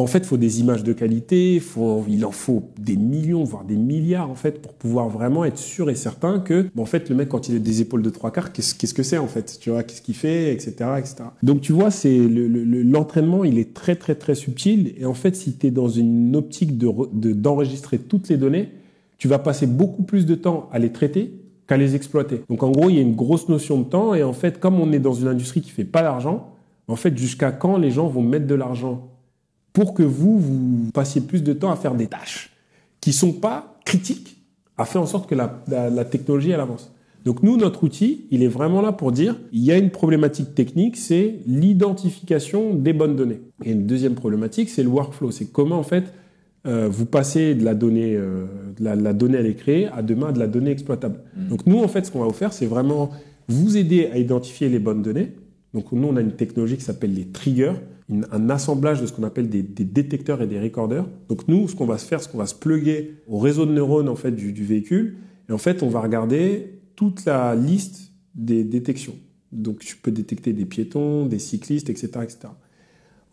En 0.00 0.06
fait, 0.06 0.20
il 0.20 0.24
faut 0.24 0.38
des 0.38 0.60
images 0.60 0.84
de 0.84 0.94
qualité, 0.94 1.60
il 2.08 2.24
en 2.24 2.30
faut 2.30 2.62
des 2.78 2.96
millions, 2.96 3.44
voire 3.44 3.64
des 3.64 3.76
milliards, 3.76 4.30
en 4.30 4.34
fait, 4.34 4.62
pour 4.62 4.72
pouvoir 4.72 5.10
vraiment 5.10 5.44
être 5.44 5.58
sûr 5.58 5.90
et 5.90 5.94
certain 5.94 6.40
que, 6.40 6.66
en 6.78 6.86
fait, 6.86 7.10
le 7.10 7.14
mec, 7.14 7.28
quand 7.28 7.48
il 7.48 7.56
a 7.56 7.58
des 7.58 7.82
épaules 7.82 8.00
de 8.00 8.08
trois 8.08 8.30
quarts, 8.30 8.52
qu'est-ce, 8.52 8.94
que 8.94 9.02
c'est, 9.02 9.18
en 9.18 9.26
fait? 9.26 9.58
Tu 9.60 9.68
vois, 9.68 9.82
qu'est-ce 9.82 10.00
qu'il 10.00 10.14
fait, 10.14 10.52
etc., 10.52 10.72
etc. 10.98 11.16
Donc, 11.42 11.60
tu 11.60 11.72
vois, 11.72 11.90
c'est, 11.90 12.18
l'entraînement, 12.18 13.44
il 13.44 13.58
est 13.58 13.74
très, 13.74 13.94
très, 13.94 14.14
très 14.14 14.34
subtil. 14.34 14.94
Et 14.96 15.04
en 15.04 15.14
fait, 15.14 15.36
si 15.36 15.52
tu 15.58 15.66
es 15.66 15.70
dans 15.70 15.88
une 15.88 16.34
optique 16.36 16.78
de, 16.78 17.32
d'enregistrer 17.34 17.98
toutes 17.98 18.30
les 18.30 18.38
données, 18.38 18.70
tu 19.18 19.28
vas 19.28 19.38
passer 19.38 19.66
beaucoup 19.66 20.02
plus 20.02 20.24
de 20.24 20.34
temps 20.34 20.70
à 20.72 20.78
les 20.78 20.90
traiter 20.90 21.34
qu'à 21.66 21.76
les 21.76 21.94
exploiter. 21.94 22.40
Donc 22.48 22.62
en 22.62 22.70
gros, 22.70 22.88
il 22.88 22.96
y 22.96 22.98
a 22.98 23.02
une 23.02 23.14
grosse 23.14 23.48
notion 23.48 23.78
de 23.78 23.84
temps 23.84 24.14
et 24.14 24.22
en 24.24 24.32
fait, 24.32 24.58
comme 24.58 24.80
on 24.80 24.90
est 24.90 24.98
dans 24.98 25.12
une 25.12 25.28
industrie 25.28 25.60
qui 25.60 25.70
fait 25.70 25.84
pas 25.84 26.02
d'argent, 26.02 26.48
en 26.88 26.96
fait, 26.96 27.16
jusqu'à 27.16 27.52
quand 27.52 27.76
les 27.76 27.92
gens 27.92 28.08
vont 28.08 28.22
mettre 28.22 28.48
de 28.48 28.54
l'argent 28.56 29.11
pour 29.72 29.94
que 29.94 30.02
vous, 30.02 30.38
vous 30.38 30.90
passiez 30.92 31.20
plus 31.20 31.42
de 31.42 31.52
temps 31.52 31.70
à 31.70 31.76
faire 31.76 31.94
des 31.94 32.06
tâches 32.06 32.50
qui 33.00 33.12
sont 33.12 33.32
pas 33.32 33.78
critiques, 33.84 34.36
à 34.76 34.84
faire 34.84 35.02
en 35.02 35.06
sorte 35.06 35.28
que 35.28 35.34
la, 35.34 35.62
la, 35.68 36.04
technologie, 36.04 36.50
elle 36.50 36.60
avance. 36.60 36.92
Donc 37.24 37.42
nous, 37.42 37.56
notre 37.56 37.84
outil, 37.84 38.26
il 38.30 38.42
est 38.42 38.48
vraiment 38.48 38.80
là 38.80 38.92
pour 38.92 39.12
dire, 39.12 39.38
il 39.52 39.62
y 39.62 39.72
a 39.72 39.78
une 39.78 39.90
problématique 39.90 40.54
technique, 40.54 40.96
c'est 40.96 41.36
l'identification 41.46 42.74
des 42.74 42.92
bonnes 42.92 43.16
données. 43.16 43.40
Et 43.64 43.72
une 43.72 43.86
deuxième 43.86 44.14
problématique, 44.14 44.70
c'est 44.70 44.82
le 44.82 44.88
workflow. 44.88 45.30
C'est 45.30 45.46
comment, 45.46 45.78
en 45.78 45.82
fait, 45.84 46.12
euh, 46.66 46.88
vous 46.88 47.06
passez 47.06 47.54
de 47.54 47.64
la 47.64 47.74
donnée, 47.74 48.14
euh, 48.16 48.46
de 48.78 48.84
la, 48.84 48.94
la 48.94 49.12
donnée 49.12 49.38
à 49.38 49.42
les 49.42 49.54
créer 49.54 49.88
à 49.88 50.02
demain 50.02 50.32
de 50.32 50.38
la 50.38 50.46
donnée 50.46 50.70
exploitable. 50.70 51.20
Mhm. 51.36 51.48
Donc 51.48 51.66
nous, 51.66 51.78
en 51.82 51.88
fait, 51.88 52.06
ce 52.06 52.10
qu'on 52.10 52.20
va 52.20 52.26
vous 52.26 52.32
faire, 52.32 52.52
c'est 52.52 52.66
vraiment 52.66 53.10
vous 53.48 53.76
aider 53.76 54.08
à 54.12 54.18
identifier 54.18 54.68
les 54.68 54.78
bonnes 54.78 55.02
données. 55.02 55.32
Donc 55.74 55.90
nous, 55.92 56.06
on 56.06 56.16
a 56.16 56.20
une 56.20 56.32
technologie 56.32 56.76
qui 56.76 56.84
s'appelle 56.84 57.14
les 57.14 57.26
triggers, 57.26 57.72
un 58.30 58.50
assemblage 58.50 59.00
de 59.00 59.06
ce 59.06 59.12
qu'on 59.12 59.22
appelle 59.22 59.48
des, 59.48 59.62
détecteurs 59.62 60.42
et 60.42 60.46
des 60.46 60.60
recorders. 60.60 61.06
Donc 61.28 61.48
nous, 61.48 61.68
ce 61.68 61.76
qu'on 61.76 61.86
va 61.86 61.98
se 61.98 62.06
faire, 62.06 62.22
c'est 62.22 62.30
qu'on 62.30 62.38
va 62.38 62.46
se 62.46 62.54
plugger 62.54 63.16
au 63.26 63.38
réseau 63.38 63.66
de 63.66 63.72
neurones 63.72 64.08
en 64.08 64.16
fait 64.16 64.32
du, 64.32 64.64
véhicule, 64.64 65.16
et 65.48 65.52
en 65.52 65.58
fait, 65.58 65.82
on 65.82 65.88
va 65.88 66.00
regarder 66.00 66.80
toute 66.96 67.24
la 67.24 67.54
liste 67.54 68.12
des 68.34 68.64
détections. 68.64 69.14
Donc 69.50 69.80
tu 69.80 69.96
peux 69.96 70.10
détecter 70.10 70.52
des 70.52 70.64
piétons, 70.64 71.26
des 71.26 71.38
cyclistes, 71.38 71.90
etc., 71.90 72.08
etc. 72.22 72.38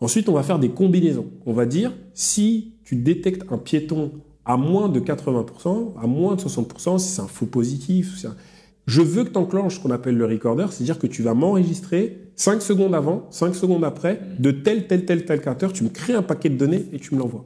Ensuite, 0.00 0.28
on 0.28 0.32
va 0.32 0.42
faire 0.42 0.58
des 0.58 0.70
combinaisons. 0.70 1.26
On 1.46 1.52
va 1.52 1.66
dire, 1.66 1.92
si 2.14 2.74
tu 2.84 2.96
détectes 2.96 3.44
un 3.50 3.58
piéton 3.58 4.12
à 4.44 4.56
moins 4.56 4.88
de 4.88 5.00
80%, 5.00 5.98
à 6.02 6.06
moins 6.06 6.36
de 6.36 6.40
60%, 6.40 6.98
si 6.98 7.08
c'est 7.08 7.20
un 7.20 7.26
faux 7.26 7.46
positif, 7.46 8.26
je 8.86 9.02
veux 9.02 9.24
que 9.24 9.30
tu 9.30 9.38
enclenches 9.38 9.76
ce 9.76 9.80
qu'on 9.80 9.90
appelle 9.90 10.16
le 10.16 10.26
recorder, 10.26 10.66
c'est-à-dire 10.70 10.98
que 10.98 11.06
tu 11.06 11.22
vas 11.22 11.34
m'enregistrer 11.34 12.19
5 12.40 12.62
secondes 12.62 12.94
avant, 12.94 13.26
5 13.28 13.54
secondes 13.54 13.84
après, 13.84 14.18
de 14.38 14.50
tel, 14.50 14.86
tel, 14.86 15.04
tel, 15.04 15.26
tel 15.26 15.42
capteur, 15.42 15.74
tu 15.74 15.84
me 15.84 15.90
crées 15.90 16.14
un 16.14 16.22
paquet 16.22 16.48
de 16.48 16.56
données 16.56 16.86
et 16.90 16.98
tu 16.98 17.14
me 17.14 17.20
l'envoies. 17.20 17.44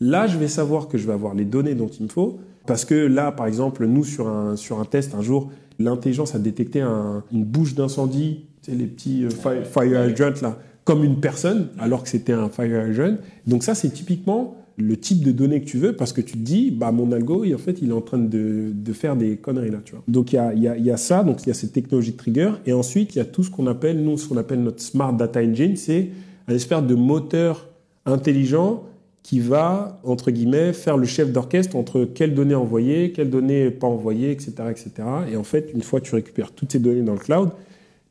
Là, 0.00 0.26
je 0.26 0.36
vais 0.36 0.48
savoir 0.48 0.88
que 0.88 0.98
je 0.98 1.06
vais 1.06 1.12
avoir 1.12 1.32
les 1.32 1.44
données 1.44 1.76
dont 1.76 1.86
il 1.86 2.02
me 2.06 2.08
faut, 2.08 2.40
parce 2.66 2.84
que 2.84 2.94
là, 2.96 3.30
par 3.30 3.46
exemple, 3.46 3.86
nous, 3.86 4.02
sur 4.02 4.26
un, 4.26 4.56
sur 4.56 4.80
un 4.80 4.84
test, 4.84 5.14
un 5.14 5.22
jour, 5.22 5.52
l'intelligence 5.78 6.34
a 6.34 6.40
détecté 6.40 6.80
un- 6.80 7.22
une 7.32 7.44
bouche 7.44 7.76
d'incendie, 7.76 8.46
tu 8.64 8.72
sais, 8.72 8.76
les 8.76 8.86
petits 8.86 9.24
euh, 9.24 9.30
fire, 9.30 9.64
fire 9.64 10.32
là, 10.42 10.58
comme 10.82 11.04
une 11.04 11.20
personne, 11.20 11.68
alors 11.78 12.02
que 12.02 12.08
c'était 12.08 12.32
un 12.32 12.48
fire 12.48 12.88
hydrant. 12.88 13.18
Donc 13.46 13.62
ça, 13.62 13.76
c'est 13.76 13.90
typiquement 13.90 14.56
le 14.76 14.96
type 14.96 15.22
de 15.22 15.32
données 15.32 15.60
que 15.60 15.66
tu 15.66 15.78
veux, 15.78 15.94
parce 15.94 16.12
que 16.12 16.20
tu 16.20 16.32
te 16.32 16.38
dis, 16.38 16.70
bah, 16.70 16.92
mon 16.92 17.12
algo, 17.12 17.44
il, 17.44 17.54
en 17.54 17.58
fait, 17.58 17.78
il 17.82 17.90
est 17.90 17.94
en 17.94 18.00
train 18.00 18.18
de, 18.18 18.70
de 18.72 18.92
faire 18.92 19.16
des 19.16 19.36
conneries, 19.36 19.70
là, 19.70 19.80
tu 19.84 19.92
vois. 19.92 20.02
Donc 20.08 20.32
il 20.32 20.36
y 20.36 20.38
a, 20.38 20.54
y, 20.54 20.68
a, 20.68 20.76
y 20.76 20.90
a 20.90 20.96
ça, 20.96 21.24
donc 21.24 21.42
il 21.42 21.48
y 21.48 21.50
a 21.50 21.54
cette 21.54 21.72
technologie 21.72 22.12
de 22.12 22.16
trigger, 22.16 22.52
et 22.66 22.72
ensuite, 22.72 23.14
il 23.14 23.18
y 23.18 23.20
a 23.20 23.24
tout 23.24 23.42
ce 23.42 23.50
qu'on 23.50 23.66
appelle, 23.66 24.02
nous, 24.02 24.16
ce 24.16 24.28
qu'on 24.28 24.36
appelle 24.36 24.62
notre 24.62 24.80
Smart 24.80 25.12
Data 25.12 25.40
Engine, 25.40 25.76
c'est 25.76 26.08
un 26.48 26.54
espèce 26.54 26.82
de 26.82 26.94
moteur 26.94 27.68
intelligent 28.06 28.84
qui 29.22 29.38
va, 29.38 30.00
entre 30.02 30.30
guillemets, 30.30 30.72
faire 30.72 30.96
le 30.96 31.06
chef 31.06 31.30
d'orchestre 31.30 31.76
entre 31.76 32.04
quelles 32.04 32.34
données 32.34 32.56
envoyer, 32.56 33.12
quelles 33.12 33.30
données 33.30 33.70
pas 33.70 33.86
envoyer, 33.86 34.32
etc., 34.32 34.52
etc. 34.70 34.90
Et 35.30 35.36
en 35.36 35.44
fait, 35.44 35.70
une 35.74 35.82
fois 35.82 36.00
que 36.00 36.06
tu 36.06 36.14
récupères 36.14 36.50
toutes 36.50 36.72
ces 36.72 36.80
données 36.80 37.02
dans 37.02 37.12
le 37.12 37.18
cloud, 37.18 37.50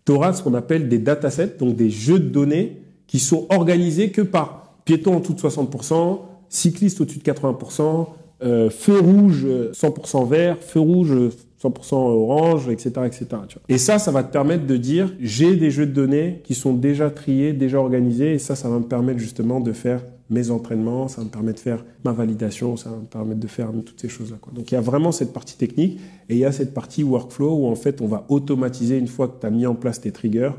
tu 0.06 0.14
auras 0.14 0.34
ce 0.34 0.42
qu'on 0.42 0.54
appelle 0.54 0.88
des 0.88 1.00
datasets, 1.00 1.58
donc 1.60 1.76
des 1.76 1.90
jeux 1.90 2.20
de 2.20 2.30
données 2.30 2.78
qui 3.08 3.20
sont 3.20 3.46
organisés 3.50 4.12
que 4.12 4.22
par 4.22 4.74
piéton 4.86 5.16
en 5.16 5.20
de 5.20 5.26
60%, 5.26 6.20
cycliste 6.52 7.02
au-dessus 7.02 7.18
de 7.18 7.24
80%, 7.24 8.08
euh, 8.44 8.70
feu 8.70 9.00
rouge 9.00 9.44
euh, 9.46 9.72
100% 9.72 10.28
vert, 10.28 10.58
feu 10.60 10.80
rouge 10.80 11.12
euh, 11.12 11.32
100% 11.64 11.94
orange, 11.94 12.68
etc., 12.70 12.90
etc. 13.06 13.26
Et 13.70 13.78
ça, 13.78 14.00
ça 14.00 14.12
va 14.12 14.24
te 14.24 14.32
permettre 14.32 14.68
de 14.68 14.78
dire 14.78 15.14
j'ai 15.20 15.56
des 15.56 15.72
jeux 15.72 15.86
de 15.86 15.94
données 15.94 16.42
qui 16.44 16.54
sont 16.54 16.74
déjà 16.74 17.10
triés, 17.10 17.54
déjà 17.54 17.80
organisés, 17.80 18.34
et 18.34 18.40
ça, 18.40 18.56
ça 18.56 18.68
va 18.68 18.80
me 18.80 18.86
permettre 18.86 19.20
justement 19.20 19.60
de 19.60 19.72
faire 19.72 20.02
mes 20.30 20.50
entraînements, 20.50 21.08
ça 21.08 21.22
va 21.22 21.26
me 21.26 21.30
permettre 21.30 21.58
de 21.58 21.64
faire 21.64 21.86
ma 22.04 22.14
validation, 22.14 22.78
ça 22.78 22.90
va 22.90 22.98
me 22.98 23.06
permettre 23.06 23.40
de 23.40 23.48
faire 23.48 23.70
toutes 23.86 24.00
ces 24.00 24.10
choses-là. 24.10 24.38
Donc 24.54 24.72
il 24.72 24.76
y 24.76 24.78
a 24.78 24.82
vraiment 24.82 25.12
cette 25.12 25.34
partie 25.34 25.58
technique 25.58 26.00
et 26.30 26.36
il 26.36 26.38
y 26.38 26.46
a 26.46 26.52
cette 26.52 26.74
partie 26.74 27.04
workflow 27.04 27.54
où 27.54 27.68
en 27.68 27.76
fait 27.76 28.02
on 28.02 28.08
va 28.08 28.26
automatiser 28.30 28.98
une 28.98 29.08
fois 29.08 29.28
que 29.28 29.40
tu 29.40 29.46
as 29.46 29.50
mis 29.50 29.66
en 29.66 29.76
place 29.76 30.02
tes 30.02 30.12
triggers. 30.12 30.52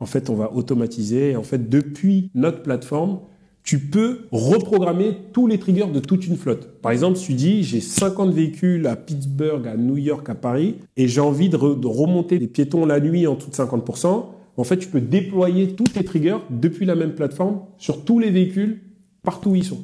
En 0.00 0.06
fait, 0.06 0.30
on 0.30 0.34
va 0.34 0.52
automatiser. 0.52 1.30
Et 1.30 1.36
en 1.36 1.44
fait, 1.44 1.68
depuis 1.68 2.32
notre 2.34 2.62
plateforme, 2.62 3.20
tu 3.62 3.78
peux 3.78 4.20
reprogrammer 4.32 5.16
tous 5.32 5.46
les 5.46 5.58
triggers 5.58 5.86
de 5.92 6.00
toute 6.00 6.26
une 6.26 6.36
flotte. 6.36 6.80
Par 6.82 6.90
exemple, 6.92 7.18
tu 7.18 7.34
dis 7.34 7.62
j'ai 7.62 7.80
50 7.80 8.32
véhicules 8.32 8.86
à 8.86 8.96
Pittsburgh, 8.96 9.66
à 9.68 9.76
New 9.76 9.96
York, 9.98 10.28
à 10.28 10.34
Paris, 10.34 10.76
et 10.96 11.06
j'ai 11.08 11.20
envie 11.20 11.48
de, 11.48 11.56
re- 11.56 11.78
de 11.78 11.86
remonter 11.86 12.38
les 12.38 12.48
piétons 12.48 12.84
la 12.86 12.98
nuit 13.00 13.26
en 13.26 13.36
tout 13.36 13.50
de 13.50 13.54
50%, 13.54 14.24
en 14.56 14.64
fait, 14.64 14.76
tu 14.76 14.88
peux 14.88 15.00
déployer 15.00 15.68
tous 15.74 15.84
tes 15.84 16.04
triggers 16.04 16.36
depuis 16.50 16.84
la 16.84 16.94
même 16.94 17.14
plateforme 17.14 17.60
sur 17.78 18.04
tous 18.04 18.18
les 18.18 18.30
véhicules 18.30 18.80
partout 19.22 19.50
où 19.50 19.54
ils 19.54 19.64
sont. 19.64 19.80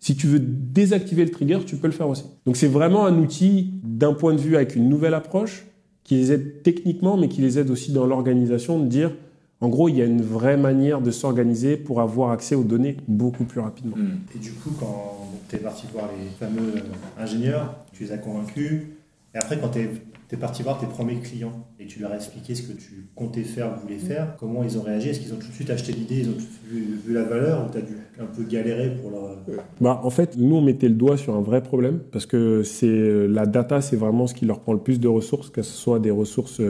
Si 0.00 0.16
tu 0.16 0.26
veux 0.26 0.40
désactiver 0.40 1.24
le 1.24 1.30
trigger, 1.30 1.58
tu 1.66 1.76
peux 1.76 1.86
le 1.86 1.92
faire 1.92 2.08
aussi. 2.08 2.24
Donc 2.46 2.56
c'est 2.56 2.66
vraiment 2.66 3.04
un 3.04 3.18
outil 3.18 3.74
d'un 3.84 4.14
point 4.14 4.32
de 4.34 4.40
vue 4.40 4.56
avec 4.56 4.74
une 4.74 4.88
nouvelle 4.88 5.12
approche 5.14 5.66
qui 6.04 6.14
les 6.16 6.32
aide 6.32 6.62
techniquement, 6.62 7.18
mais 7.18 7.28
qui 7.28 7.42
les 7.42 7.58
aide 7.58 7.70
aussi 7.70 7.92
dans 7.92 8.06
l'organisation 8.06 8.80
de 8.80 8.86
dire, 8.88 9.12
en 9.62 9.68
gros, 9.68 9.88
il 9.90 9.96
y 9.96 10.02
a 10.02 10.06
une 10.06 10.22
vraie 10.22 10.56
manière 10.56 11.02
de 11.02 11.10
s'organiser 11.10 11.76
pour 11.76 12.00
avoir 12.00 12.30
accès 12.30 12.54
aux 12.54 12.64
données 12.64 12.96
beaucoup 13.08 13.44
plus 13.44 13.60
rapidement. 13.60 13.96
Et 14.34 14.38
du 14.38 14.52
coup, 14.52 14.70
quand 14.78 15.28
tu 15.48 15.56
es 15.56 15.58
parti 15.58 15.86
voir 15.92 16.08
les 16.18 16.28
fameux 16.30 16.76
euh, 16.76 17.22
ingénieurs, 17.22 17.74
tu 17.92 18.04
les 18.04 18.12
as 18.12 18.18
convaincus. 18.18 18.84
Et 19.34 19.38
après, 19.38 19.58
quand 19.58 19.68
tu 19.68 19.80
es, 19.80 20.36
parti 20.38 20.62
voir 20.62 20.78
tes 20.78 20.86
premiers 20.86 21.16
clients 21.16 21.66
et 21.78 21.86
tu 21.86 22.00
leur 22.00 22.12
as 22.12 22.14
expliqué 22.14 22.54
ce 22.54 22.62
que 22.62 22.72
tu 22.72 23.08
comptais 23.14 23.42
faire, 23.42 23.76
voulais 23.76 23.98
faire, 23.98 24.36
comment 24.38 24.62
ils 24.62 24.78
ont 24.78 24.82
réagi? 24.82 25.10
Est-ce 25.10 25.20
qu'ils 25.20 25.34
ont 25.34 25.38
tout 25.38 25.48
de 25.48 25.52
suite 25.52 25.70
acheté 25.70 25.92
l'idée, 25.92 26.20
ils 26.20 26.28
ont 26.30 26.34
tout 26.34 26.38
de 26.38 26.42
suite 26.42 26.70
vu, 26.70 27.00
vu 27.04 27.12
la 27.12 27.24
valeur 27.24 27.66
ou 27.66 27.70
tu 27.70 27.78
as 27.78 27.82
dû 27.82 27.96
un 28.18 28.26
peu 28.26 28.44
galérer 28.44 28.94
pour 28.94 29.10
leur. 29.10 29.36
Bah, 29.80 30.00
en 30.02 30.10
fait, 30.10 30.36
nous, 30.38 30.56
on 30.56 30.62
mettait 30.62 30.88
le 30.88 30.94
doigt 30.94 31.16
sur 31.16 31.34
un 31.34 31.42
vrai 31.42 31.62
problème 31.62 31.98
parce 32.12 32.26
que 32.26 32.62
c'est 32.62 33.26
la 33.28 33.44
data, 33.44 33.82
c'est 33.82 33.96
vraiment 33.96 34.26
ce 34.26 34.34
qui 34.34 34.46
leur 34.46 34.60
prend 34.60 34.72
le 34.72 34.80
plus 34.80 35.00
de 35.00 35.08
ressources, 35.08 35.50
que 35.50 35.62
ce 35.62 35.72
soit 35.72 35.98
des 35.98 36.12
ressources 36.12 36.62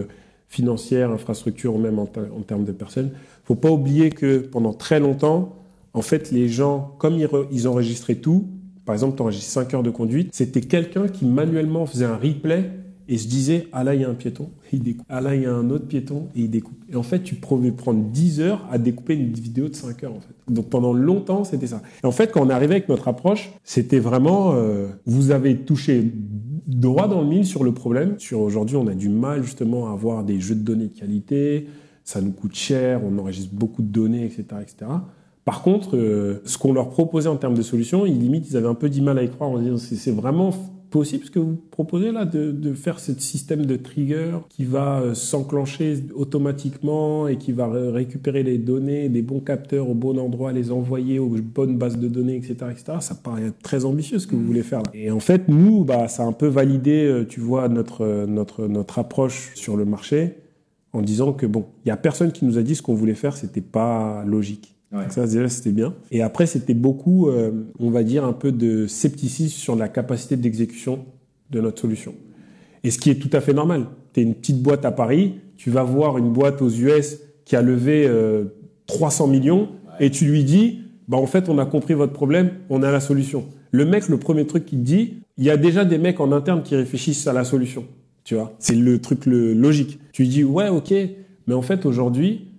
financières, 0.51 1.11
infrastructures 1.11 1.74
ou 1.76 1.78
même 1.78 1.98
en, 1.98 2.07
ter- 2.07 2.28
en 2.36 2.42
termes 2.42 2.64
de 2.64 2.72
personnes. 2.72 3.12
faut 3.44 3.55
pas 3.55 3.70
oublier 3.70 4.11
que 4.11 4.38
pendant 4.38 4.74
très 4.74 5.01
longtemps, 5.01 5.57
en 5.94 6.03
fait, 6.03 6.30
les 6.32 6.48
gens, 6.48 6.94
comme 6.98 7.14
ils, 7.14 7.28
ils 7.51 7.66
enregistraient 7.68 8.16
tout, 8.16 8.48
par 8.84 8.94
exemple, 8.94 9.16
tu 9.16 9.22
enregistres 9.22 9.51
5 9.53 9.74
heures 9.74 9.82
de 9.82 9.90
conduite, 9.90 10.30
c'était 10.32 10.61
quelqu'un 10.61 11.07
qui 11.09 11.24
manuellement 11.24 11.86
faisait 11.86 12.05
un 12.05 12.16
replay 12.16 12.70
et 13.09 13.18
se 13.18 13.28
disait 13.28 13.66
Ah 13.72 13.82
là, 13.84 13.94
il 13.94 14.01
y 14.01 14.05
a 14.05 14.09
un 14.11 14.14
piéton, 14.14 14.51
et 14.72 14.76
il 14.76 14.82
découpe. 14.82 15.07
Ah 15.09 15.20
là, 15.20 15.34
il 15.34 15.42
y 15.42 15.46
a 15.46 15.53
un 15.55 15.68
autre 15.70 15.86
piéton, 15.86 16.28
et 16.36 16.42
il 16.42 16.51
découpe. 16.51 16.78
Et 16.92 16.96
en 16.96 17.03
fait, 17.03 17.20
tu 17.22 17.34
pouvais 17.36 17.72
prendre 17.72 18.05
10 18.05 18.40
heures 18.40 18.64
à 18.70 18.78
découper 18.78 19.14
une 19.14 19.32
vidéo 19.32 19.68
de 19.68 19.74
5 19.74 20.03
heures. 20.05 20.14
Donc 20.48 20.68
pendant 20.68 20.92
longtemps, 20.92 21.42
c'était 21.44 21.66
ça. 21.68 21.82
Et 22.03 22.07
en 22.07 22.12
fait, 22.12 22.30
quand 22.32 22.44
on 22.44 22.51
arrivé 22.51 22.74
avec 22.74 22.88
notre 22.88 23.09
approche, 23.09 23.53
c'était 23.64 23.98
vraiment 24.01 24.53
euh, 24.55 24.88
vous 25.07 25.30
avez 25.32 25.57
touché 25.57 26.03
droit 26.77 27.09
dans 27.09 27.21
le 27.21 27.27
mille 27.27 27.47
sur 27.47 27.64
le 27.64 27.73
problème. 27.73 28.18
Sur 28.18 28.41
aujourd'hui, 28.41 28.77
on 28.77 28.87
a 28.87 28.95
du 28.95 29.09
mal 29.09 29.43
justement 29.43 29.89
à 29.89 29.93
avoir 29.93 30.25
des 30.25 30.41
jeux 30.41 30.55
de 30.55 30.62
données 30.62 30.89
de 30.89 30.99
qualité. 30.99 31.66
Ça 32.05 32.21
nous 32.21 32.33
coûte 32.33 32.55
cher, 32.55 33.03
on 33.05 33.18
enregistre 33.18 33.55
beaucoup 33.55 33.83
de 33.83 33.89
données, 33.89 34.25
etc., 34.25 34.45
etc. 34.62 34.91
Par 35.45 35.62
contre, 35.62 35.97
euh, 35.97 36.43
ce 36.45 36.59
qu'on 36.59 36.73
leur 36.73 36.91
proposait 36.91 37.29
en 37.29 37.37
termes 37.37 37.55
de 37.55 37.62
solutions, 37.62 38.07
ils 38.07 38.18
limite, 38.18 38.49
ils 38.51 38.57
avaient 38.57 38.68
un 38.68 38.75
peu 38.75 38.89
du 38.89 39.01
mal 39.01 39.18
à 39.18 39.23
y 39.23 39.31
croire 39.31 39.51
en 39.51 39.59
disant 39.59 39.79
c'est 39.79 39.97
c'est 39.97 40.11
vraiment 40.11 40.53
possible 40.91 41.24
ce 41.24 41.30
que 41.30 41.38
vous 41.38 41.57
proposez 41.70 42.12
là 42.12 42.24
de, 42.24 42.51
de 42.51 42.74
faire 42.74 42.99
ce 42.99 43.12
système 43.18 43.64
de 43.66 43.76
trigger 43.76 44.32
qui 44.49 44.64
va 44.64 45.01
euh, 45.01 45.14
s'enclencher 45.14 45.97
automatiquement 46.14 47.28
et 47.28 47.36
qui 47.36 47.53
va 47.53 47.68
ré- 47.68 47.91
récupérer 47.91 48.43
les 48.43 48.59
données 48.59 49.09
des 49.09 49.22
bons 49.22 49.41
capteurs 49.41 49.88
au 49.88 49.95
bon 49.95 50.18
endroit, 50.18 50.53
les 50.53 50.72
envoyer 50.72 51.18
aux 51.18 51.28
bonnes 51.28 51.78
bases 51.78 51.99
de 51.99 52.09
données, 52.09 52.36
etc., 52.36 52.55
etc. 52.70 52.99
Ça 53.01 53.14
paraît 53.14 53.53
très 53.62 53.84
ambitieux 53.84 54.18
ce 54.18 54.26
que 54.26 54.34
vous 54.36 54.45
voulez 54.45 54.62
faire. 54.62 54.82
Et 54.95 55.11
en 55.11 55.20
fait, 55.20 55.49
nous, 55.49 55.84
bah, 55.84 56.09
ça 56.09 56.24
a 56.24 56.26
un 56.26 56.32
peu 56.32 56.47
validé, 56.49 57.05
euh, 57.05 57.24
tu 57.26 57.41
vois, 57.41 57.68
notre 57.68 58.03
euh, 58.05 58.26
notre 58.26 58.66
notre 58.66 58.99
approche 58.99 59.53
sur 59.55 59.76
le 59.76 59.84
marché 59.84 60.34
en 60.93 61.03
disant 61.03 61.32
que 61.32 61.47
bon, 61.47 61.66
il 61.84 61.88
y 61.88 61.93
a 61.93 61.97
personne 61.97 62.32
qui 62.32 62.45
nous 62.45 62.59
a 62.59 62.62
dit 62.62 62.74
ce 62.74 62.82
qu'on 62.82 62.95
voulait 62.95 63.14
faire, 63.14 63.36
c'était 63.36 63.61
pas 63.61 64.24
logique. 64.26 64.74
Ouais. 64.93 65.03
Donc 65.03 65.12
ça 65.12 65.26
déjà 65.26 65.49
c'était 65.49 65.72
bien. 65.72 65.95
Et 66.11 66.22
après 66.22 66.47
c'était 66.47 66.74
beaucoup, 66.74 67.28
euh, 67.28 67.53
on 67.78 67.91
va 67.91 68.03
dire 68.03 68.24
un 68.24 68.32
peu 68.32 68.51
de 68.51 68.86
scepticisme 68.86 69.57
sur 69.57 69.76
la 69.76 69.88
capacité 69.88 70.36
d'exécution 70.36 71.05
de 71.51 71.61
notre 71.61 71.80
solution. 71.80 72.14
Et 72.82 72.91
ce 72.91 72.99
qui 72.99 73.11
est 73.11 73.16
tout 73.16 73.30
à 73.32 73.41
fait 73.41 73.53
normal. 73.53 73.86
Tu 74.12 74.20
es 74.20 74.22
une 74.24 74.34
petite 74.34 74.61
boîte 74.62 74.84
à 74.84 74.91
Paris, 74.91 75.34
tu 75.57 75.70
vas 75.70 75.84
voir 75.84 76.18
une 76.18 76.32
boîte 76.32 76.62
aux 76.62 76.70
US 76.70 77.18
qui 77.45 77.55
a 77.55 77.62
levé 77.62 78.07
euh, 78.07 78.45
300 78.86 79.28
millions 79.28 79.68
et 80.01 80.11
tu 80.11 80.24
lui 80.24 80.43
dis, 80.43 80.80
bah 81.07 81.16
en 81.16 81.26
fait 81.26 81.49
on 81.49 81.59
a 81.59 81.66
compris 81.66 81.95
votre 81.95 82.12
problème, 82.12 82.51
on 82.70 82.82
a 82.82 82.91
la 82.91 83.01
solution. 83.01 83.45
Le 83.70 83.84
mec, 83.84 84.09
le 84.09 84.18
premier 84.18 84.47
truc 84.47 84.66
qu'il 84.66 84.80
te 84.80 84.84
dit, 84.84 85.14
il 85.38 85.45
y 85.45 85.51
a 85.51 85.57
déjà 85.57 85.84
des 85.84 85.99
mecs 85.99 86.18
en 86.18 86.32
interne 86.32 86.62
qui 86.62 86.74
réfléchissent 86.74 87.26
à 87.28 87.32
la 87.32 87.45
solution. 87.45 87.84
Tu 88.24 88.34
vois, 88.34 88.55
c'est 88.59 88.74
le 88.74 89.01
truc 89.01 89.26
le 89.26 89.55
logique. 89.55 90.01
Tu 90.12 90.22
lui 90.22 90.28
dis 90.28 90.45
ouais 90.45 90.68
ok, 90.68 90.93
mais 91.47 91.55
en 91.55 91.62
fait 91.62 91.86
aujourd'hui 91.86 92.49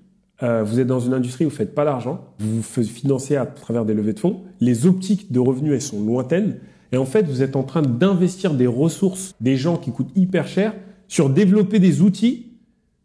euh, 0.44 0.64
vous 0.64 0.80
êtes 0.80 0.88
dans 0.88 1.00
une 1.00 1.14
industrie 1.14 1.46
où 1.46 1.50
vous 1.50 1.56
faites 1.56 1.76
pas 1.76 1.86
d'argent, 1.86 2.26
vous 2.40 2.58
vous 2.58 2.64
faites 2.64 2.88
financer 2.88 3.36
à 3.36 3.46
travers 3.46 3.86
des 3.86 3.94
levées 3.94 4.14
de 4.14 4.20
fonds, 4.20 4.42
les 4.60 4.86
optiques 4.86 5.32
de 5.32 5.40
revenus 5.40 5.74
elles 5.74 5.82
sont 5.82 6.04
lointaines, 6.04 6.58
et 6.92 6.98
en 6.98 7.06
fait 7.06 7.24
vous 7.24 7.42
êtes 7.42 7.56
en 7.56 7.64
train 7.64 7.82
d'investir 7.82 8.54
des 8.54 8.68
ressources, 8.68 9.34
des 9.40 9.56
gens 9.58 9.78
qui 9.78 9.92
coûtent 9.92 10.12
hyper 10.16 10.48
cher, 10.48 10.74
sur 11.08 11.30
développer 11.30 11.80
des 11.80 12.02
outils 12.02 12.48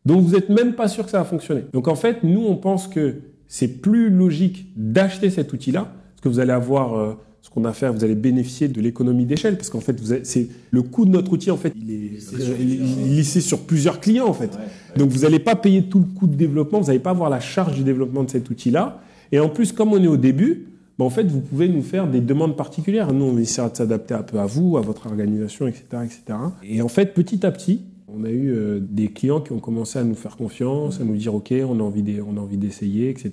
dont 0.05 0.20
vous 0.20 0.34
n'êtes 0.34 0.49
même 0.49 0.74
pas 0.74 0.89
sûr 0.89 1.05
que 1.05 1.11
ça 1.11 1.18
va 1.18 1.24
fonctionner. 1.24 1.64
Donc 1.72 1.89
en 1.89 1.97
fait 1.97 2.22
nous 2.22 2.45
on 2.47 2.57
pense 2.57 2.89
que 2.89 3.16
c'est 3.49 3.80
plus 3.80 4.11
logique 4.11 4.66
d'acheter 4.76 5.30
cet 5.30 5.53
outil-là, 5.53 5.93
parce 6.14 6.20
que 6.22 6.28
vous 6.28 6.41
allez 6.41 6.53
avoir 6.53 6.95
euh, 6.95 7.18
ce 7.47 7.51
qu'on 7.51 7.64
a 7.64 7.72
fait, 7.72 7.88
vous 7.88 8.03
allez 8.03 8.16
bénéficier 8.16 8.66
de 8.66 8.80
l'économie 8.80 9.24
d'échelle, 9.24 9.57
parce 9.57 9.70
qu'en 9.70 9.78
fait 9.80 10.01
vous 10.01 10.11
avez- 10.11 10.24
c'est 10.24 10.49
le 10.72 10.82
coût 10.82 11.05
de 11.05 11.11
notre 11.11 11.32
outil 11.32 11.53
en 11.53 11.57
fait 11.57 11.72
il 11.80 11.90
est 11.92 11.97
Lissé 12.16 12.20
sur 12.40 12.55
plusieurs- 12.57 13.07
lissé 13.07 13.40
sur 13.40 13.61
plusieurs 13.61 14.01
clients 14.01 14.26
en 14.26 14.32
fait. 14.32 14.51
Donc 14.97 15.11
vous 15.11 15.20
n'allez 15.20 15.38
pas 15.38 15.55
payer 15.55 15.84
tout 15.84 16.01
le 16.01 16.07
coût 16.07 16.26
de 16.26 16.34
développement, 16.34 16.80
vous 16.80 16.88
n'allez 16.88 16.99
pas 16.99 17.11
avoir 17.11 17.30
la 17.30 17.38
charge 17.40 17.76
du 17.76 17.84
développement 17.84 18.24
de 18.24 18.30
cet 18.30 18.51
outil-là. 18.51 19.01
Et 19.30 19.38
en 19.38 19.49
plus, 19.49 19.70
comme 19.72 19.92
on 19.92 20.03
est 20.03 20.09
au 20.09 20.16
début, 20.16 20.66
bah, 20.99 21.05
en 21.05 21.11
fait, 21.11 21.24
vous 21.24 21.40
pouvez 21.40 21.68
nous 21.68 21.82
faire 21.82 22.09
des 22.09 22.20
demandes 22.20 22.57
particulières. 22.57 23.12
Nous, 23.12 23.24
on 23.24 23.36
essaie 23.38 23.62
de 23.70 23.76
s'adapter 23.76 24.14
un 24.14 24.22
peu 24.22 24.38
à 24.40 24.47
vous, 24.47 24.76
à 24.76 24.80
votre 24.80 25.07
organisation, 25.07 25.66
etc., 25.68 25.84
etc. 26.05 26.38
Et 26.64 26.80
en 26.82 26.88
fait, 26.88 27.12
petit 27.14 27.44
à 27.47 27.51
petit, 27.53 27.82
on 28.09 28.24
a 28.24 28.30
eu 28.30 28.51
euh, 28.51 28.80
des 28.80 29.09
clients 29.09 29.40
qui 29.40 29.53
ont 29.53 29.59
commencé 29.61 29.99
à 29.99 30.05
nous 30.05 30.14
faire 30.14 30.36
confiance, 30.36 31.01
à 31.01 31.05
nous 31.05 31.16
dire 31.16 31.34
OK, 31.34 31.53
on 31.68 31.78
a 31.80 31.82
envie 31.82 32.03
d'e- 32.03 32.22
on 32.26 32.36
a 32.38 32.40
envie 32.40 32.57
d'essayer, 32.57 33.11
etc. 33.11 33.30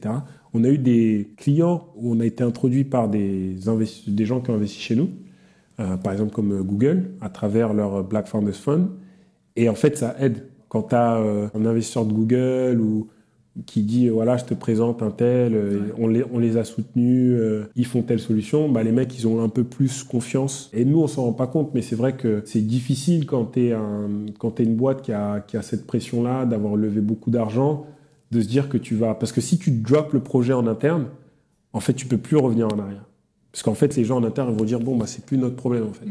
On 0.53 0.63
a 0.63 0.69
eu 0.69 0.77
des 0.77 1.33
clients 1.37 1.87
où 1.95 2.13
on 2.13 2.19
a 2.19 2.25
été 2.25 2.43
introduit 2.43 2.83
par 2.83 3.09
des, 3.09 3.55
gens 4.19 4.41
qui 4.41 4.51
ont 4.51 4.55
investi 4.55 4.79
chez 4.79 4.95
nous, 4.95 5.09
euh, 5.79 5.97
par 5.97 6.13
exemple 6.13 6.33
comme 6.33 6.51
euh, 6.51 6.63
Google, 6.63 7.11
à 7.21 7.29
travers 7.29 7.73
leur 7.73 8.03
Black 8.03 8.27
Founders 8.27 8.55
Fund. 8.55 8.89
Et 9.55 9.69
en 9.69 9.75
fait, 9.75 9.97
ça 9.97 10.15
aide. 10.19 10.47
Quand 10.69 10.83
tu 10.83 10.95
as 10.95 11.17
un 11.53 11.65
investisseur 11.67 12.03
de 12.03 12.13
Google 12.13 12.81
ou 12.81 13.07
qui 13.65 13.83
dit 13.83 14.07
euh, 14.07 14.11
voilà 14.11 14.37
je 14.37 14.45
te 14.45 14.53
présente 14.53 15.03
un 15.03 15.11
tel, 15.11 15.53
euh, 15.55 15.79
on, 15.97 16.07
les, 16.07 16.23
on 16.31 16.39
les 16.39 16.57
a 16.57 16.63
soutenus, 16.63 17.37
euh, 17.37 17.69
ils 17.75 17.85
font 17.85 18.01
telle 18.01 18.19
solution, 18.19 18.69
bah, 18.69 18.83
les 18.83 18.91
mecs 18.91 19.17
ils 19.17 19.27
ont 19.27 19.43
un 19.43 19.49
peu 19.49 19.63
plus 19.63 20.03
confiance. 20.03 20.69
Et 20.73 20.85
nous 20.85 20.99
on 20.99 21.07
s'en 21.07 21.23
rend 21.23 21.33
pas 21.33 21.47
compte, 21.47 21.71
mais 21.73 21.81
c'est 21.81 21.95
vrai 21.95 22.13
que 22.13 22.41
c'est 22.45 22.65
difficile 22.65 23.25
quand 23.25 23.45
tu 23.45 23.67
es, 23.67 23.73
un, 23.73 24.09
quand 24.39 24.51
t'es 24.51 24.63
une 24.63 24.75
boîte 24.75 25.01
qui 25.01 25.11
a, 25.11 25.39
qui 25.41 25.57
a 25.57 25.61
cette 25.61 25.85
pression-là 25.85 26.45
d'avoir 26.45 26.75
levé 26.75 27.01
beaucoup 27.01 27.29
d'argent, 27.29 27.85
de 28.33 28.41
se 28.41 28.47
dire 28.47 28.67
que 28.67 28.77
tu 28.77 28.95
vas... 28.95 29.13
Parce 29.15 29.31
que 29.31 29.41
si 29.41 29.57
tu 29.57 29.71
drops 29.71 30.13
le 30.13 30.19
projet 30.19 30.53
en 30.53 30.67
interne, 30.67 31.05
en 31.71 31.79
fait 31.79 31.93
tu 31.93 32.07
peux 32.07 32.17
plus 32.17 32.37
revenir 32.37 32.67
en 32.67 32.79
arrière. 32.79 33.05
Parce 33.51 33.63
qu'en 33.63 33.75
fait 33.75 33.95
les 33.95 34.03
gens 34.03 34.17
en 34.17 34.23
interne 34.23 34.53
vont 34.53 34.65
dire 34.65 34.79
bon 34.79 34.97
bah 34.97 35.05
c'est 35.07 35.25
plus 35.25 35.37
notre 35.37 35.55
problème 35.55 35.83
en 35.83 35.93
fait. 35.93 36.05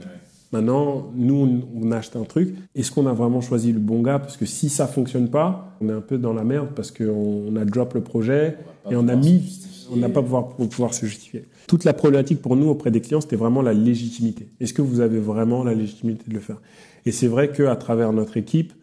Maintenant, 0.52 1.10
nous, 1.14 1.62
on 1.74 1.92
a 1.92 1.96
acheté 1.96 2.18
un 2.18 2.24
truc. 2.24 2.54
Est-ce 2.74 2.92
qu'on 2.92 3.06
a 3.06 3.14
vraiment 3.14 3.40
choisi 3.40 3.72
le 3.72 3.78
bon 3.78 4.02
gars? 4.02 4.18
Parce 4.18 4.36
que 4.36 4.44
si 4.44 4.68
ça 4.68 4.86
fonctionne 4.86 5.30
pas, 5.30 5.74
on 5.80 5.88
est 5.88 5.92
un 5.92 6.02
peu 6.02 6.18
dans 6.18 6.34
la 6.34 6.44
merde 6.44 6.68
parce 6.76 6.90
qu'on 6.90 7.56
a 7.56 7.64
drop 7.64 7.94
le 7.94 8.02
projet 8.02 8.58
et 8.90 8.94
on 8.94 9.08
a 9.08 9.16
mis, 9.16 9.62
on 9.90 9.96
n'a 9.96 10.10
pas 10.10 10.20
pouvoir, 10.20 10.48
pour 10.48 10.68
pouvoir 10.68 10.92
se 10.92 11.06
justifier. 11.06 11.46
Toute 11.68 11.84
la 11.84 11.94
problématique 11.94 12.42
pour 12.42 12.54
nous 12.54 12.68
auprès 12.68 12.90
des 12.90 13.00
clients, 13.00 13.22
c'était 13.22 13.36
vraiment 13.36 13.62
la 13.62 13.72
légitimité. 13.72 14.46
Est-ce 14.60 14.74
que 14.74 14.82
vous 14.82 15.00
avez 15.00 15.20
vraiment 15.20 15.64
la 15.64 15.72
légitimité 15.72 16.24
de 16.28 16.34
le 16.34 16.40
faire? 16.40 16.60
Et 17.06 17.12
c'est 17.12 17.28
vrai 17.28 17.50
qu'à 17.50 17.74
travers 17.76 18.12
notre 18.12 18.36
équipe, 18.36 18.74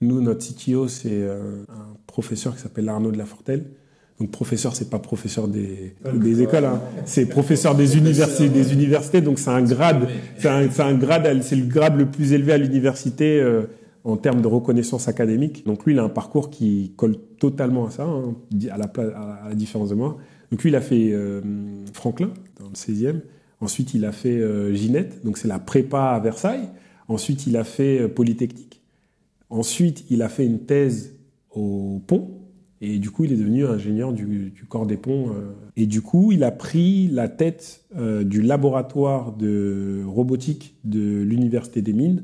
nous, 0.00 0.20
notre 0.20 0.46
CTO, 0.46 0.88
c'est 0.88 1.10
euh, 1.10 1.64
un 1.68 1.96
professeur 2.06 2.54
qui 2.54 2.62
s'appelle 2.62 2.88
Arnaud 2.88 3.10
de 3.10 3.18
la 3.18 3.26
Fortelle. 3.26 3.64
Donc 4.20 4.30
professeur, 4.32 4.74
c'est 4.74 4.90
pas 4.90 4.98
professeur 4.98 5.46
des, 5.46 5.94
des 6.12 6.42
écoles, 6.42 6.64
hein. 6.64 6.80
c'est 7.04 7.26
professeur 7.26 7.76
des 7.76 7.96
universités, 7.96 8.48
des 8.48 8.72
universités. 8.72 9.20
Donc 9.20 9.38
c'est 9.38 9.50
un 9.50 9.62
grade, 9.62 10.08
c'est 10.38 10.48
un, 10.48 10.68
un 10.78 10.94
grade, 10.94 11.40
c'est 11.42 11.54
le 11.54 11.66
grade 11.66 11.96
le 11.96 12.06
plus 12.06 12.32
élevé 12.32 12.52
à 12.52 12.58
l'université 12.58 13.40
euh, 13.40 13.66
en 14.02 14.16
termes 14.16 14.40
de 14.40 14.48
reconnaissance 14.48 15.06
académique. 15.06 15.64
Donc 15.66 15.84
lui, 15.84 15.92
il 15.92 15.98
a 16.00 16.02
un 16.02 16.08
parcours 16.08 16.50
qui 16.50 16.94
colle 16.96 17.16
totalement 17.38 17.86
à 17.86 17.90
ça, 17.90 18.04
hein, 18.04 18.34
à, 18.70 18.78
la, 18.78 18.86
à 18.86 19.48
la 19.50 19.54
différence 19.54 19.90
de 19.90 19.94
moi. 19.94 20.16
Donc 20.50 20.62
lui, 20.62 20.70
il 20.70 20.76
a 20.76 20.80
fait 20.80 21.10
euh, 21.12 21.40
Franklin 21.92 22.30
dans 22.58 22.66
le 22.66 22.74
16e. 22.74 23.20
Ensuite, 23.60 23.94
il 23.94 24.04
a 24.04 24.12
fait 24.12 24.38
euh, 24.38 24.72
Ginette, 24.72 25.24
donc 25.24 25.36
c'est 25.36 25.48
la 25.48 25.58
prépa 25.58 26.10
à 26.10 26.20
Versailles. 26.20 26.68
Ensuite, 27.08 27.46
il 27.46 27.56
a 27.56 27.64
fait 27.64 28.00
euh, 28.00 28.08
Polytechnique. 28.08 28.67
Ensuite, 29.50 30.04
il 30.10 30.22
a 30.22 30.28
fait 30.28 30.46
une 30.46 30.60
thèse 30.60 31.14
au 31.50 32.02
Pont. 32.06 32.30
Et 32.80 32.98
du 32.98 33.10
coup, 33.10 33.24
il 33.24 33.32
est 33.32 33.36
devenu 33.36 33.66
ingénieur 33.66 34.12
du, 34.12 34.52
corps 34.68 34.86
des 34.86 34.96
ponts. 34.96 35.30
euh. 35.30 35.52
Et 35.76 35.86
du 35.86 36.00
coup, 36.00 36.30
il 36.30 36.44
a 36.44 36.52
pris 36.52 37.08
la 37.08 37.28
tête 37.28 37.84
euh, 37.96 38.22
du 38.22 38.40
laboratoire 38.40 39.32
de 39.32 40.04
robotique 40.06 40.76
de 40.84 41.22
l'Université 41.22 41.82
des 41.82 41.92
Mines 41.92 42.22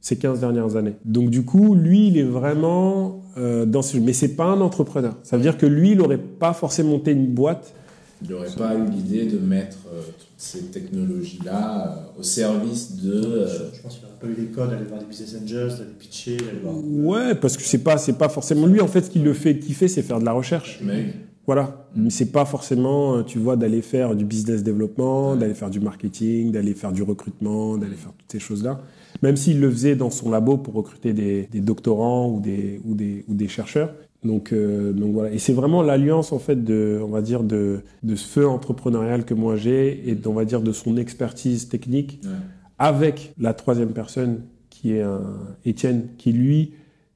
ces 0.00 0.16
15 0.16 0.38
dernières 0.38 0.76
années. 0.76 0.94
Donc 1.04 1.30
du 1.30 1.44
coup, 1.44 1.74
lui, 1.74 2.06
il 2.06 2.16
est 2.16 2.22
vraiment 2.22 3.22
euh, 3.36 3.66
dans 3.66 3.82
ce... 3.82 3.98
Mais 3.98 4.12
c'est 4.12 4.36
pas 4.36 4.44
un 4.44 4.60
entrepreneur. 4.60 5.16
Ça 5.24 5.36
veut 5.36 5.42
dire 5.42 5.58
que 5.58 5.66
lui, 5.66 5.92
il 5.92 5.98
n'aurait 5.98 6.16
pas 6.18 6.52
forcément 6.52 6.90
monté 6.90 7.10
une 7.10 7.26
boîte. 7.26 7.74
Il 8.22 8.30
n'aurait 8.30 8.48
pas 8.56 8.74
eu 8.74 8.88
l'idée 8.90 9.26
de 9.26 9.38
mettre 9.38 9.78
euh, 9.92 10.00
toutes 10.18 10.26
ces 10.38 10.62
technologies-là 10.66 11.86
euh, 12.16 12.20
au 12.20 12.22
service 12.22 12.96
de. 13.02 13.12
euh, 13.12 13.46
Je, 13.72 13.76
je 13.76 13.82
pense 13.82 13.94
qu'il 13.96 14.02
n'aurait 14.04 14.18
pas 14.20 14.26
eu 14.26 14.44
les 14.44 14.48
codes, 14.50 14.70
d'aller 14.70 14.84
voir 14.86 15.00
des 15.00 15.06
business 15.06 15.36
angels, 15.42 15.68
d'aller 15.78 15.90
pitcher, 15.98 16.36
d'aller 16.36 16.58
voir. 16.62 16.74
Ouais, 16.76 17.34
parce 17.34 17.56
que 17.56 17.62
c'est 17.62 17.82
pas, 17.82 17.98
c'est 17.98 18.14
pas 18.18 18.28
forcément 18.28 18.66
lui. 18.66 18.80
En 18.80 18.86
fait, 18.88 19.02
ce 19.02 19.10
qui 19.10 19.18
le 19.18 19.32
fait 19.34 19.58
kiffer, 19.58 19.88
c'est 19.88 20.02
faire 20.02 20.18
de 20.20 20.24
la 20.24 20.32
recherche. 20.32 20.80
mais 20.82 21.12
Voilà. 21.46 21.86
Mais 21.94 22.10
c'est 22.10 22.32
pas 22.32 22.44
forcément, 22.44 23.16
euh, 23.18 23.22
tu 23.22 23.38
vois, 23.38 23.56
d'aller 23.56 23.82
faire 23.82 24.14
du 24.16 24.24
business 24.24 24.62
développement, 24.62 25.36
d'aller 25.36 25.54
faire 25.54 25.70
du 25.70 25.80
marketing, 25.80 26.52
d'aller 26.52 26.74
faire 26.74 26.92
du 26.92 27.02
recrutement, 27.02 27.76
d'aller 27.76 27.96
faire 27.96 28.12
toutes 28.18 28.32
ces 28.32 28.40
choses-là. 28.40 28.80
Même 29.22 29.36
s'il 29.36 29.60
le 29.60 29.70
faisait 29.70 29.96
dans 29.96 30.10
son 30.10 30.30
labo 30.30 30.58
pour 30.58 30.74
recruter 30.74 31.12
des, 31.14 31.48
des 31.50 31.60
doctorants 31.60 32.30
ou 32.30 32.40
des, 32.40 32.80
ou 32.84 32.94
des, 32.94 33.24
ou 33.28 33.34
des 33.34 33.48
chercheurs. 33.48 33.94
Donc, 34.24 34.52
euh, 34.52 34.92
donc 34.92 35.12
voilà. 35.12 35.30
Et 35.32 35.38
c'est 35.38 35.52
vraiment 35.52 35.82
l'alliance, 35.82 36.32
en 36.32 36.38
fait, 36.38 36.64
de, 36.64 37.00
on 37.02 37.08
va 37.08 37.20
dire, 37.22 37.42
de, 37.42 37.80
de 38.02 38.16
ce 38.16 38.26
feu 38.26 38.46
entrepreneurial 38.48 39.24
que 39.24 39.34
moi 39.34 39.56
j'ai 39.56 40.08
et, 40.10 40.18
on 40.26 40.32
va 40.32 40.44
dire, 40.44 40.60
de 40.62 40.72
son 40.72 40.96
expertise 40.96 41.68
technique 41.68 42.20
Ouais. 42.24 42.30
avec 42.78 43.32
la 43.38 43.54
troisième 43.54 43.90
personne 43.92 44.40
qui 44.70 44.92
est 44.94 45.02
un 45.02 45.22
Étienne, 45.64 46.08
qui 46.18 46.32
lui 46.32 46.72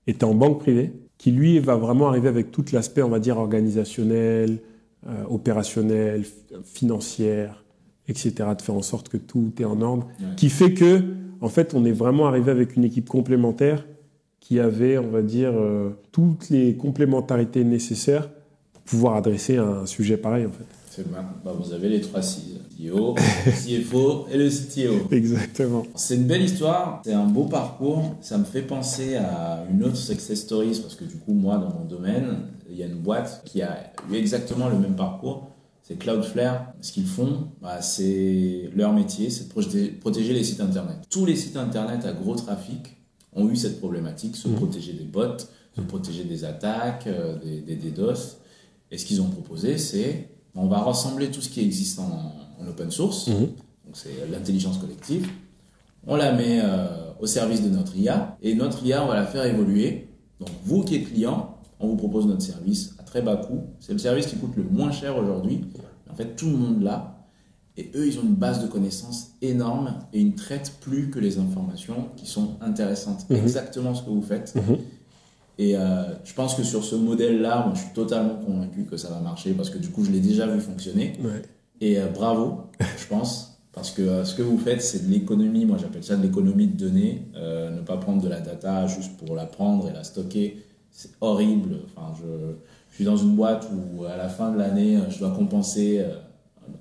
était 0.07 0.25
en 0.25 0.35
banque 0.35 0.61
privée, 0.61 0.93
qui 1.19 1.31
lui 1.33 1.59
va 1.59 1.77
vraiment 1.77 2.09
arriver 2.09 2.29
avec 2.29 2.51
tout 2.53 2.65
l'aspect, 2.73 3.03
on 3.03 3.09
va 3.11 3.19
dire, 3.19 3.39
organisationnel, 3.39 4.59
euh, 5.07 5.25
opérationnel, 5.29 6.25
financière, 6.65 7.65
etc., 8.09 8.33
de 8.57 8.63
faire 8.63 8.75
en 8.75 8.83
sorte 8.83 9.09
que 9.09 9.17
tout 9.17 9.53
est 9.61 9.65
en 9.65 9.81
ordre, 9.83 10.07
Ouais. 10.21 10.27
qui 10.37 10.49
fait 10.49 10.73
que, 10.75 11.03
en 11.41 11.49
fait, 11.49 11.75
on 11.75 11.85
est 11.85 11.93
vraiment 11.93 12.27
arrivé 12.27 12.51
avec 12.51 12.77
une 12.77 12.85
équipe 12.85 13.09
complémentaire 13.09 13.87
qui 14.51 14.59
avait, 14.59 14.99
on 14.99 15.07
va 15.11 15.23
dire, 15.23 15.53
euh, 15.55 15.91
toutes 16.11 16.51
les 16.51 16.75
complémentarités 16.75 17.63
nécessaires 17.63 18.29
pour 18.73 18.83
pouvoir 18.83 19.15
adresser 19.15 19.59
un 19.59 19.87
sujet 19.87 20.17
pareil, 20.17 20.45
en 20.45 20.51
fait. 20.51 20.65
c'est 20.91 21.09
bien. 21.09 21.25
Bah, 21.45 21.55
vous 21.57 21.73
avez 21.73 21.89
les 21.89 22.01
trois 22.01 22.21
C, 22.21 22.41
CEO, 22.77 23.15
CFO 23.47 24.27
et 24.29 24.37
le 24.37 24.49
CTO. 24.49 25.07
Exactement. 25.13 25.85
C'est 25.95 26.17
une 26.17 26.25
belle 26.25 26.43
histoire, 26.43 27.01
c'est 27.05 27.13
un 27.13 27.27
beau 27.27 27.45
parcours. 27.45 28.17
Ça 28.23 28.39
me 28.39 28.45
fait 28.45 28.63
penser 28.63 29.15
à 29.15 29.65
une 29.71 29.85
autre 29.85 29.95
success 29.95 30.41
stories 30.41 30.81
parce 30.83 30.97
que 30.97 31.05
du 31.05 31.15
coup, 31.15 31.33
moi, 31.33 31.57
dans 31.57 31.73
mon 31.73 31.85
domaine, 31.85 32.39
il 32.69 32.77
y 32.77 32.83
a 32.83 32.87
une 32.87 32.99
boîte 32.99 33.43
qui 33.45 33.63
a 33.63 33.93
eu 34.11 34.17
exactement 34.17 34.69
le 34.69 34.81
même 34.81 34.97
parcours. 34.97 35.49
C'est 35.85 35.97
Cloudflare. 35.97 36.73
Ce 36.81 36.91
qu'ils 36.91 37.07
font, 37.07 37.51
bah, 37.63 37.83
c'est 37.83 38.69
leur 38.75 38.93
métier, 38.93 39.31
c'est 39.31 39.47
de 39.55 40.01
protéger 40.01 40.33
les 40.33 40.43
sites 40.43 40.61
internet. 40.61 40.97
Tous 41.09 41.25
les 41.25 41.37
sites 41.37 41.57
internet 41.57 42.05
à 42.05 42.13
gros 42.13 42.35
trafic 42.35 42.97
ont 43.35 43.49
eu 43.49 43.57
cette 43.57 43.79
problématique, 43.79 44.37
se 44.37 44.49
Mhm. 44.49 44.57
protéger 44.57 44.93
des 44.93 45.05
bots, 45.05 45.39
se 45.77 45.81
protéger 45.83 46.25
des 46.25 46.45
attaques, 46.45 47.07
euh, 47.07 47.39
des, 47.39 47.61
des 47.61 47.77
DDoS. 47.77 48.39
Et 48.91 48.99
ce 48.99 49.05
qu'ils 49.05 49.21
ont 49.23 49.29
proposé, 49.31 49.79
c'est 49.79 50.29
on 50.55 50.67
va 50.67 50.79
rassembler 50.81 51.31
tout 51.31 51.41
ce 51.41 51.49
qui 51.49 51.61
existe 51.61 51.99
en, 52.01 52.33
en 52.61 52.67
open 52.69 52.91
source, 52.91 53.29
Mhm. 53.29 53.35
donc 53.47 53.95
c'est 53.95 54.27
l'intelligence 54.31 54.79
collective, 54.79 55.29
on 56.07 56.17
la 56.17 56.33
met 56.33 56.61
euh, 56.63 57.13
au 57.21 57.27
service 57.27 57.63
de 57.63 57.69
notre 57.69 57.97
IA, 57.97 58.37
et 58.43 58.55
notre 58.55 58.85
IA, 58.85 59.05
on 59.05 59.09
va 59.09 59.15
la 59.15 59.27
faire 59.27 59.45
évoluer. 59.45 60.09
Donc 60.41 60.49
vous 60.65 60.83
qui 60.83 60.97
êtes 60.97 61.07
client, 61.13 61.57
on 61.79 61.87
vous 61.89 61.97
propose 61.97 62.27
notre 62.27 62.43
service 62.43 62.95
à 62.99 63.03
très 63.05 63.23
bas 63.23 63.37
coût. 63.37 63.61
C'est 63.79 63.93
le 63.93 63.99
service 63.99 64.27
qui 64.27 64.37
coûte 64.37 64.57
le 64.57 64.65
moins 64.65 64.91
cher 64.91 65.17
aujourd'hui. 65.17 65.61
En 66.11 66.15
fait, 66.15 66.35
tout 66.35 66.47
le 66.47 66.57
monde 66.57 66.83
l'a. 66.83 67.20
Et 67.77 67.91
eux, 67.95 68.07
ils 68.07 68.19
ont 68.19 68.23
une 68.23 68.35
base 68.35 68.63
de 68.63 68.67
connaissances 68.67 69.33
énorme 69.43 69.95
et 70.13 70.21
ils 70.21 70.31
ne 70.31 70.37
traitent 70.37 70.75
plus 70.81 71.11
que 71.11 71.19
les 71.19 71.39
informations 71.39 72.09
qui 72.17 72.27
sont 72.27 72.57
intéressantes. 72.61 73.29
Mhm. 73.31 73.37
Exactement 73.37 73.95
ce 73.95 74.03
que 74.03 74.11
vous 74.11 74.23
faites. 74.23 74.55
Mhm. 74.55 74.79
Et 75.59 75.77
euh, 75.77 76.05
je 76.25 76.33
pense 76.35 76.55
que 76.55 76.63
sur 76.63 76.85
ce 76.85 76.97
modèle-là, 76.97 77.65
moi, 77.67 77.75
je 77.75 77.81
suis 77.81 77.93
totalement 77.93 78.35
convaincu 78.35 78.85
que 78.85 78.97
ça 78.97 79.09
va 79.09 79.21
marcher 79.21 79.53
parce 79.53 79.71
que 79.71 79.79
du 79.79 79.89
coup, 79.89 80.05
je 80.05 80.11
l'ai 80.11 80.21
déjà 80.21 80.47
vu 80.47 80.61
fonctionner. 80.61 81.13
Ouais. 81.23 81.43
Et 81.81 81.99
euh, 81.99 82.07
bravo, 82.09 82.63
je 82.99 83.07
pense, 83.07 83.61
parce 83.73 83.91
que 83.91 84.03
euh, 84.03 84.25
ce 84.25 84.35
que 84.35 84.43
vous 84.43 84.59
faites, 84.59 84.83
c'est 84.83 85.07
de 85.07 85.13
l'économie. 85.13 85.67
Moi, 85.67 85.77
j'appelle 85.79 86.03
ça 86.03 86.17
de 86.17 86.23
l'économie 86.23 86.67
de 86.67 86.77
données. 86.77 87.27
Ne 87.35 87.83
pas 87.83 87.99
prendre 87.99 88.23
de 88.23 88.29
la 88.29 88.41
data 88.41 88.87
juste 88.87 89.17
pour 89.19 89.37
la 89.37 89.47
prendre 89.47 89.89
et 89.89 89.93
la 89.93 90.03
stocker, 90.03 90.65
c'est 90.91 91.11
horrible. 91.21 91.81
Enfin, 91.87 92.15
je, 92.19 92.55
je 92.91 92.95
suis 92.95 93.05
dans 93.05 93.17
une 93.17 93.37
boîte 93.37 93.69
où 93.71 94.05
à 94.05 94.17
la 94.17 94.29
fin 94.29 94.51
de 94.53 94.59
l'année, 94.59 94.99
je 95.09 95.19
dois 95.19 95.31
compenser 95.31 96.03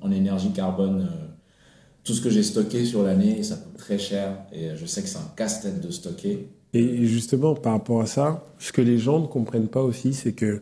en 0.01 0.11
énergie 0.11 0.51
carbone 0.51 1.01
euh, 1.01 1.25
tout 2.03 2.13
ce 2.13 2.21
que 2.21 2.29
j'ai 2.29 2.43
stocké 2.43 2.85
sur 2.85 3.03
l'année. 3.03 3.43
Ça 3.43 3.55
coûte 3.55 3.77
très 3.77 3.97
cher 3.97 4.37
et 4.51 4.69
euh, 4.69 4.75
je 4.75 4.85
sais 4.85 5.01
que 5.01 5.07
c'est 5.07 5.17
un 5.17 5.31
casse-tête 5.35 5.81
de 5.81 5.91
stocker. 5.91 6.49
Et 6.73 7.05
justement, 7.05 7.55
par 7.55 7.73
rapport 7.73 8.01
à 8.01 8.05
ça, 8.05 8.45
ce 8.59 8.71
que 8.71 8.81
les 8.81 8.99
gens 8.99 9.19
ne 9.19 9.25
comprennent 9.25 9.69
pas 9.69 9.81
aussi, 9.81 10.13
c'est 10.13 10.33
que 10.33 10.61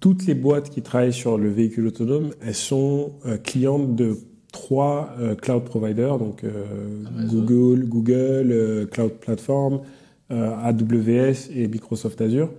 toutes 0.00 0.26
les 0.26 0.34
boîtes 0.34 0.70
qui 0.70 0.82
travaillent 0.82 1.12
sur 1.12 1.38
le 1.38 1.48
véhicule 1.48 1.86
autonome, 1.86 2.30
elles 2.40 2.54
sont 2.54 3.12
euh, 3.24 3.36
clientes 3.36 3.94
de 3.94 4.16
trois 4.52 5.14
euh, 5.20 5.34
cloud 5.34 5.64
providers, 5.64 6.18
donc 6.18 6.44
euh. 6.44 6.64
Google, 7.28 7.84
Google, 7.86 8.88
Cloud 8.90 9.12
Platform, 9.12 9.80
AWS 10.30 11.50
et 11.54 11.68
Microsoft 11.68 12.20
Azure. 12.22 12.50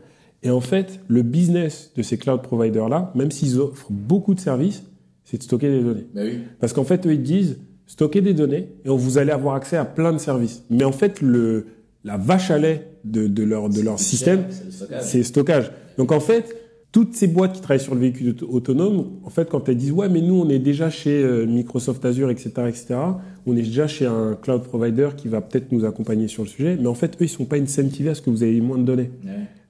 Et 0.44 0.52
en 0.52 0.62
fait, 0.62 1.00
le 1.08 1.24
business 1.24 1.92
de 1.96 2.04
ces 2.04 2.18
cloud 2.18 2.44
providers-là, 2.44 3.12
même 3.16 3.32
s'ils 3.32 3.60
offrent 3.60 3.88
beaucoup 3.90 4.36
de 4.36 4.40
services, 4.40 4.84
c'est 5.24 5.38
de 5.38 5.44
stocker 5.44 5.70
des 5.70 5.82
données. 5.82 6.08
Ben 6.14 6.28
oui, 6.28 6.40
Parce 6.60 6.74
qu'en 6.74 6.84
fait, 6.84 7.06
eux, 7.08 7.14
ils 7.14 7.24
disent, 7.24 7.58
stocker 7.88 8.22
des 8.22 8.34
données 8.34 8.70
et 8.86 8.90
vous 8.90 9.18
allez 9.18 9.32
avoir 9.32 9.56
accès 9.56 9.78
à 9.78 9.86
plein 9.86 10.14
de 10.14 10.18
services. 10.18 10.64
Mais 10.70 10.84
en 10.84 10.92
fait, 10.92 11.22
le, 11.22 11.68
la 12.04 12.18
vache 12.18 12.52
à 12.52 12.58
lait 12.58 12.88
de, 13.04 13.28
de 13.28 13.44
leur, 13.44 13.70
de 13.70 13.82
leur 13.82 14.00
système, 14.00 14.46
c'est 14.50 14.66
le 14.66 15.24
stockage. 15.24 15.66
stockage. 15.66 15.72
Donc 15.98 16.12
en 16.12 16.20
fait, 16.20 16.56
toutes 16.92 17.16
ces 17.16 17.28
boîtes 17.28 17.54
qui 17.54 17.62
travaillent 17.62 17.84
sur 17.84 17.96
le 17.96 18.02
véhicule 18.02 18.36
autonome, 18.48 19.14
en 19.24 19.30
fait, 19.30 19.50
quand 19.50 19.68
elles 19.68 19.78
disent 19.78 19.92
ouais, 19.92 20.10
mais 20.10 20.22
nous, 20.22 20.36
on 20.36 20.50
est 20.50 20.60
déjà 20.60 20.90
chez 20.90 21.24
euh, 21.24 21.46
Microsoft 21.46 22.06
Azure, 22.06 22.30
etc., 22.30 22.52
etc., 22.68 22.96
on 23.46 23.58
est 23.58 23.64
déjà 23.64 23.88
chez 23.88 24.06
un 24.06 24.38
cloud 24.40 24.62
provider 24.64 25.10
qui 25.18 25.28
va 25.28 25.42
peut-être 25.42 25.72
nous 25.72 25.86
accompagner 25.86 26.28
sur 26.28 26.44
le 26.44 26.50
sujet, 26.50 26.78
mais 26.80 26.88
en 26.88 26.94
fait, 26.94 27.16
eux, 27.16 27.26
ils 27.26 27.30
sont 27.30 27.46
pas 27.46 27.58
incentivés 27.58 28.10
à 28.12 28.16
ce 28.16 28.22
que 28.22 28.30
vous 28.30 28.44
ayez 28.44 28.62
moins 28.62 28.78
de 28.78 28.84
données. 28.84 29.10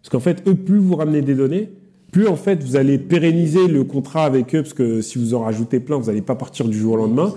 Parce 0.02 0.10
qu'en 0.12 0.20
fait, 0.20 0.44
eux, 0.48 0.56
plus 0.56 0.78
vous 0.80 0.96
ramenez 0.98 1.22
des 1.22 1.34
données, 1.34 1.70
plus 2.14 2.28
en 2.28 2.38
fait 2.38 2.64
vous 2.64 2.78
allez 2.78 2.98
pérenniser 2.98 3.68
le 3.68 3.84
contrat 3.84 4.24
avec 4.24 4.56
eux, 4.56 4.62
parce 4.62 4.74
que 4.74 5.02
si 5.02 5.18
vous 5.18 5.34
en 5.34 5.40
rajoutez 5.40 5.82
plein, 5.82 5.98
vous 5.98 6.06
n'allez 6.06 6.22
pas 6.22 6.36
partir 6.36 6.66
du 6.68 6.78
jour 6.78 6.94
au 6.94 6.98
lendemain. 6.98 7.34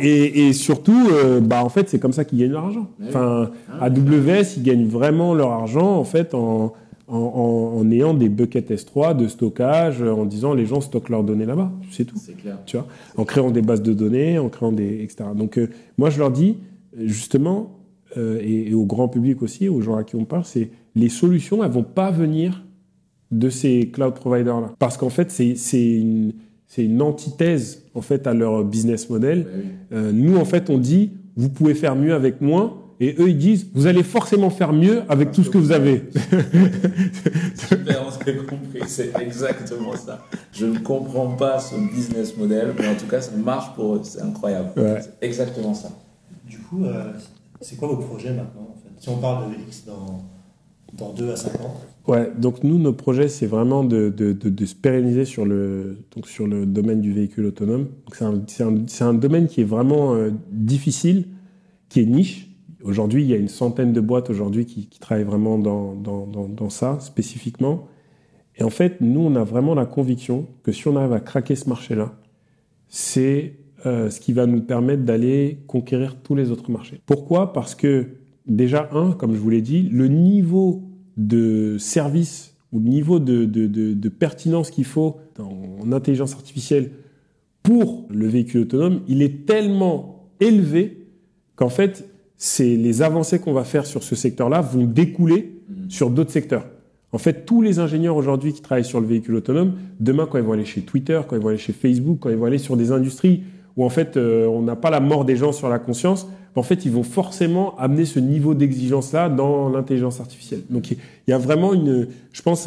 Et, 0.00 0.48
et, 0.48 0.52
surtout, 0.52 1.08
euh, 1.12 1.40
bah 1.40 1.62
en 1.62 1.68
fait, 1.68 1.88
c'est 1.88 1.98
comme 1.98 2.12
ça 2.12 2.24
qu'ils 2.24 2.38
gagnent 2.38 2.52
leur 2.52 2.64
argent. 2.64 2.88
Enfin, 3.06 3.50
ah 3.70 3.84
AWS, 3.84 4.56
ils 4.56 4.62
gagnent 4.62 4.88
vraiment 4.88 5.34
leur 5.34 5.52
argent 5.52 5.96
en 5.96 6.04
fait 6.04 6.34
en 6.34 6.72
en, 7.08 7.72
en, 7.78 7.90
ayant 7.92 8.14
des 8.14 8.28
buckets 8.28 8.70
S3 8.70 9.16
de 9.16 9.28
stockage, 9.28 10.02
en 10.02 10.24
disant 10.24 10.54
les 10.54 10.66
gens 10.66 10.80
stockent 10.80 11.08
leurs 11.08 11.22
données 11.22 11.46
là-bas, 11.46 11.70
c'est 11.92 12.04
tout. 12.04 12.16
C'est 12.18 12.36
clair. 12.36 12.58
Tu 12.66 12.76
vois, 12.76 12.86
en 13.16 13.24
créant 13.24 13.50
des 13.50 13.62
bases 13.62 13.82
de 13.82 13.92
données, 13.92 14.38
en 14.38 14.48
créant 14.48 14.72
des 14.72 15.04
etc. 15.04 15.30
Donc 15.36 15.56
euh, 15.56 15.68
moi 15.98 16.10
je 16.10 16.18
leur 16.18 16.32
dis 16.32 16.56
justement 16.98 17.78
euh, 18.16 18.40
et, 18.42 18.74
au 18.74 18.84
grand 18.84 19.08
public 19.08 19.42
aussi, 19.42 19.68
aux 19.68 19.80
gens 19.80 19.96
à 19.96 20.04
qui 20.04 20.16
on 20.16 20.24
parle, 20.24 20.44
c'est 20.44 20.70
les 20.94 21.08
solutions 21.08 21.62
elles 21.62 21.70
vont 21.70 21.84
pas 21.84 22.10
venir 22.10 22.64
de 23.30 23.50
ces 23.50 23.90
cloud 23.90 24.14
providers 24.14 24.60
là, 24.60 24.72
parce 24.78 24.96
qu'en 24.96 25.10
fait 25.10 25.30
c'est 25.30 25.56
c'est 25.56 25.94
une 25.94 26.32
c'est 26.66 26.84
une 26.84 27.00
antithèse 27.02 27.82
en 27.94 28.02
fait 28.02 28.26
à 28.26 28.34
leur 28.34 28.64
business 28.64 29.08
model. 29.10 29.46
Euh, 29.92 30.12
nous 30.12 30.36
en 30.36 30.44
fait 30.44 30.70
on 30.70 30.78
dit 30.78 31.12
vous 31.36 31.48
pouvez 31.48 31.74
faire 31.74 31.96
mieux 31.96 32.14
avec 32.14 32.40
moins 32.40 32.74
et 32.98 33.14
eux, 33.18 33.28
ils 33.28 33.36
disent, 33.36 33.66
vous 33.74 33.86
allez 33.86 34.02
forcément 34.02 34.48
faire 34.48 34.72
mieux 34.72 35.02
avec 35.10 35.30
tout 35.30 35.44
ce 35.44 35.50
que 35.50 35.58
vous 35.58 35.72
avez. 35.72 36.04
Super, 37.54 38.06
on 38.06 38.46
compris. 38.46 38.80
C'est 38.86 39.12
exactement 39.20 39.94
ça. 39.94 40.24
Je 40.52 40.64
ne 40.64 40.78
comprends 40.78 41.28
pas 41.36 41.58
ce 41.58 41.74
business 41.94 42.36
model, 42.38 42.74
mais 42.78 42.88
en 42.88 42.94
tout 42.94 43.06
cas, 43.06 43.20
ça 43.20 43.32
marche 43.32 43.74
pour 43.74 43.96
eux. 43.96 44.00
C'est 44.02 44.22
incroyable. 44.22 44.70
C'est 44.74 45.18
exactement 45.20 45.74
ça. 45.74 45.90
Du 46.48 46.58
coup, 46.58 46.84
euh, 46.84 47.12
c'est 47.60 47.76
quoi 47.76 47.88
vos 47.88 47.96
projets 47.96 48.30
maintenant 48.30 48.70
en 48.70 48.80
fait? 48.80 48.88
Si 48.98 49.08
on 49.10 49.18
parle 49.18 49.50
de 49.50 49.56
X 49.68 49.84
dans, 49.84 50.22
dans 50.94 51.12
2 51.12 51.32
à 51.32 51.36
5 51.36 51.60
ans 51.60 51.76
Ouais, 52.08 52.30
donc 52.38 52.62
nous, 52.62 52.78
nos 52.78 52.92
projets, 52.92 53.28
c'est 53.28 53.46
vraiment 53.46 53.82
de, 53.82 54.14
se 54.64 54.74
pérenniser 54.74 55.24
sur 55.24 55.44
le, 55.44 55.98
donc 56.14 56.28
sur 56.28 56.46
le 56.46 56.64
domaine 56.64 57.00
du 57.00 57.12
véhicule 57.12 57.46
autonome. 57.46 57.88
C'est 58.46 59.02
un, 59.02 59.14
domaine 59.14 59.48
qui 59.48 59.62
est 59.62 59.64
vraiment 59.64 60.14
euh, 60.14 60.30
difficile, 60.52 61.26
qui 61.88 62.00
est 62.00 62.06
niche, 62.06 62.46
Aujourd'hui, 62.86 63.24
il 63.24 63.28
y 63.28 63.34
a 63.34 63.36
une 63.36 63.48
centaine 63.48 63.92
de 63.92 64.00
boîtes 64.00 64.30
aujourd'hui 64.30 64.64
qui, 64.64 64.86
travaillent 65.00 65.24
vraiment 65.24 65.58
dans, 65.58 65.94
dans, 65.94 66.70
ça 66.70 67.00
spécifiquement. 67.00 67.88
Et 68.54 68.62
en 68.62 68.70
fait, 68.70 69.00
nous, 69.00 69.20
on 69.20 69.34
a 69.34 69.42
vraiment 69.42 69.74
la 69.74 69.86
conviction 69.86 70.46
que 70.62 70.70
si 70.70 70.86
on 70.86 70.94
arrive 70.94 71.12
à 71.12 71.18
craquer 71.18 71.56
ce 71.56 71.68
marché-là, 71.68 72.14
c'est 72.86 73.56
euh, 73.86 74.08
ce 74.08 74.20
qui 74.20 74.32
va 74.32 74.46
nous 74.46 74.60
permettre 74.60 75.02
d'aller 75.02 75.58
conquérir 75.66 76.14
tous 76.22 76.36
les 76.36 76.52
autres 76.52 76.70
marchés. 76.70 77.00
Pourquoi? 77.06 77.52
Parce 77.52 77.74
que 77.74 78.06
déjà, 78.46 78.88
un, 78.92 79.10
comme 79.10 79.34
je 79.34 79.40
vous 79.40 79.50
l'ai 79.50 79.62
dit, 79.62 79.88
le 79.90 80.06
niveau 80.06 80.85
de 81.16 81.76
service 81.78 82.54
ou 82.72 82.78
le 82.78 82.88
niveau 82.88 83.18
de, 83.18 83.44
de, 83.44 83.66
de 83.66 84.08
pertinence 84.08 84.70
qu'il 84.70 84.84
faut 84.84 85.16
en 85.38 85.92
intelligence 85.92 86.34
artificielle 86.34 86.90
pour 87.62 88.06
le 88.10 88.28
véhicule 88.28 88.62
autonome, 88.62 89.00
il 89.08 89.22
est 89.22 89.44
tellement 89.44 90.28
élevé 90.40 91.08
qu'en 91.56 91.68
fait, 91.68 92.08
c'est 92.36 92.76
les 92.76 93.02
avancées 93.02 93.40
qu'on 93.40 93.52
va 93.52 93.64
faire 93.64 93.86
sur 93.86 94.02
ce 94.02 94.14
secteur-là 94.14 94.60
vont 94.60 94.84
découler 94.84 95.58
mhm. 95.68 95.90
sur 95.90 96.10
d'autres 96.10 96.30
secteurs. 96.30 96.66
En 97.12 97.18
fait, 97.18 97.46
tous 97.46 97.62
les 97.62 97.78
ingénieurs 97.78 98.16
aujourd'hui 98.16 98.52
qui 98.52 98.60
travaillent 98.60 98.84
sur 98.84 99.00
le 99.00 99.06
véhicule 99.06 99.36
autonome, 99.36 99.74
demain, 100.00 100.28
quand 100.30 100.38
ils 100.38 100.44
vont 100.44 100.52
aller 100.52 100.64
chez 100.64 100.82
Twitter, 100.82 101.20
quand 101.26 101.34
ils 101.34 101.42
vont 101.42 101.48
aller 101.48 101.58
chez 101.58 101.72
Facebook, 101.72 102.18
quand 102.20 102.30
ils 102.30 102.36
vont 102.36 102.44
aller 102.44 102.58
sur 102.58 102.76
des 102.76 102.92
industries 102.92 103.42
où 103.76 103.84
en 103.84 103.88
fait 103.88 104.16
euh, 104.16 104.46
on 104.46 104.62
n'a 104.62 104.76
pas 104.76 104.90
la 104.90 105.00
mort 105.00 105.24
des 105.24 105.36
gens 105.36 105.52
sur 105.52 105.68
la 105.68 105.78
conscience, 105.78 106.26
en 106.56 106.62
fait, 106.62 106.86
ils 106.86 106.90
vont 106.90 107.02
forcément 107.02 107.76
amener 107.78 108.06
ce 108.06 108.18
niveau 108.18 108.54
d'exigence-là 108.54 109.28
dans 109.28 109.68
l'intelligence 109.68 110.20
artificielle. 110.20 110.62
Donc, 110.70 110.90
il 110.90 110.98
y 111.28 111.32
a 111.32 111.38
vraiment 111.38 111.74
une, 111.74 112.08
je 112.32 112.42
pense, 112.42 112.66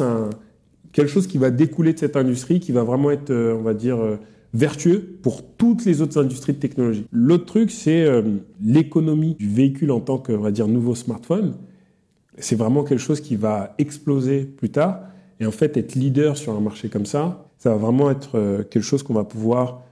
quelque 0.92 1.08
chose 1.08 1.26
qui 1.26 1.38
va 1.38 1.50
découler 1.50 1.92
de 1.92 1.98
cette 1.98 2.16
industrie, 2.16 2.60
qui 2.60 2.70
va 2.70 2.84
vraiment 2.84 3.10
être, 3.10 3.30
euh, 3.30 3.56
on 3.58 3.62
va 3.62 3.74
dire, 3.74 3.98
euh, 3.98 4.16
vertueux 4.54 5.18
pour 5.22 5.42
toutes 5.42 5.84
les 5.84 6.02
autres 6.02 6.20
industries 6.20 6.52
de 6.52 6.58
technologie. 6.58 7.04
L'autre 7.10 7.46
truc, 7.46 7.70
c'est 7.70 8.06
l'économie 8.60 9.36
du 9.38 9.48
véhicule 9.48 9.92
en 9.92 10.00
tant 10.00 10.18
que, 10.18 10.32
on 10.32 10.40
va 10.40 10.50
dire, 10.50 10.66
nouveau 10.66 10.96
smartphone. 10.96 11.54
C'est 12.36 12.56
vraiment 12.56 12.82
quelque 12.82 12.98
chose 13.00 13.20
qui 13.20 13.36
va 13.36 13.74
exploser 13.78 14.40
plus 14.42 14.70
tard. 14.70 15.02
Et 15.38 15.46
en 15.46 15.52
fait, 15.52 15.76
être 15.76 15.94
leader 15.94 16.36
sur 16.36 16.52
un 16.52 16.60
marché 16.60 16.88
comme 16.88 17.06
ça, 17.06 17.48
ça 17.58 17.70
va 17.70 17.76
vraiment 17.76 18.10
être 18.10 18.64
quelque 18.70 18.82
chose 18.82 19.04
qu'on 19.04 19.14
va 19.14 19.22
pouvoir 19.22 19.82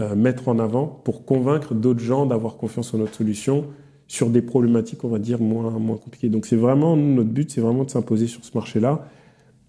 euh, 0.00 0.14
mettre 0.14 0.48
en 0.48 0.58
avant 0.58 0.86
pour 0.86 1.24
convaincre 1.24 1.74
d'autres 1.74 2.00
gens 2.00 2.26
d'avoir 2.26 2.56
confiance 2.56 2.92
en 2.94 2.98
notre 2.98 3.14
solution 3.14 3.66
sur 4.06 4.28
des 4.30 4.42
problématiques, 4.42 5.04
on 5.04 5.08
va 5.08 5.18
dire, 5.18 5.40
moins, 5.40 5.70
moins 5.70 5.96
compliquées. 5.96 6.28
Donc 6.28 6.46
c'est 6.46 6.56
vraiment, 6.56 6.96
notre 6.96 7.30
but, 7.30 7.50
c'est 7.50 7.60
vraiment 7.60 7.84
de 7.84 7.90
s'imposer 7.90 8.26
sur 8.26 8.44
ce 8.44 8.50
marché-là 8.54 9.08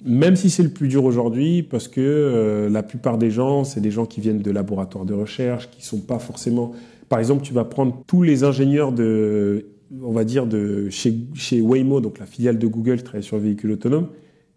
même 0.05 0.35
si 0.35 0.49
c'est 0.49 0.63
le 0.63 0.69
plus 0.69 0.87
dur 0.87 1.03
aujourd'hui, 1.03 1.63
parce 1.63 1.87
que 1.87 1.99
euh, 2.01 2.69
la 2.69 2.83
plupart 2.83 3.17
des 3.17 3.31
gens, 3.31 3.63
c'est 3.63 3.81
des 3.81 3.91
gens 3.91 4.05
qui 4.05 4.21
viennent 4.21 4.41
de 4.41 4.51
laboratoires 4.51 5.05
de 5.05 5.13
recherche, 5.13 5.69
qui 5.71 5.83
sont 5.83 5.99
pas 5.99 6.19
forcément. 6.19 6.73
Par 7.09 7.19
exemple, 7.19 7.43
tu 7.43 7.53
vas 7.53 7.65
prendre 7.65 8.03
tous 8.05 8.21
les 8.21 8.43
ingénieurs 8.43 8.91
de, 8.91 9.67
on 10.03 10.11
va 10.11 10.23
dire 10.23 10.45
de 10.45 10.89
chez, 10.89 11.15
chez 11.33 11.59
Waymo, 11.59 12.01
donc 12.01 12.19
la 12.19 12.25
filiale 12.25 12.59
de 12.59 12.67
Google 12.67 12.97
qui 12.97 13.03
travaille 13.03 13.23
sur 13.23 13.37
le 13.37 13.43
véhicule 13.43 13.71
autonome. 13.71 14.07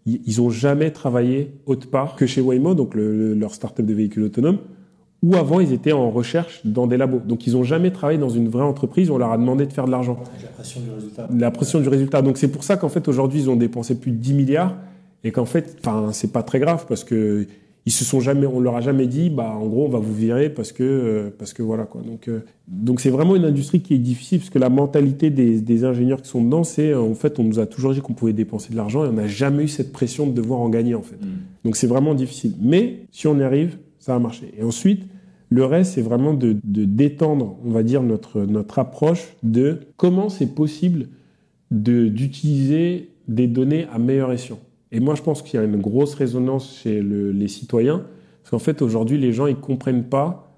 Ils 0.05 0.41
ont 0.41 0.49
jamais 0.49 0.91
travaillé 0.91 1.51
autre 1.65 1.89
part 1.89 2.15
que 2.15 2.25
chez 2.25 2.41
Waymo, 2.41 2.73
donc 2.73 2.95
le, 2.95 3.33
leur 3.33 3.53
startup 3.53 3.85
de 3.85 3.93
véhicules 3.93 4.23
autonomes, 4.23 4.59
ou 5.21 5.35
avant 5.35 5.59
ils 5.59 5.73
étaient 5.73 5.91
en 5.91 6.09
recherche 6.09 6.61
dans 6.65 6.87
des 6.87 6.97
labos. 6.97 7.21
Donc 7.25 7.45
ils 7.45 7.57
ont 7.57 7.63
jamais 7.63 7.91
travaillé 7.91 8.19
dans 8.19 8.29
une 8.29 8.47
vraie 8.47 8.63
entreprise. 8.63 9.09
On 9.09 9.17
leur 9.17 9.31
a 9.31 9.37
demandé 9.37 9.65
de 9.65 9.73
faire 9.73 9.85
de 9.85 9.91
l'argent. 9.91 10.17
La 10.41 10.49
pression 10.49 10.81
du 10.81 10.89
résultat. 10.91 11.27
La 11.37 11.51
pression 11.51 11.79
du 11.79 11.89
résultat. 11.89 12.21
Donc 12.21 12.37
c'est 12.37 12.47
pour 12.47 12.63
ça 12.63 12.77
qu'en 12.77 12.89
fait 12.89 13.07
aujourd'hui 13.07 13.41
ils 13.41 13.49
ont 13.49 13.55
dépensé 13.55 13.99
plus 13.99 14.11
de 14.11 14.17
10 14.17 14.33
milliards 14.33 14.75
et 15.23 15.31
qu'en 15.31 15.45
fait, 15.45 15.77
enfin, 15.79 16.09
c'est 16.13 16.31
pas 16.31 16.43
très 16.43 16.59
grave 16.59 16.85
parce 16.87 17.03
que 17.03 17.45
ils 17.85 17.91
se 17.91 18.05
sont 18.05 18.19
jamais, 18.19 18.45
on 18.45 18.59
leur 18.59 18.75
a 18.75 18.81
jamais 18.81 19.07
dit, 19.07 19.29
bah, 19.29 19.55
en 19.59 19.65
gros, 19.65 19.85
on 19.85 19.89
va 19.89 19.99
vous 19.99 20.13
virer 20.13 20.49
parce 20.49 20.71
que, 20.71 20.83
euh, 20.83 21.29
parce 21.35 21.53
que 21.53 21.63
voilà 21.63 21.85
quoi. 21.85 22.01
Donc, 22.01 22.27
euh, 22.27 22.41
donc 22.67 22.99
c'est 22.99 23.09
vraiment 23.09 23.35
une 23.35 23.45
industrie 23.45 23.81
qui 23.81 23.95
est 23.95 23.99
difficile 23.99 24.39
parce 24.39 24.51
que 24.51 24.59
la 24.59 24.69
mentalité 24.69 25.29
des, 25.29 25.59
des 25.59 25.85
ingénieurs 25.85 26.21
qui 26.21 26.29
sont 26.29 26.43
dedans, 26.43 26.63
c'est 26.63 26.93
en 26.93 27.15
fait, 27.15 27.39
on 27.39 27.43
nous 27.43 27.59
a 27.59 27.65
toujours 27.65 27.93
dit 27.93 28.01
qu'on 28.01 28.13
pouvait 28.13 28.33
dépenser 28.33 28.71
de 28.71 28.75
l'argent 28.75 29.05
et 29.05 29.07
on 29.07 29.13
n'a 29.13 29.27
jamais 29.27 29.63
eu 29.63 29.67
cette 29.67 29.91
pression 29.91 30.27
de 30.27 30.33
devoir 30.33 30.59
en 30.59 30.69
gagner 30.69 30.93
en 30.93 31.01
fait. 31.01 31.15
Mm. 31.15 31.29
Donc 31.65 31.77
c'est 31.77 31.87
vraiment 31.87 32.13
difficile. 32.13 32.53
Mais 32.61 33.05
si 33.11 33.27
on 33.27 33.39
y 33.39 33.43
arrive, 33.43 33.77
ça 34.09 34.13
va 34.13 34.19
marcher. 34.19 34.51
Et 34.57 34.63
ensuite, 34.63 35.03
le 35.49 35.65
reste, 35.65 35.93
c'est 35.93 36.01
vraiment 36.01 36.33
de, 36.33 36.57
détendre, 36.63 37.57
on 37.63 37.69
va 37.69 37.83
dire, 37.83 38.01
notre, 38.01 38.41
notre 38.41 38.79
approche 38.79 39.35
de 39.43 39.81
comment 39.97 40.29
c'est 40.29 40.55
possible 40.55 41.09
d'utiliser 41.69 43.11
des 43.27 43.45
données 43.45 43.85
à 43.93 43.99
meilleur 43.99 44.31
escient. 44.31 44.57
Et 44.91 44.99
moi, 44.99 45.13
je 45.13 45.21
pense 45.21 45.43
qu'il 45.43 45.59
y 45.59 45.61
a 45.61 45.65
une 45.65 45.77
grosse 45.77 46.15
résonance 46.15 46.79
chez 46.81 47.03
les 47.03 47.47
citoyens, 47.47 48.03
parce 48.41 48.49
qu'en 48.49 48.59
fait, 48.59 48.81
aujourd'hui, 48.81 49.19
les 49.19 49.31
gens, 49.31 49.45
ils 49.45 49.55
comprennent 49.55 50.05
pas 50.05 50.51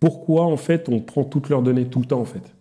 pourquoi, 0.00 0.42
en 0.46 0.56
fait, 0.56 0.88
on 0.88 0.98
prend 0.98 1.22
toutes 1.22 1.48
leurs 1.50 1.62
données 1.62 1.84
tout 1.84 2.00
le 2.00 2.06
temps, 2.06 2.20
en 2.20 2.24
fait. 2.24 2.52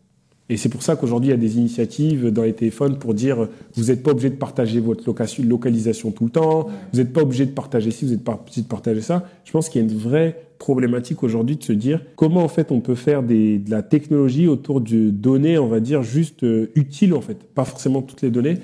Et 0.50 0.56
c'est 0.56 0.70
pour 0.70 0.82
ça 0.82 0.96
qu'aujourd'hui, 0.96 1.30
il 1.30 1.32
y 1.32 1.34
a 1.34 1.38
des 1.38 1.58
initiatives 1.58 2.32
dans 2.32 2.44
les 2.44 2.54
téléphones 2.54 2.98
pour 2.98 3.14
dire 3.14 3.50
vous 3.76 3.86
n'êtes 3.86 4.02
pas 4.02 4.12
obligé 4.12 4.30
de 4.30 4.36
partager 4.36 4.80
votre 4.80 5.04
localisation 5.44 6.12
tout 6.12 6.26
le 6.26 6.30
temps, 6.30 6.68
vous 6.94 7.00
n'êtes 7.00 7.12
pas 7.12 7.22
obligé 7.22 7.46
de 7.46 7.52
partager 7.52 7.92
ci, 7.92 8.06
vous 8.06 8.12
n'êtes 8.12 8.24
pas 8.24 8.40
obligé 8.42 8.62
de 8.62 8.68
partager 8.68 9.02
ça. 9.02 9.26
Je 9.44 9.52
pense 9.52 9.68
qu'il 9.68 9.82
y 9.82 9.86
a 9.86 9.88
une 9.88 9.98
vraie 9.98 10.42
problématique 10.58 11.22
aujourd'hui 11.22 11.58
de 11.58 11.64
se 11.64 11.74
dire 11.74 12.02
comment 12.16 12.44
en 12.44 12.48
fait 12.48 12.72
on 12.72 12.80
peut 12.80 12.96
faire 12.96 13.24
des, 13.24 13.60
de 13.60 13.70
la 13.70 13.84
technologie 13.84 14.48
autour 14.48 14.80
de 14.82 15.10
données, 15.10 15.58
on 15.58 15.68
va 15.68 15.82
dire, 15.82 16.02
juste 16.02 16.44
euh, 16.44 16.72
utiles 16.76 17.14
en 17.14 17.22
fait, 17.22 17.44
pas 17.44 17.66
forcément 17.66 18.02
toutes 18.02 18.22
les 18.22 18.32
données, 18.32 18.58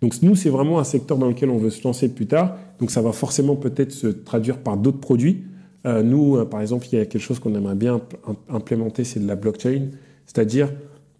donc 0.00 0.22
nous, 0.22 0.36
c'est 0.36 0.50
vraiment 0.50 0.78
un 0.78 0.84
secteur 0.84 1.18
dans 1.18 1.28
lequel 1.28 1.50
on 1.50 1.58
veut 1.58 1.70
se 1.70 1.82
lancer 1.82 2.08
plus 2.08 2.26
tard. 2.26 2.56
Donc 2.78 2.90
ça 2.90 3.02
va 3.02 3.12
forcément 3.12 3.56
peut-être 3.56 3.92
se 3.92 4.06
traduire 4.06 4.58
par 4.58 4.76
d'autres 4.76 5.00
produits. 5.00 5.44
Euh, 5.86 6.02
nous, 6.02 6.36
euh, 6.36 6.44
par 6.44 6.60
exemple, 6.60 6.86
il 6.92 6.98
y 6.98 7.00
a 7.00 7.06
quelque 7.06 7.22
chose 7.22 7.38
qu'on 7.38 7.54
aimerait 7.54 7.74
bien 7.74 8.00
implémenter, 8.48 9.04
c'est 9.04 9.20
de 9.20 9.26
la 9.26 9.36
blockchain. 9.36 9.88
C'est-à-dire, 10.26 10.70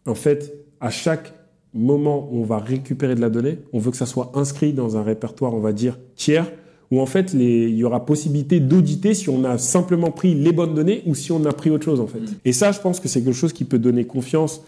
en 0.08 0.14
fait, 0.14 0.54
à 0.80 0.90
chaque 0.90 1.32
moment 1.74 2.28
où 2.30 2.40
on 2.40 2.44
va 2.44 2.58
récupérer 2.58 3.14
de 3.14 3.20
la 3.20 3.30
donnée, 3.30 3.58
on 3.72 3.78
veut 3.78 3.90
que 3.90 3.96
ça 3.96 4.06
soit 4.06 4.32
inscrit 4.34 4.72
dans 4.72 4.96
un 4.96 5.02
répertoire, 5.02 5.54
on 5.54 5.60
va 5.60 5.72
dire, 5.72 5.98
tiers, 6.16 6.50
où 6.90 7.00
en 7.00 7.06
fait, 7.06 7.34
les, 7.34 7.68
il 7.68 7.76
y 7.76 7.84
aura 7.84 8.06
possibilité 8.06 8.60
d'auditer 8.60 9.12
si 9.12 9.28
on 9.28 9.44
a 9.44 9.58
simplement 9.58 10.10
pris 10.10 10.34
les 10.34 10.52
bonnes 10.52 10.74
données 10.74 11.02
ou 11.06 11.14
si 11.14 11.32
on 11.32 11.44
a 11.44 11.52
pris 11.52 11.70
autre 11.70 11.84
chose, 11.84 12.00
en 12.00 12.06
fait. 12.06 12.20
Mmh. 12.20 12.36
Et 12.44 12.52
ça, 12.52 12.72
je 12.72 12.80
pense 12.80 13.00
que 13.00 13.08
c'est 13.08 13.22
quelque 13.22 13.36
chose 13.36 13.52
qui 13.52 13.64
peut 13.64 13.78
donner 13.78 14.04
confiance 14.04 14.62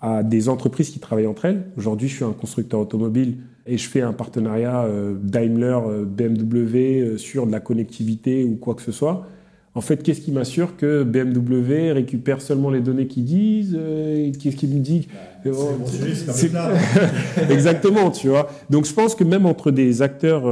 à 0.00 0.22
des 0.22 0.48
entreprises 0.48 0.90
qui 0.90 1.00
travaillent 1.00 1.26
entre 1.26 1.46
elles. 1.46 1.64
Aujourd'hui, 1.76 2.08
je 2.08 2.16
suis 2.16 2.24
un 2.24 2.32
constructeur 2.32 2.80
automobile 2.80 3.38
et 3.66 3.76
je 3.76 3.88
fais 3.88 4.00
un 4.00 4.12
partenariat 4.12 4.84
euh, 4.84 5.14
Daimler, 5.20 5.78
euh, 5.86 6.04
BMW 6.04 6.76
euh, 7.00 7.18
sur 7.18 7.46
de 7.46 7.52
la 7.52 7.60
connectivité 7.60 8.44
ou 8.44 8.56
quoi 8.56 8.74
que 8.74 8.82
ce 8.82 8.92
soit. 8.92 9.26
En 9.78 9.80
fait, 9.80 10.02
qu'est-ce 10.02 10.20
qui 10.20 10.32
m'assure 10.32 10.76
que 10.76 11.04
BMW 11.04 11.92
récupère 11.92 12.42
seulement 12.42 12.68
les 12.68 12.80
données 12.80 13.06
qu'ils 13.06 13.24
disent 13.24 13.78
Qu'est-ce 14.40 14.56
qui 14.56 14.66
me 14.66 14.80
dit 14.80 15.06
bah, 15.44 15.52
C'est 16.32 16.50
Exactement, 17.50 18.10
tu 18.10 18.28
vois. 18.28 18.50
Donc, 18.70 18.86
je 18.86 18.92
pense 18.92 19.14
que 19.14 19.22
même 19.22 19.46
entre 19.46 19.70
des 19.70 20.02
acteurs 20.02 20.46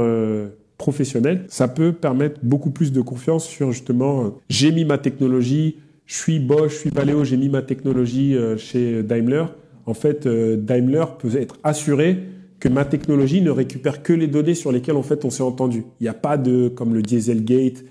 professionnel, 0.77 1.45
ça 1.47 1.67
peut 1.67 1.91
permettre 1.91 2.39
beaucoup 2.43 2.69
plus 2.69 2.91
de 2.91 3.01
confiance 3.01 3.45
sur 3.45 3.71
justement, 3.71 4.25
euh, 4.25 4.29
j'ai 4.49 4.71
mis 4.71 4.85
ma 4.85 4.97
technologie, 4.97 5.77
je 6.05 6.15
suis 6.15 6.39
Bosch, 6.39 6.73
je 6.73 6.77
suis 6.77 6.89
Valeo, 6.89 7.23
j'ai 7.23 7.37
mis 7.37 7.49
ma 7.49 7.61
technologie 7.61 8.35
euh, 8.35 8.57
chez 8.57 9.03
Daimler. 9.03 9.45
En 9.85 9.93
fait, 9.93 10.25
euh, 10.25 10.55
Daimler 10.57 11.05
peut 11.19 11.35
être 11.35 11.57
assuré 11.63 12.17
que 12.59 12.69
ma 12.69 12.85
technologie 12.85 13.41
ne 13.41 13.51
récupère 13.51 14.03
que 14.03 14.13
les 14.13 14.27
données 14.27 14.55
sur 14.55 14.71
lesquelles 14.71 14.95
en 14.95 15.03
fait 15.03 15.25
on 15.25 15.29
s'est 15.29 15.43
entendu. 15.43 15.83
Il 15.99 16.03
n'y 16.03 16.09
a 16.09 16.13
pas 16.13 16.37
de 16.37 16.69
comme 16.69 16.93
le 16.93 17.01
Dieselgate, 17.01 17.83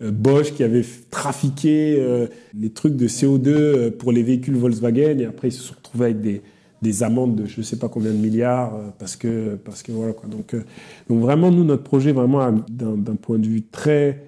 Bosch 0.00 0.52
qui 0.52 0.64
avait 0.64 0.84
trafiqué 1.10 2.28
les 2.52 2.70
trucs 2.70 2.96
de 2.96 3.06
CO2 3.06 3.90
pour 3.92 4.12
les 4.12 4.22
véhicules 4.22 4.56
Volkswagen 4.56 5.18
et 5.20 5.24
après 5.24 5.48
ils 5.48 5.52
se 5.52 5.62
sont 5.62 5.74
retrouvés 5.74 6.06
avec 6.06 6.20
des, 6.20 6.42
des 6.84 7.02
amendes 7.02 7.34
de 7.34 7.46
je 7.46 7.58
ne 7.58 7.62
sais 7.64 7.78
pas 7.78 7.88
combien 7.88 8.12
de 8.12 8.18
milliards 8.18 8.74
euh, 8.74 8.90
parce 8.98 9.16
que 9.16 9.56
parce 9.56 9.82
que 9.82 9.90
voilà 9.90 10.12
quoi. 10.12 10.28
Donc, 10.28 10.54
euh, 10.54 10.62
donc 11.08 11.20
vraiment 11.20 11.50
nous 11.50 11.64
notre 11.64 11.82
projet 11.82 12.12
vraiment 12.12 12.52
d'un 12.68 13.16
point 13.16 13.38
de 13.38 13.46
vue 13.46 13.62
très 13.62 14.22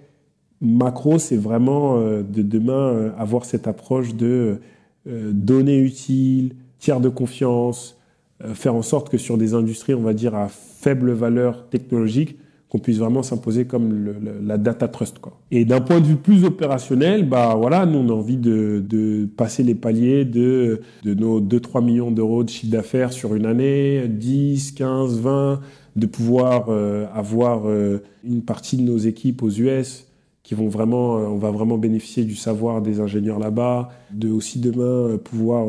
macro 0.60 1.18
c'est 1.18 1.36
vraiment 1.36 1.98
euh, 1.98 2.22
de 2.22 2.42
demain 2.42 3.12
avoir 3.16 3.44
cette 3.44 3.68
approche 3.68 4.14
de 4.14 4.58
données 5.06 5.78
utiles, 5.78 6.56
tiers 6.80 6.98
de 6.98 7.08
confiance, 7.08 7.96
faire 8.54 8.74
en 8.74 8.82
sorte 8.82 9.08
que 9.08 9.18
sur 9.18 9.38
des 9.38 9.54
industries 9.54 9.94
on 9.94 10.02
va 10.02 10.14
dire 10.14 10.34
à 10.34 10.48
faible 10.48 11.12
valeur 11.12 11.68
technologique 11.68 12.36
qu'on 12.76 12.82
puisse 12.82 12.98
vraiment 12.98 13.22
s'imposer 13.22 13.64
comme 13.64 14.14
la 14.44 14.58
data 14.58 14.86
trust. 14.86 15.18
Quoi. 15.18 15.38
Et 15.50 15.64
d'un 15.64 15.80
point 15.80 16.00
de 16.00 16.06
vue 16.06 16.16
plus 16.16 16.44
opérationnel, 16.44 17.26
bah 17.26 17.54
voilà, 17.56 17.86
nous 17.86 17.98
on 17.98 18.08
a 18.10 18.12
envie 18.12 18.36
de, 18.36 18.84
de 18.86 19.24
passer 19.24 19.62
les 19.62 19.74
paliers 19.74 20.24
de, 20.24 20.80
de 21.02 21.14
nos 21.14 21.40
2-3 21.40 21.82
millions 21.82 22.10
d'euros 22.10 22.44
de 22.44 22.50
chiffre 22.50 22.72
d'affaires 22.72 23.12
sur 23.12 23.34
une 23.34 23.46
année, 23.46 24.06
10, 24.08 24.72
15, 24.72 25.20
20, 25.20 25.60
de 25.96 26.06
pouvoir 26.06 26.66
euh, 26.68 27.06
avoir 27.14 27.62
euh, 27.66 28.02
une 28.24 28.42
partie 28.42 28.76
de 28.76 28.82
nos 28.82 28.98
équipes 28.98 29.42
aux 29.42 29.50
US 29.50 30.06
qui 30.42 30.54
vont 30.54 30.68
vraiment, 30.68 31.16
euh, 31.16 31.22
on 31.22 31.38
va 31.38 31.50
vraiment 31.50 31.78
bénéficier 31.78 32.24
du 32.24 32.36
savoir 32.36 32.82
des 32.82 33.00
ingénieurs 33.00 33.38
là-bas, 33.38 33.88
de 34.10 34.30
aussi 34.30 34.60
demain 34.60 35.16
pouvoir 35.16 35.66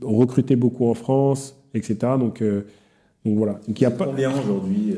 recruter 0.00 0.56
beaucoup 0.56 0.88
en 0.88 0.94
France, 0.94 1.54
etc. 1.74 1.98
Donc, 2.18 2.42
donc 2.42 3.36
voilà. 3.36 3.60
Donc 3.66 3.78
il 3.78 3.82
y 3.82 3.86
a 3.86 3.90
pas. 3.90 4.06
Combien 4.06 4.32
aujourd'hui 4.32 4.94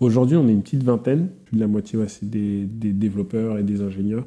Aujourd'hui, 0.00 0.36
on 0.36 0.48
est 0.48 0.52
une 0.52 0.62
petite 0.62 0.82
vingtaine. 0.82 1.28
Plus 1.44 1.56
de 1.56 1.60
la 1.60 1.66
moitié, 1.66 1.98
c'est 2.08 2.28
des, 2.28 2.66
développeurs 2.66 3.58
et 3.58 3.62
des 3.62 3.80
ingénieurs. 3.82 4.26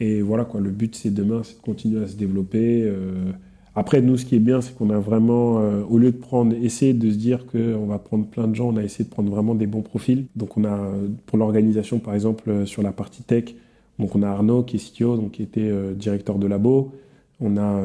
Et 0.00 0.22
voilà, 0.22 0.44
quoi, 0.44 0.60
le 0.60 0.70
but, 0.70 0.94
c'est 0.94 1.12
demain, 1.12 1.42
c'est 1.44 1.56
de 1.56 1.62
continuer 1.62 2.02
à 2.02 2.06
se 2.06 2.16
développer. 2.16 2.82
Euh. 2.82 3.32
Après, 3.76 4.00
nous, 4.02 4.16
ce 4.16 4.24
qui 4.24 4.36
est 4.36 4.40
bien, 4.40 4.60
c'est 4.60 4.76
qu'on 4.76 4.90
a 4.90 4.98
vraiment, 4.98 5.60
euh, 5.60 5.82
au 5.88 5.98
lieu 5.98 6.12
de 6.12 6.16
prendre, 6.16 6.54
essayer 6.54 6.94
de 6.94 7.10
se 7.10 7.16
dire 7.16 7.46
qu'on 7.46 7.86
va 7.86 7.98
prendre 7.98 8.26
plein 8.26 8.46
de 8.46 8.54
gens, 8.54 8.68
on 8.68 8.76
a 8.76 8.82
essayé 8.82 9.04
de 9.04 9.10
prendre 9.10 9.30
vraiment 9.30 9.54
des 9.54 9.66
bons 9.66 9.82
profils. 9.82 10.26
Donc, 10.36 10.56
on 10.56 10.64
a, 10.64 10.78
pour 11.26 11.38
l'organisation, 11.38 11.98
par 11.98 12.14
exemple, 12.14 12.50
euh, 12.50 12.66
sur 12.66 12.82
la 12.82 12.92
partie 12.92 13.22
tech, 13.22 13.54
donc 13.98 14.16
on 14.16 14.22
a 14.22 14.28
Arnaud 14.28 14.64
qui 14.64 14.76
est 14.76 14.92
CTO, 14.92 15.16
donc 15.16 15.32
qui 15.32 15.42
était 15.44 15.70
directeur 15.94 16.40
de 16.40 16.48
labo. 16.48 16.90
On 17.38 17.56
a 17.56 17.80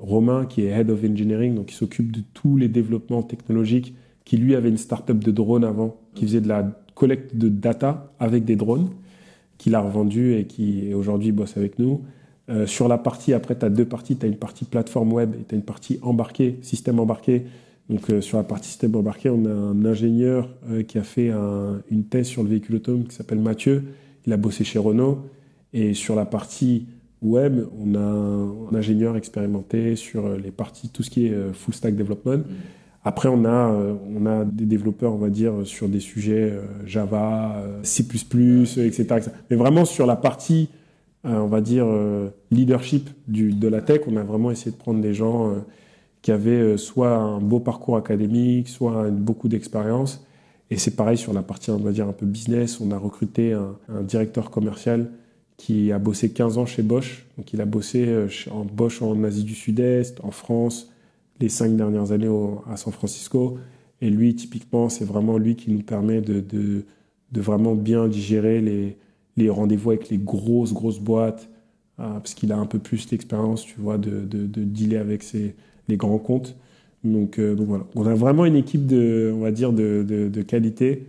Romain 0.00 0.44
qui 0.44 0.62
est 0.62 0.70
Head 0.70 0.90
of 0.90 1.04
Engineering, 1.04 1.54
donc 1.54 1.66
qui 1.66 1.76
s'occupe 1.76 2.10
de 2.10 2.20
tous 2.34 2.56
les 2.56 2.66
développements 2.66 3.22
technologiques 3.22 3.94
qui 4.26 4.36
lui 4.36 4.54
avait 4.54 4.68
une 4.68 4.76
start-up 4.76 5.18
de 5.18 5.30
drones 5.30 5.64
avant, 5.64 5.96
qui 6.14 6.26
faisait 6.26 6.42
de 6.42 6.48
la 6.48 6.70
collecte 6.94 7.36
de 7.36 7.48
data 7.48 8.12
avec 8.18 8.44
des 8.44 8.56
drones, 8.56 8.90
qu'il 9.56 9.74
a 9.74 9.80
revendu 9.80 10.34
et 10.34 10.46
qui 10.46 10.92
aujourd'hui 10.92 11.32
bosse 11.32 11.56
avec 11.56 11.78
nous. 11.78 12.02
Euh, 12.48 12.66
sur 12.66 12.88
la 12.88 12.98
partie, 12.98 13.32
après, 13.32 13.56
tu 13.56 13.64
as 13.64 13.70
deux 13.70 13.84
parties. 13.84 14.16
Tu 14.16 14.26
as 14.26 14.28
une 14.28 14.36
partie 14.36 14.64
plateforme 14.64 15.12
web 15.12 15.34
et 15.40 15.44
tu 15.44 15.54
as 15.54 15.58
une 15.58 15.64
partie 15.64 15.98
embarquée, 16.02 16.58
système 16.62 16.98
embarqué. 16.98 17.44
Donc, 17.88 18.10
euh, 18.10 18.20
sur 18.20 18.36
la 18.36 18.44
partie 18.44 18.68
système 18.68 18.96
embarqué, 18.96 19.30
on 19.30 19.44
a 19.44 19.50
un 19.50 19.84
ingénieur 19.84 20.48
euh, 20.70 20.82
qui 20.82 20.98
a 20.98 21.04
fait 21.04 21.30
une 21.90 22.04
thèse 22.04 22.26
sur 22.26 22.42
le 22.42 22.48
véhicule 22.48 22.76
autonome 22.76 23.04
qui 23.04 23.14
s'appelle 23.14 23.40
Mathieu. 23.40 23.84
Il 24.26 24.32
a 24.32 24.36
bossé 24.36 24.64
chez 24.64 24.80
Renault. 24.80 25.24
Et 25.72 25.94
sur 25.94 26.16
la 26.16 26.24
partie 26.24 26.86
web, 27.22 27.66
on 27.78 27.94
a 27.94 27.98
un, 27.98 28.74
ingénieur 28.76 29.16
expérimenté 29.16 29.94
sur 29.94 30.36
les 30.36 30.50
parties, 30.50 30.88
tout 30.88 31.02
ce 31.02 31.10
qui 31.10 31.26
est 31.26 31.52
full 31.52 31.74
stack 31.74 31.94
development. 31.94 32.44
Après, 33.08 33.28
on 33.28 33.44
a, 33.44 33.70
euh, 33.70 33.94
on 34.16 34.26
a 34.26 34.44
des 34.44 34.64
développeurs, 34.64 35.12
on 35.12 35.18
va 35.18 35.30
dire, 35.30 35.52
sur 35.62 35.88
des 35.88 36.00
sujets 36.00 36.50
euh, 36.50 36.62
Java, 36.86 37.54
euh, 37.58 37.78
C++, 37.84 38.02
etc., 38.02 39.30
Mais 39.48 39.56
vraiment 39.56 39.84
sur 39.84 40.06
la 40.06 40.16
partie, 40.16 40.70
on 41.22 41.46
va 41.46 41.60
dire, 41.60 41.86
leadership 42.52 43.10
du, 43.26 43.52
de 43.52 43.66
la 43.66 43.80
tech, 43.80 44.02
on 44.06 44.16
a 44.16 44.22
vraiment 44.22 44.52
essayé 44.52 44.70
de 44.70 44.76
prendre 44.76 45.00
des 45.00 45.12
gens 45.12 45.54
qui 46.22 46.30
avaient 46.30 46.76
soit 46.76 47.16
un 47.16 47.40
beau 47.40 47.58
parcours 47.58 47.96
académique, 47.96 48.68
soit 48.68 49.10
beaucoup 49.10 49.48
d'expérience. 49.48 50.24
Et 50.70 50.78
c'est 50.78 50.94
pareil 50.94 51.16
sur 51.16 51.32
la 51.32 51.42
partie, 51.42 51.72
on 51.72 51.78
va 51.78 51.90
dire, 51.90 52.06
un 52.06 52.12
peu 52.12 52.26
business. 52.26 52.80
On 52.80 52.92
a 52.92 52.98
recruté 52.98 53.52
un, 53.54 54.02
directeur 54.02 54.50
commercial 54.50 55.10
qui 55.56 55.90
a 55.90 55.98
bossé 55.98 56.30
15 56.30 56.58
ans 56.58 56.66
chez 56.66 56.82
Bosch. 56.82 57.26
Donc, 57.38 57.52
il 57.52 57.60
a 57.60 57.64
bossé 57.64 58.06
en 58.52 58.64
Bosch 58.64 59.02
en 59.02 59.24
Asie 59.24 59.42
du 59.42 59.56
Sud-Est, 59.56 60.20
en 60.22 60.30
France, 60.30 60.92
les 61.40 61.48
cinq 61.48 61.76
dernières 61.76 62.12
années 62.12 62.30
à 62.70 62.76
San 62.76 62.92
Francisco. 62.92 63.58
Et 64.00 64.10
lui, 64.10 64.34
typiquement, 64.34 64.88
c'est 64.88 65.04
vraiment 65.04 65.38
lui 65.38 65.56
qui 65.56 65.70
nous 65.70 65.82
permet 65.82 66.20
de, 66.20 66.40
de, 66.40 66.84
de 67.32 67.40
vraiment 67.40 67.74
bien 67.74 68.08
digérer 68.08 68.60
les, 68.60 68.96
les 69.36 69.50
rendez-vous 69.50 69.90
avec 69.90 70.08
les 70.08 70.18
grosses, 70.18 70.72
grosses 70.72 71.00
boîtes, 71.00 71.48
euh, 71.98 72.04
parce 72.14 72.34
qu'il 72.34 72.52
a 72.52 72.58
un 72.58 72.66
peu 72.66 72.78
plus 72.78 73.08
d'expérience, 73.08 73.64
tu 73.64 73.76
vois, 73.78 73.96
de, 73.98 74.20
de, 74.20 74.46
de 74.46 74.64
dealer 74.64 74.98
avec 74.98 75.22
ses, 75.22 75.54
les 75.88 75.96
grands 75.96 76.18
comptes. 76.18 76.56
Donc, 77.04 77.38
euh, 77.38 77.54
donc, 77.54 77.66
voilà. 77.68 77.84
On 77.94 78.06
a 78.06 78.14
vraiment 78.14 78.44
une 78.44 78.56
équipe 78.56 78.86
de, 78.86 79.32
on 79.34 79.40
va 79.40 79.50
dire, 79.50 79.72
de, 79.72 80.04
de 80.06 80.42
qualité 80.42 81.06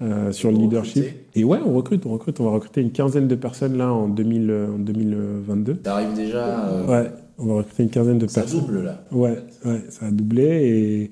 euh, 0.00 0.30
sur 0.30 0.52
le 0.52 0.58
leadership. 0.58 1.04
Et 1.34 1.42
ouais, 1.42 1.58
on 1.64 1.72
recrute, 1.74 2.06
on 2.06 2.10
recrute. 2.10 2.38
On 2.38 2.44
va 2.44 2.50
recruter 2.50 2.80
une 2.80 2.92
quinzaine 2.92 3.26
de 3.26 3.34
personnes 3.34 3.76
là 3.76 3.92
en, 3.92 4.08
2000, 4.08 4.68
en 4.74 4.78
2022. 4.78 5.76
T'arrives 5.76 6.14
déjà. 6.14 6.84
Ouais. 6.86 7.10
On 7.38 7.46
va 7.46 7.54
recruter 7.54 7.84
une 7.84 7.90
quinzaine 7.90 8.18
de 8.18 8.26
personnes. 8.26 8.46
Ça 8.46 8.66
double 8.66 8.82
là. 8.82 9.04
Ouais, 9.12 9.38
ouais, 9.64 9.80
ça 9.90 10.06
a 10.06 10.10
doublé 10.10 11.10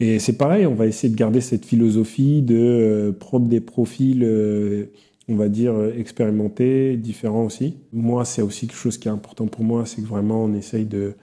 et, 0.00 0.06
et 0.14 0.18
c'est 0.18 0.36
pareil. 0.36 0.66
On 0.66 0.74
va 0.74 0.86
essayer 0.86 1.12
de 1.12 1.18
garder 1.18 1.40
cette 1.40 1.64
philosophie 1.64 2.42
de 2.42 2.56
euh, 2.56 3.12
prendre 3.12 3.46
des 3.46 3.60
profils, 3.60 4.22
euh, 4.24 4.86
on 5.28 5.36
va 5.36 5.48
dire 5.48 5.74
expérimentés, 5.96 6.96
différents 6.96 7.44
aussi. 7.44 7.76
Moi, 7.92 8.24
c'est 8.24 8.42
aussi 8.42 8.66
quelque 8.66 8.78
chose 8.78 8.96
qui 8.96 9.08
est 9.08 9.10
important 9.10 9.46
pour 9.46 9.64
moi, 9.64 9.84
c'est 9.84 10.00
que 10.00 10.06
vraiment 10.06 10.44
on 10.44 10.54
essaye 10.54 10.86
de 10.86 11.14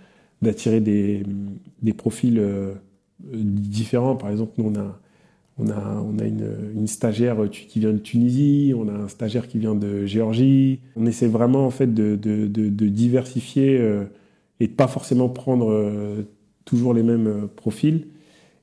d'attirer 0.41 0.82
des, 0.82 1.24
des 1.82 1.93
profils 1.93 2.38
euh, 2.38 2.74
différents. 3.32 4.16
Par 4.16 4.30
exemple, 4.30 4.51
nous 4.58 4.66
on 4.66 4.80
a 4.80 4.99
on 5.60 5.70
a, 5.70 6.04
on 6.04 6.18
a 6.18 6.26
une, 6.26 6.47
une, 6.76 6.88
stagiaire 6.88 7.38
qui 7.51 7.80
vient 7.80 7.93
de 7.93 7.99
Tunisie, 7.99 8.74
on 8.76 8.88
a 8.88 8.91
un 8.91 9.08
stagiaire 9.08 9.47
qui 9.47 9.60
vient 9.60 9.76
de 9.76 10.04
Géorgie. 10.08 10.80
On 10.95 11.06
essaie 11.06 11.28
vraiment 11.28 11.68
en 11.68 11.70
fait 11.70 11.93
de, 11.93 12.16
de, 12.16 12.47
de, 12.47 12.70
de 12.70 12.88
diversifier 12.88 13.80
et 14.64 14.68
de 14.68 14.72
pas 14.72 14.88
forcément 14.88 15.28
prendre 15.28 15.70
euh, 15.70 16.24
toujours 16.64 16.93
les 16.93 17.03
mêmes 17.03 17.28
euh, 17.28 17.47
profils. 17.53 18.07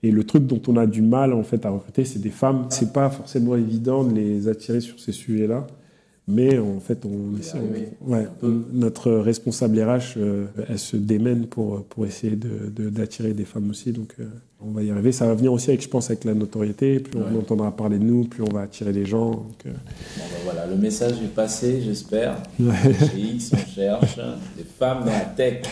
Et 0.02 0.10
le 0.10 0.24
truc 0.24 0.46
dont 0.46 0.62
on 0.66 0.78
a 0.78 0.86
du 0.86 1.02
mal 1.02 1.34
en 1.34 1.42
fait 1.42 1.66
à 1.66 1.70
recruter, 1.70 2.06
c'est 2.06 2.20
des 2.20 2.30
femmes. 2.30 2.64
C'est 2.70 2.94
pas 2.94 3.10
forcément 3.10 3.54
évident 3.54 4.02
de 4.02 4.14
les 4.14 4.48
attirer 4.48 4.80
sur 4.80 4.98
ces 4.98 5.12
sujets-là. 5.12 5.66
Mais 6.30 6.58
en 6.58 6.80
fait, 6.80 7.04
on, 7.04 8.10
ouais, 8.10 8.26
notre 8.72 9.12
responsable 9.12 9.80
RH, 9.80 10.16
euh, 10.16 10.46
elle 10.68 10.78
se 10.78 10.96
démène 10.96 11.46
pour, 11.46 11.84
pour 11.84 12.06
essayer 12.06 12.36
d'attirer 12.36 13.28
de, 13.30 13.34
des 13.34 13.44
femmes 13.44 13.70
aussi. 13.70 13.92
Donc, 13.92 14.14
on 14.60 14.70
va 14.70 14.82
y 14.82 14.90
arriver. 14.90 15.12
Ça 15.12 15.26
va 15.26 15.34
venir 15.34 15.52
aussi, 15.52 15.70
avec, 15.70 15.82
je 15.82 15.88
pense, 15.88 16.10
avec 16.10 16.24
la 16.24 16.34
notoriété. 16.34 17.00
Plus 17.00 17.18
on 17.18 17.38
entendra 17.38 17.74
parler 17.76 17.98
de 17.98 18.04
nous, 18.04 18.24
plus 18.24 18.42
on 18.42 18.52
va 18.52 18.62
attirer 18.62 18.92
les 18.92 19.06
gens. 19.06 19.30
Donc, 19.30 19.64
bon, 19.64 19.72
ben 20.16 20.24
voilà, 20.44 20.66
le 20.66 20.76
message 20.76 21.22
est 21.22 21.34
passé, 21.34 21.80
j'espère. 21.82 22.42
Chez 22.58 23.20
X, 23.20 23.52
on 23.54 23.70
cherche 23.74 24.16
des 24.56 24.64
femmes 24.64 25.00
dans 25.00 25.12
la 25.12 25.24
tech. 25.36 25.62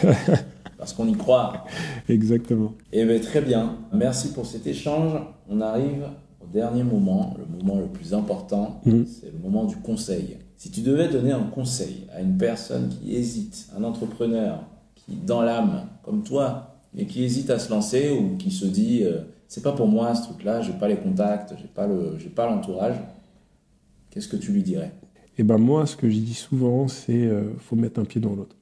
parce 0.79 0.93
qu'on 0.93 1.09
y 1.09 1.17
croit. 1.17 1.65
Exactement. 2.09 2.73
Et 2.93 3.01
eh 3.01 3.05
bien, 3.05 3.19
très 3.19 3.43
bien. 3.43 3.77
Merci 3.93 4.33
pour 4.33 4.47
cet 4.47 4.67
échange. 4.67 5.21
On 5.51 5.61
arrive 5.61 6.05
au 6.41 6.47
dernier 6.47 6.85
moment, 6.85 7.37
le 7.37 7.45
moment 7.59 7.81
le 7.81 7.89
plus 7.89 8.15
important, 8.15 8.81
mm. 8.87 9.03
c'est 9.05 9.33
le 9.33 9.39
moment 9.39 9.65
du 9.65 9.77
conseil. 9.77 10.39
Si 10.59 10.73
tu 10.73 10.81
devais 10.81 11.09
donner 11.09 11.31
un 11.31 11.45
conseil 11.45 12.07
à 12.13 12.21
une 12.21 12.37
personne 12.37 12.89
qui 12.89 13.15
hésite, 13.15 13.69
un 13.77 13.85
entrepreneur 13.85 14.65
qui, 14.97 15.15
dans 15.15 15.41
l'âme, 15.41 15.87
comme 16.03 16.25
toi, 16.25 16.75
et 16.97 17.07
qui 17.07 17.23
hésite 17.23 17.49
à 17.51 17.61
se 17.61 17.71
lancer 17.71 18.11
ou 18.11 18.37
qui 18.37 18.51
se 18.51 18.67
dit 18.67 19.05
euh, 19.05 19.21
c'est 19.47 19.63
pas 19.63 19.73
pour 19.73 19.87
moi 19.87 20.15
ce 20.17 20.25
truc-là, 20.25 20.61
j'ai 20.63 20.73
pas 20.73 20.89
les 20.89 20.97
contacts, 20.97 21.55
j'ai 21.61 21.69
pas 21.69 21.87
le, 21.87 22.19
j'ai 22.19 22.29
pas 22.29 22.51
l'entourage, 22.51 22.97
qu'est-ce 24.11 24.27
que 24.27 24.37
tu 24.37 24.51
lui 24.51 24.65
dirais? 24.65 24.93
Eh 25.39 25.45
ben 25.45 25.59
moi, 25.59 25.87
ce 25.87 25.95
que 25.95 26.11
je 26.11 26.19
dis 26.19 26.35
souvent, 26.35 26.89
c'est 26.89 27.27
euh, 27.27 27.55
faut 27.59 27.77
mettre 27.77 28.01
un 28.01 28.05
pied 28.05 28.21
dans 28.21 28.35
l'autre, 28.35 28.57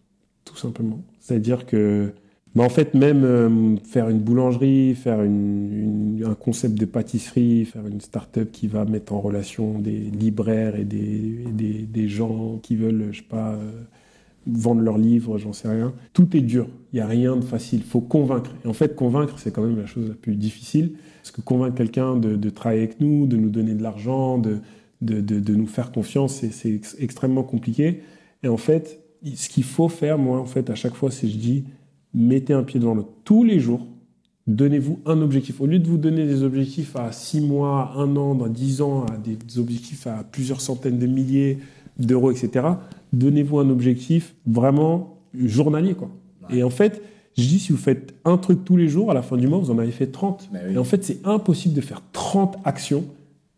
tout 0.45 0.57
simplement. 0.57 1.01
C'est-à-dire 1.19 1.65
que 1.65 2.13
mais 2.57 2.65
en 2.65 2.69
fait, 2.69 2.95
même 2.95 3.23
euh, 3.25 3.77
faire 3.85 4.09
une 4.09 4.19
boulangerie, 4.19 4.95
faire 4.97 5.23
une, 5.23 6.25
un 6.27 6.35
concept 6.35 6.75
de 6.75 6.87
pâtisserie, 6.87 7.65
faire 7.67 7.87
une 7.87 8.01
start-up 8.01 8.51
qui 8.51 8.67
va 8.67 8.85
mettre 8.85 9.13
en 9.13 9.21
relation 9.21 9.79
des 9.79 9.99
libraires 9.99 10.75
et 10.75 10.85
des, 10.85 11.45
des, 11.53 11.83
des 11.83 12.09
gens 12.09 12.59
qui 12.61 12.75
veulent, 12.75 13.11
je 13.13 13.19
sais 13.19 13.27
pas, 13.29 13.57
vendent 14.47 14.83
leurs 14.83 14.99
livres, 14.99 15.39
j'en 15.39 15.53
sais 15.53 15.69
rien. 15.69 15.93
Tout 16.13 16.37
est 16.37 16.41
dur. 16.41 16.69
Il 16.93 16.97
n'y 16.97 17.01
a 17.01 17.07
rien 17.07 17.37
de 17.37 17.45
facile. 17.45 17.81
Il 17.81 17.85
faut 17.85 18.01
convaincre. 18.01 18.55
Et 18.65 18.69
en 18.69 18.73
fait, 18.73 18.95
convaincre, 18.95 19.39
c'est 19.39 19.51
quand 19.53 19.63
même 19.63 19.79
la 19.79 19.87
chose 19.87 20.09
la 20.09 20.15
plus 20.15 20.37
difficile. 20.37 20.93
Parce 21.23 21.33
que 21.33 21.41
convaincre 21.41 21.77
quelqu'un 21.77 22.17
de, 22.17 22.51
travailler 22.51 22.83
avec 22.83 23.01
nous, 23.01 23.27
de 23.27 23.37
nous 23.37 23.51
donner 23.51 23.75
de 23.75 23.83
l'argent, 23.83 24.39
de, 24.39 24.61
de, 25.01 25.55
nous 25.55 25.67
faire 25.67 25.91
confiance, 25.91 26.45
c'est 26.51 26.81
extrêmement 26.99 27.43
compliqué. 27.43 28.03
Et 28.43 28.49
en 28.49 28.57
fait, 28.57 29.01
ce 29.35 29.49
qu'il 29.49 29.65
faut 29.65 29.89
faire, 29.89 30.19
moi, 30.19 30.39
en 30.39 30.47
fait, 30.47 30.71
à 30.71 30.75
chaque 30.75 30.95
fois, 30.95 31.11
c'est 31.11 31.29
je 31.29 31.37
dis, 31.37 31.65
mettez 32.17 32.55
un 32.55 32.65
pied 32.65 32.81
devant 32.81 32.95
l'autre. 32.95 33.13
Tous 33.23 33.45
les 33.45 33.61
jours, 33.61 33.87
donnez-vous 34.47 35.01
un 35.07 35.21
objectif. 35.21 35.61
Au 35.61 35.67
lieu 35.67 35.79
de 35.79 35.87
vous 35.87 35.99
donner 35.99 36.27
des 36.27 36.43
objectifs 36.43 36.97
à 36.97 37.13
six 37.13 37.41
mois, 37.41 37.93
un 37.97 38.17
an, 38.17 38.35
dans 38.35 38.49
dix 38.49 38.81
ans, 38.81 39.05
à 39.05 39.17
des 39.17 39.39
objectifs 39.59 40.07
à 40.07 40.25
plusieurs 40.25 40.61
centaines 40.61 40.99
de 40.99 41.07
milliers 41.07 41.59
d'euros, 41.99 42.33
etc., 42.33 42.67
donnez-vous 43.13 43.59
un 43.59 43.71
objectif 43.71 44.35
vraiment 44.47 45.19
journalier. 45.35 45.95
Quoi. 45.95 46.11
Et 46.51 46.63
en 46.63 46.71
fait, 46.71 47.03
je 47.37 47.43
dis, 47.43 47.59
si 47.59 47.73
vous 47.73 47.79
faites 47.79 48.15
un 48.25 48.39
truc 48.39 48.65
tous 48.65 48.77
les 48.77 48.89
jours, 48.89 49.11
à 49.11 49.15
la 49.15 49.23
fin 49.23 49.37
du 49.37 49.47
mois, 49.47 49.59
vous 49.59 49.71
en 49.71 49.79
avez 49.79 49.93
fait 49.93 50.07
30. 50.07 50.49
Bah 50.53 50.59
et 50.71 50.79
en 50.79 50.85
fait, 50.85 51.05
c'est 51.05 51.25
impossible 51.25 51.75
de 51.75 51.81
faire 51.83 52.03
30 52.13 52.57
actions 52.65 53.05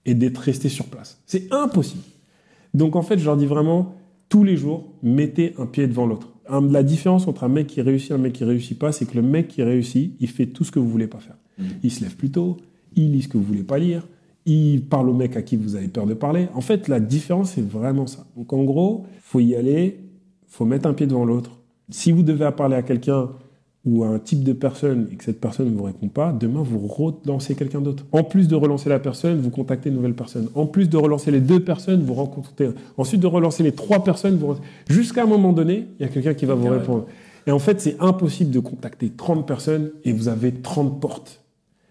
et 0.05 0.15
d'être 0.15 0.39
resté 0.39 0.69
sur 0.69 0.87
place. 0.87 1.21
C'est 1.27 1.53
impossible. 1.53 2.03
Donc 2.75 2.97
en 2.97 3.03
fait, 3.03 3.19
je 3.19 3.25
leur 3.25 3.37
dis 3.37 3.47
vraiment, 3.47 3.95
tous 4.29 4.43
les 4.43 4.57
jours, 4.57 4.85
mettez 5.03 5.55
un 5.59 5.67
pied 5.67 5.87
devant 5.87 6.07
l'autre. 6.07 6.29
La 6.51 6.83
différence 6.83 7.29
entre 7.29 7.45
un 7.45 7.49
mec 7.49 7.67
qui 7.67 7.83
réussit 7.83 8.11
et 8.11 8.15
un 8.15 8.19
mec 8.19 8.33
qui 8.33 8.45
réussit 8.45 8.79
pas, 8.79 8.93
c'est 8.93 9.07
que 9.07 9.17
le 9.17 9.23
mec 9.23 9.49
qui 9.49 9.63
réussit, 9.63 10.15
il 10.21 10.29
fait 10.29 10.47
tout 10.47 10.65
ce 10.65 10.71
que 10.71 10.79
vous 10.79 10.89
voulez 10.89 11.07
pas 11.07 11.19
faire. 11.19 11.37
Mmh. 11.59 11.65
Il 11.83 11.91
se 11.91 12.01
lève 12.03 12.17
plus 12.17 12.31
tôt, 12.31 12.57
il 12.97 13.13
lit 13.13 13.23
ce 13.23 13.29
que 13.29 13.37
vous 13.37 13.45
voulez 13.45 13.65
pas 13.65 13.79
lire, 13.79 14.07
il 14.47 14.83
parle 14.83 15.11
au 15.11 15.15
mec 15.15 15.37
à 15.37 15.43
qui 15.43 15.57
vous 15.57 15.77
avez 15.77 15.89
peur 15.89 16.07
de 16.07 16.15
parler. 16.15 16.49
En 16.55 16.63
fait, 16.63 16.89
la 16.89 17.01
différence, 17.01 17.53
c'est 17.53 17.67
vraiment 17.67 18.07
ça. 18.07 18.27
Donc, 18.37 18.53
en 18.53 18.65
gros, 18.65 19.05
faut 19.21 19.41
y 19.41 19.55
aller, 19.55 20.01
faut 20.47 20.65
mettre 20.65 20.89
un 20.89 20.95
pied 20.95 21.07
devant 21.07 21.25
l'autre. 21.25 21.59
Si 21.91 22.13
vous 22.13 22.23
devez 22.23 22.51
parler 22.57 22.77
à 22.77 22.83
quelqu'un 22.83 23.29
ou 23.85 24.05
à 24.05 24.09
un 24.09 24.19
type 24.19 24.45
de 24.45 24.53
personne 24.53 25.09
et 25.13 25.17
que 25.17 25.25
cette 25.25 25.41
personne 25.41 25.71
ne 25.71 25.77
vous 25.77 25.85
répond 25.85 26.09
pas, 26.09 26.33
demain, 26.33 26.63
vous 26.63 26.87
relancez 26.87 27.55
quelqu'un 27.55 27.81
d'autre. 27.81 28.05
En 28.13 28.25
plus 28.25 28.49
de 28.49 28.55
relancer 28.55 28.89
la 28.89 28.99
personne, 28.99 29.41
vous 29.41 29.51
contactez 29.51 29.89
une 29.89 29.97
nouvelle 29.97 30.15
personne. 30.15 30.49
En 30.55 30.67
plus 30.67 30.89
de 30.91 30.97
relancer 30.97 31.31
les 31.31 31.41
deux 31.41 31.61
personnes, 31.61 32.03
vous 32.03 32.15
rencontrez. 32.15 32.71
Ensuite 32.97 33.21
de 33.21 33.27
relancer 33.27 33.63
les 33.63 33.73
trois 33.73 34.05
personnes, 34.05 34.37
vous... 34.37 34.57
jusqu'à 34.89 35.23
un 35.23 35.27
moment 35.27 35.53
donné, 35.53 35.89
il 35.99 36.03
y 36.03 36.09
a 36.09 36.13
quelqu'un 36.13 36.35
qui 36.35 36.45
va 36.45 36.55
vous 36.55 36.69
répondre. 36.69 37.07
Et 37.47 37.51
en 37.51 37.59
fait, 37.59 37.81
c'est 37.81 37.97
impossible 38.01 38.51
de 38.51 38.61
contacter 38.61 39.11
30 39.11 39.47
personnes 39.47 39.91
et 40.05 40.13
vous 40.13 40.29
avez 40.29 40.53
30 40.53 41.01
portes. 41.01 41.43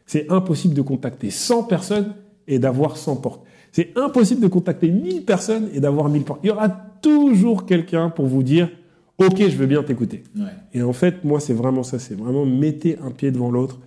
C'est 0.06 0.32
impossible 0.32 0.74
de 0.74 0.82
contacter 0.82 1.32
100 1.32 1.64
personnes 1.64 2.14
et 2.48 2.60
d'avoir 2.60 2.96
100 2.96 3.16
portes. 3.18 3.42
C'est 3.72 3.98
impossible 3.98 4.42
de 4.42 4.48
contacter 4.48 4.90
1000 4.90 5.26
personnes 5.26 5.70
et 5.74 5.80
d'avoir 5.80 6.10
1000 6.10 6.24
portes. 6.24 6.40
Il 6.44 6.48
y 6.48 6.52
aura 6.52 6.70
toujours 7.02 7.66
quelqu'un 7.66 8.10
pour 8.10 8.28
vous 8.28 8.44
dire 8.44 8.70
OK, 9.18 9.38
je 9.40 9.56
veux 9.56 9.66
bien 9.66 9.84
t'écouter. 9.84 10.24
Et 10.74 10.82
en 10.82 10.94
fait, 10.94 11.24
moi, 11.24 11.40
c'est 11.40 11.54
vraiment 11.54 11.84
ça. 11.84 12.00
C'est 12.00 12.16
vraiment 12.16 12.46
mettez 12.46 12.98
un 13.00 13.12
pied 13.12 13.32
devant 13.32 13.50
l'autre. 13.52 13.80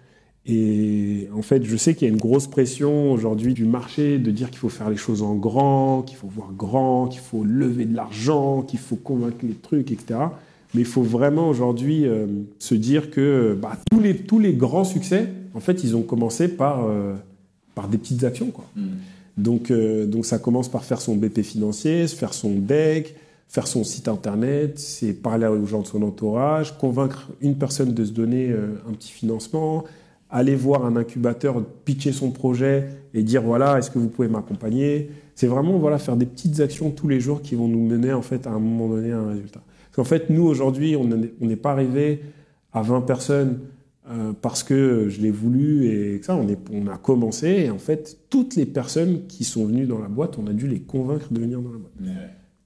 Et 0.46 1.28
en 1.36 1.42
fait, 1.42 1.64
je 1.64 1.76
sais 1.76 1.94
qu'il 1.94 2.08
y 2.08 2.10
a 2.10 2.14
une 2.14 2.20
grosse 2.20 2.46
pression 2.46 3.12
aujourd'hui 3.12 3.54
du 3.54 3.66
marché 3.66 4.18
de 4.18 4.30
dire 4.30 4.50
qu'il 4.50 4.58
faut 4.58 4.70
faire 4.70 4.90
les 4.90 4.96
choses 4.96 5.22
en 5.22 5.34
grand, 5.34 6.02
qu'il 6.02 6.16
faut 6.16 6.26
voir 6.26 6.52
grand, 6.52 7.08
qu'il 7.08 7.20
faut 7.20 7.44
lever 7.44 7.84
de 7.84 7.94
l'argent, 7.94 8.62
qu'il 8.62 8.78
faut 8.78 8.96
convaincre 8.96 9.36
les 9.42 9.54
trucs, 9.54 9.92
etc. 9.92 10.18
Mais 10.74 10.80
il 10.80 10.86
faut 10.86 11.02
vraiment 11.02 11.48
aujourd'hui 11.48 12.06
euh, 12.06 12.26
se 12.58 12.74
dire 12.74 13.10
que 13.10 13.56
bah, 13.60 13.76
tous, 13.90 14.00
les, 14.00 14.16
tous 14.16 14.38
les 14.38 14.54
grands 14.54 14.84
succès, 14.84 15.28
en 15.54 15.60
fait, 15.60 15.84
ils 15.84 15.94
ont 15.94 16.02
commencé 16.02 16.48
par 16.48 16.86
euh, 16.88 17.14
par 17.74 17.88
des 17.88 17.98
petites 17.98 18.24
actions. 18.24 18.50
Quoi. 18.50 18.66
Mm. 18.76 18.82
Donc, 19.36 19.70
euh, 19.70 20.06
donc 20.06 20.26
ça 20.26 20.38
commence 20.38 20.68
par 20.68 20.84
faire 20.84 21.00
son 21.00 21.16
BP 21.16 21.42
financier, 21.42 22.06
faire 22.08 22.34
son 22.34 22.50
deck, 22.56 23.14
faire 23.50 23.66
son 23.66 23.82
site 23.82 24.06
internet, 24.06 24.78
c'est 24.78 25.12
parler 25.12 25.48
aux 25.48 25.66
gens 25.66 25.82
de 25.82 25.86
son 25.86 26.02
entourage, 26.02 26.78
convaincre 26.78 27.28
une 27.40 27.56
personne 27.56 27.92
de 27.92 28.04
se 28.04 28.12
donner 28.12 28.48
euh, 28.50 28.76
un 28.88 28.92
petit 28.92 29.10
financement, 29.10 29.82
aller 30.30 30.54
voir 30.54 30.86
un 30.86 30.94
incubateur, 30.94 31.60
pitcher 31.84 32.12
son 32.12 32.30
projet 32.30 32.86
et 33.12 33.24
dire 33.24 33.42
voilà, 33.42 33.76
est-ce 33.76 33.90
que 33.90 33.98
vous 33.98 34.08
pouvez 34.08 34.28
m'accompagner? 34.28 35.10
C'est 35.34 35.48
vraiment 35.48 35.78
voilà 35.78 35.98
faire 35.98 36.16
des 36.16 36.26
petites 36.26 36.60
actions 36.60 36.92
tous 36.92 37.08
les 37.08 37.18
jours 37.18 37.42
qui 37.42 37.56
vont 37.56 37.66
nous 37.66 37.84
mener 37.84 38.12
en 38.12 38.22
fait 38.22 38.46
à 38.46 38.50
un 38.50 38.60
moment 38.60 38.88
donné 38.88 39.10
à 39.10 39.18
un 39.18 39.30
résultat. 39.30 39.62
Parce 39.86 39.96
qu'en 39.96 40.04
fait, 40.04 40.30
nous 40.30 40.44
aujourd'hui, 40.44 40.94
on 40.94 41.06
n'est 41.06 41.56
pas 41.56 41.72
arrivé 41.72 42.20
à 42.72 42.82
20 42.82 43.00
personnes 43.00 43.58
euh, 44.08 44.32
parce 44.40 44.62
que 44.62 45.08
je 45.08 45.20
l'ai 45.20 45.32
voulu 45.32 45.86
et 45.86 46.22
ça, 46.22 46.36
on, 46.36 46.46
est, 46.46 46.58
on 46.72 46.86
a 46.86 46.98
commencé. 46.98 47.48
Et 47.48 47.70
en 47.70 47.78
fait, 47.78 48.16
toutes 48.30 48.54
les 48.54 48.66
personnes 48.66 49.26
qui 49.26 49.42
sont 49.42 49.66
venues 49.66 49.86
dans 49.86 49.98
la 49.98 50.08
boîte, 50.08 50.38
on 50.38 50.46
a 50.46 50.52
dû 50.52 50.68
les 50.68 50.78
convaincre 50.78 51.32
de 51.32 51.40
venir 51.40 51.60
dans 51.60 51.72
la 51.72 51.78
boîte. 51.78 51.94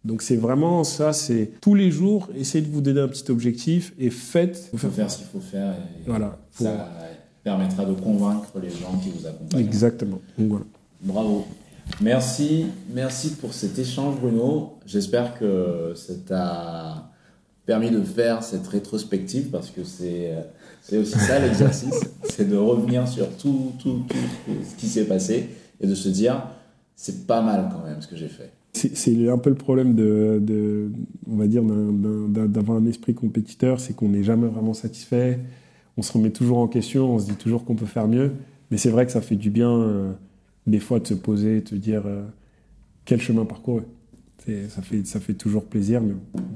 Donc 0.05 0.21
c'est 0.21 0.37
vraiment 0.37 0.85
ça, 0.85 1.13
c'est 1.13 1.53
tous 1.61 1.75
les 1.75 1.91
jours, 1.91 2.29
essayez 2.37 2.65
de 2.65 2.71
vous 2.71 2.83
donner 2.83 3.01
un 3.01 3.09
petit 3.09 3.31
objectif 3.31 3.95
et 3.99 4.11
faites. 4.11 4.69
Il 4.73 4.79
faut 4.79 4.91
faire 4.91 5.11
ce 5.11 5.19
qu'il 5.19 5.27
faut 5.27 5.41
faire. 5.41 5.73
Et 5.73 6.07
voilà. 6.07 6.39
Ça 6.51 6.91
permettra 7.43 7.85
de 7.85 7.95
convaincre 7.95 8.59
les 8.63 8.71
gens 8.71 8.99
qui 9.03 9.11
vous 9.11 9.27
accompagnent. 9.27 9.65
Exactement. 9.65 10.21
voilà. 10.37 10.65
Bravo. 11.01 11.47
Merci, 12.01 12.67
merci 12.93 13.31
pour 13.31 13.53
cet 13.53 13.79
échange, 13.79 14.17
Bruno. 14.21 14.79
J'espère 14.87 15.39
que 15.39 15.93
ça 15.95 16.15
t'a 16.27 17.11
permis 17.67 17.91
de 17.91 18.03
faire 18.03 18.43
cette 18.43 18.67
rétrospective 18.67 19.49
parce 19.51 19.71
que 19.71 19.85
c'est 19.85 20.33
c'est 20.83 20.99
aussi 20.99 21.19
ça 21.19 21.39
l'exercice, 21.41 21.99
c'est 22.25 22.49
de 22.49 22.57
revenir 22.57 23.09
sur 23.09 23.29
tout, 23.37 23.73
tout, 23.79 24.03
tout 24.09 24.53
ce 24.71 24.75
qui 24.77 24.87
s'est 24.87 25.07
passé 25.07 25.49
et 25.81 25.87
de 25.87 25.95
se 25.95 26.11
dire, 26.11 26.47
c'est 26.95 27.27
pas 27.27 27.41
mal 27.41 27.71
quand 27.73 27.87
même 27.87 28.03
ce 28.03 28.07
que 28.07 28.17
j'ai 28.17 28.29
fait. 28.29 28.53
C'est 28.75 29.29
un 29.29 29.39
peu 29.39 29.51
le 29.51 29.57
problème 29.57 29.95
de, 29.95 30.91
on 31.31 31.37
va 31.37 31.47
dire, 31.47 31.63
d'avoir 31.63 32.77
un 32.77 32.87
esprit 32.87 33.15
compétiteur, 33.15 33.79
c'est 33.79 33.95
qu'on 33.95 34.09
n'est 34.09 34.25
jamais 34.25 34.49
vraiment 34.49 34.75
satisfait, 34.75 35.39
on 35.97 36.03
se 36.03 36.13
remet 36.13 36.31
toujours 36.31 36.59
en 36.59 36.67
question, 36.67 37.15
on 37.15 37.19
se 37.21 37.27
dit 37.27 37.37
toujours 37.37 37.65
qu'on 37.65 37.77
peut 37.77 37.87
faire 37.87 38.09
mieux, 38.09 38.33
mais 38.71 38.77
c'est 38.77 38.91
vrai 38.91 39.07
que 39.07 39.13
ça 39.13 39.21
fait 39.21 39.37
du 39.37 39.51
bien 39.51 39.71
euh, 39.71 40.13
des 40.67 40.81
fois 40.81 40.99
de 40.99 41.07
se 41.07 41.15
poser, 41.15 41.61
de 41.61 41.77
dire 41.77 42.03
euh, 42.05 42.25
quel 43.05 43.21
chemin 43.21 43.45
parcourir. 43.45 43.85
Ça 44.69 44.83
fait, 44.83 45.07
ça 45.07 45.21
fait 45.21 45.33
toujours 45.33 45.65
plaisir, 45.65 46.03
mais 46.03 46.13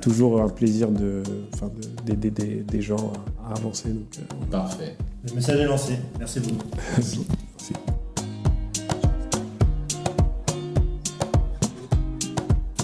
Toujours 0.00 0.40
un 0.40 0.48
plaisir 0.48 0.90
d'aider 0.90 2.30
des, 2.30 2.62
des, 2.62 2.80
gens 2.80 3.12
à, 3.44 3.58
avancer. 3.58 3.88
Donc, 3.88 4.16
euh, 4.18 4.22
Parfait. 4.50 4.96
Le 5.28 5.34
message 5.34 5.60
est 5.60 5.66
lancé. 5.66 5.94
Merci 6.18 6.40
beaucoup. 6.40 6.70
Merci. 6.96 7.26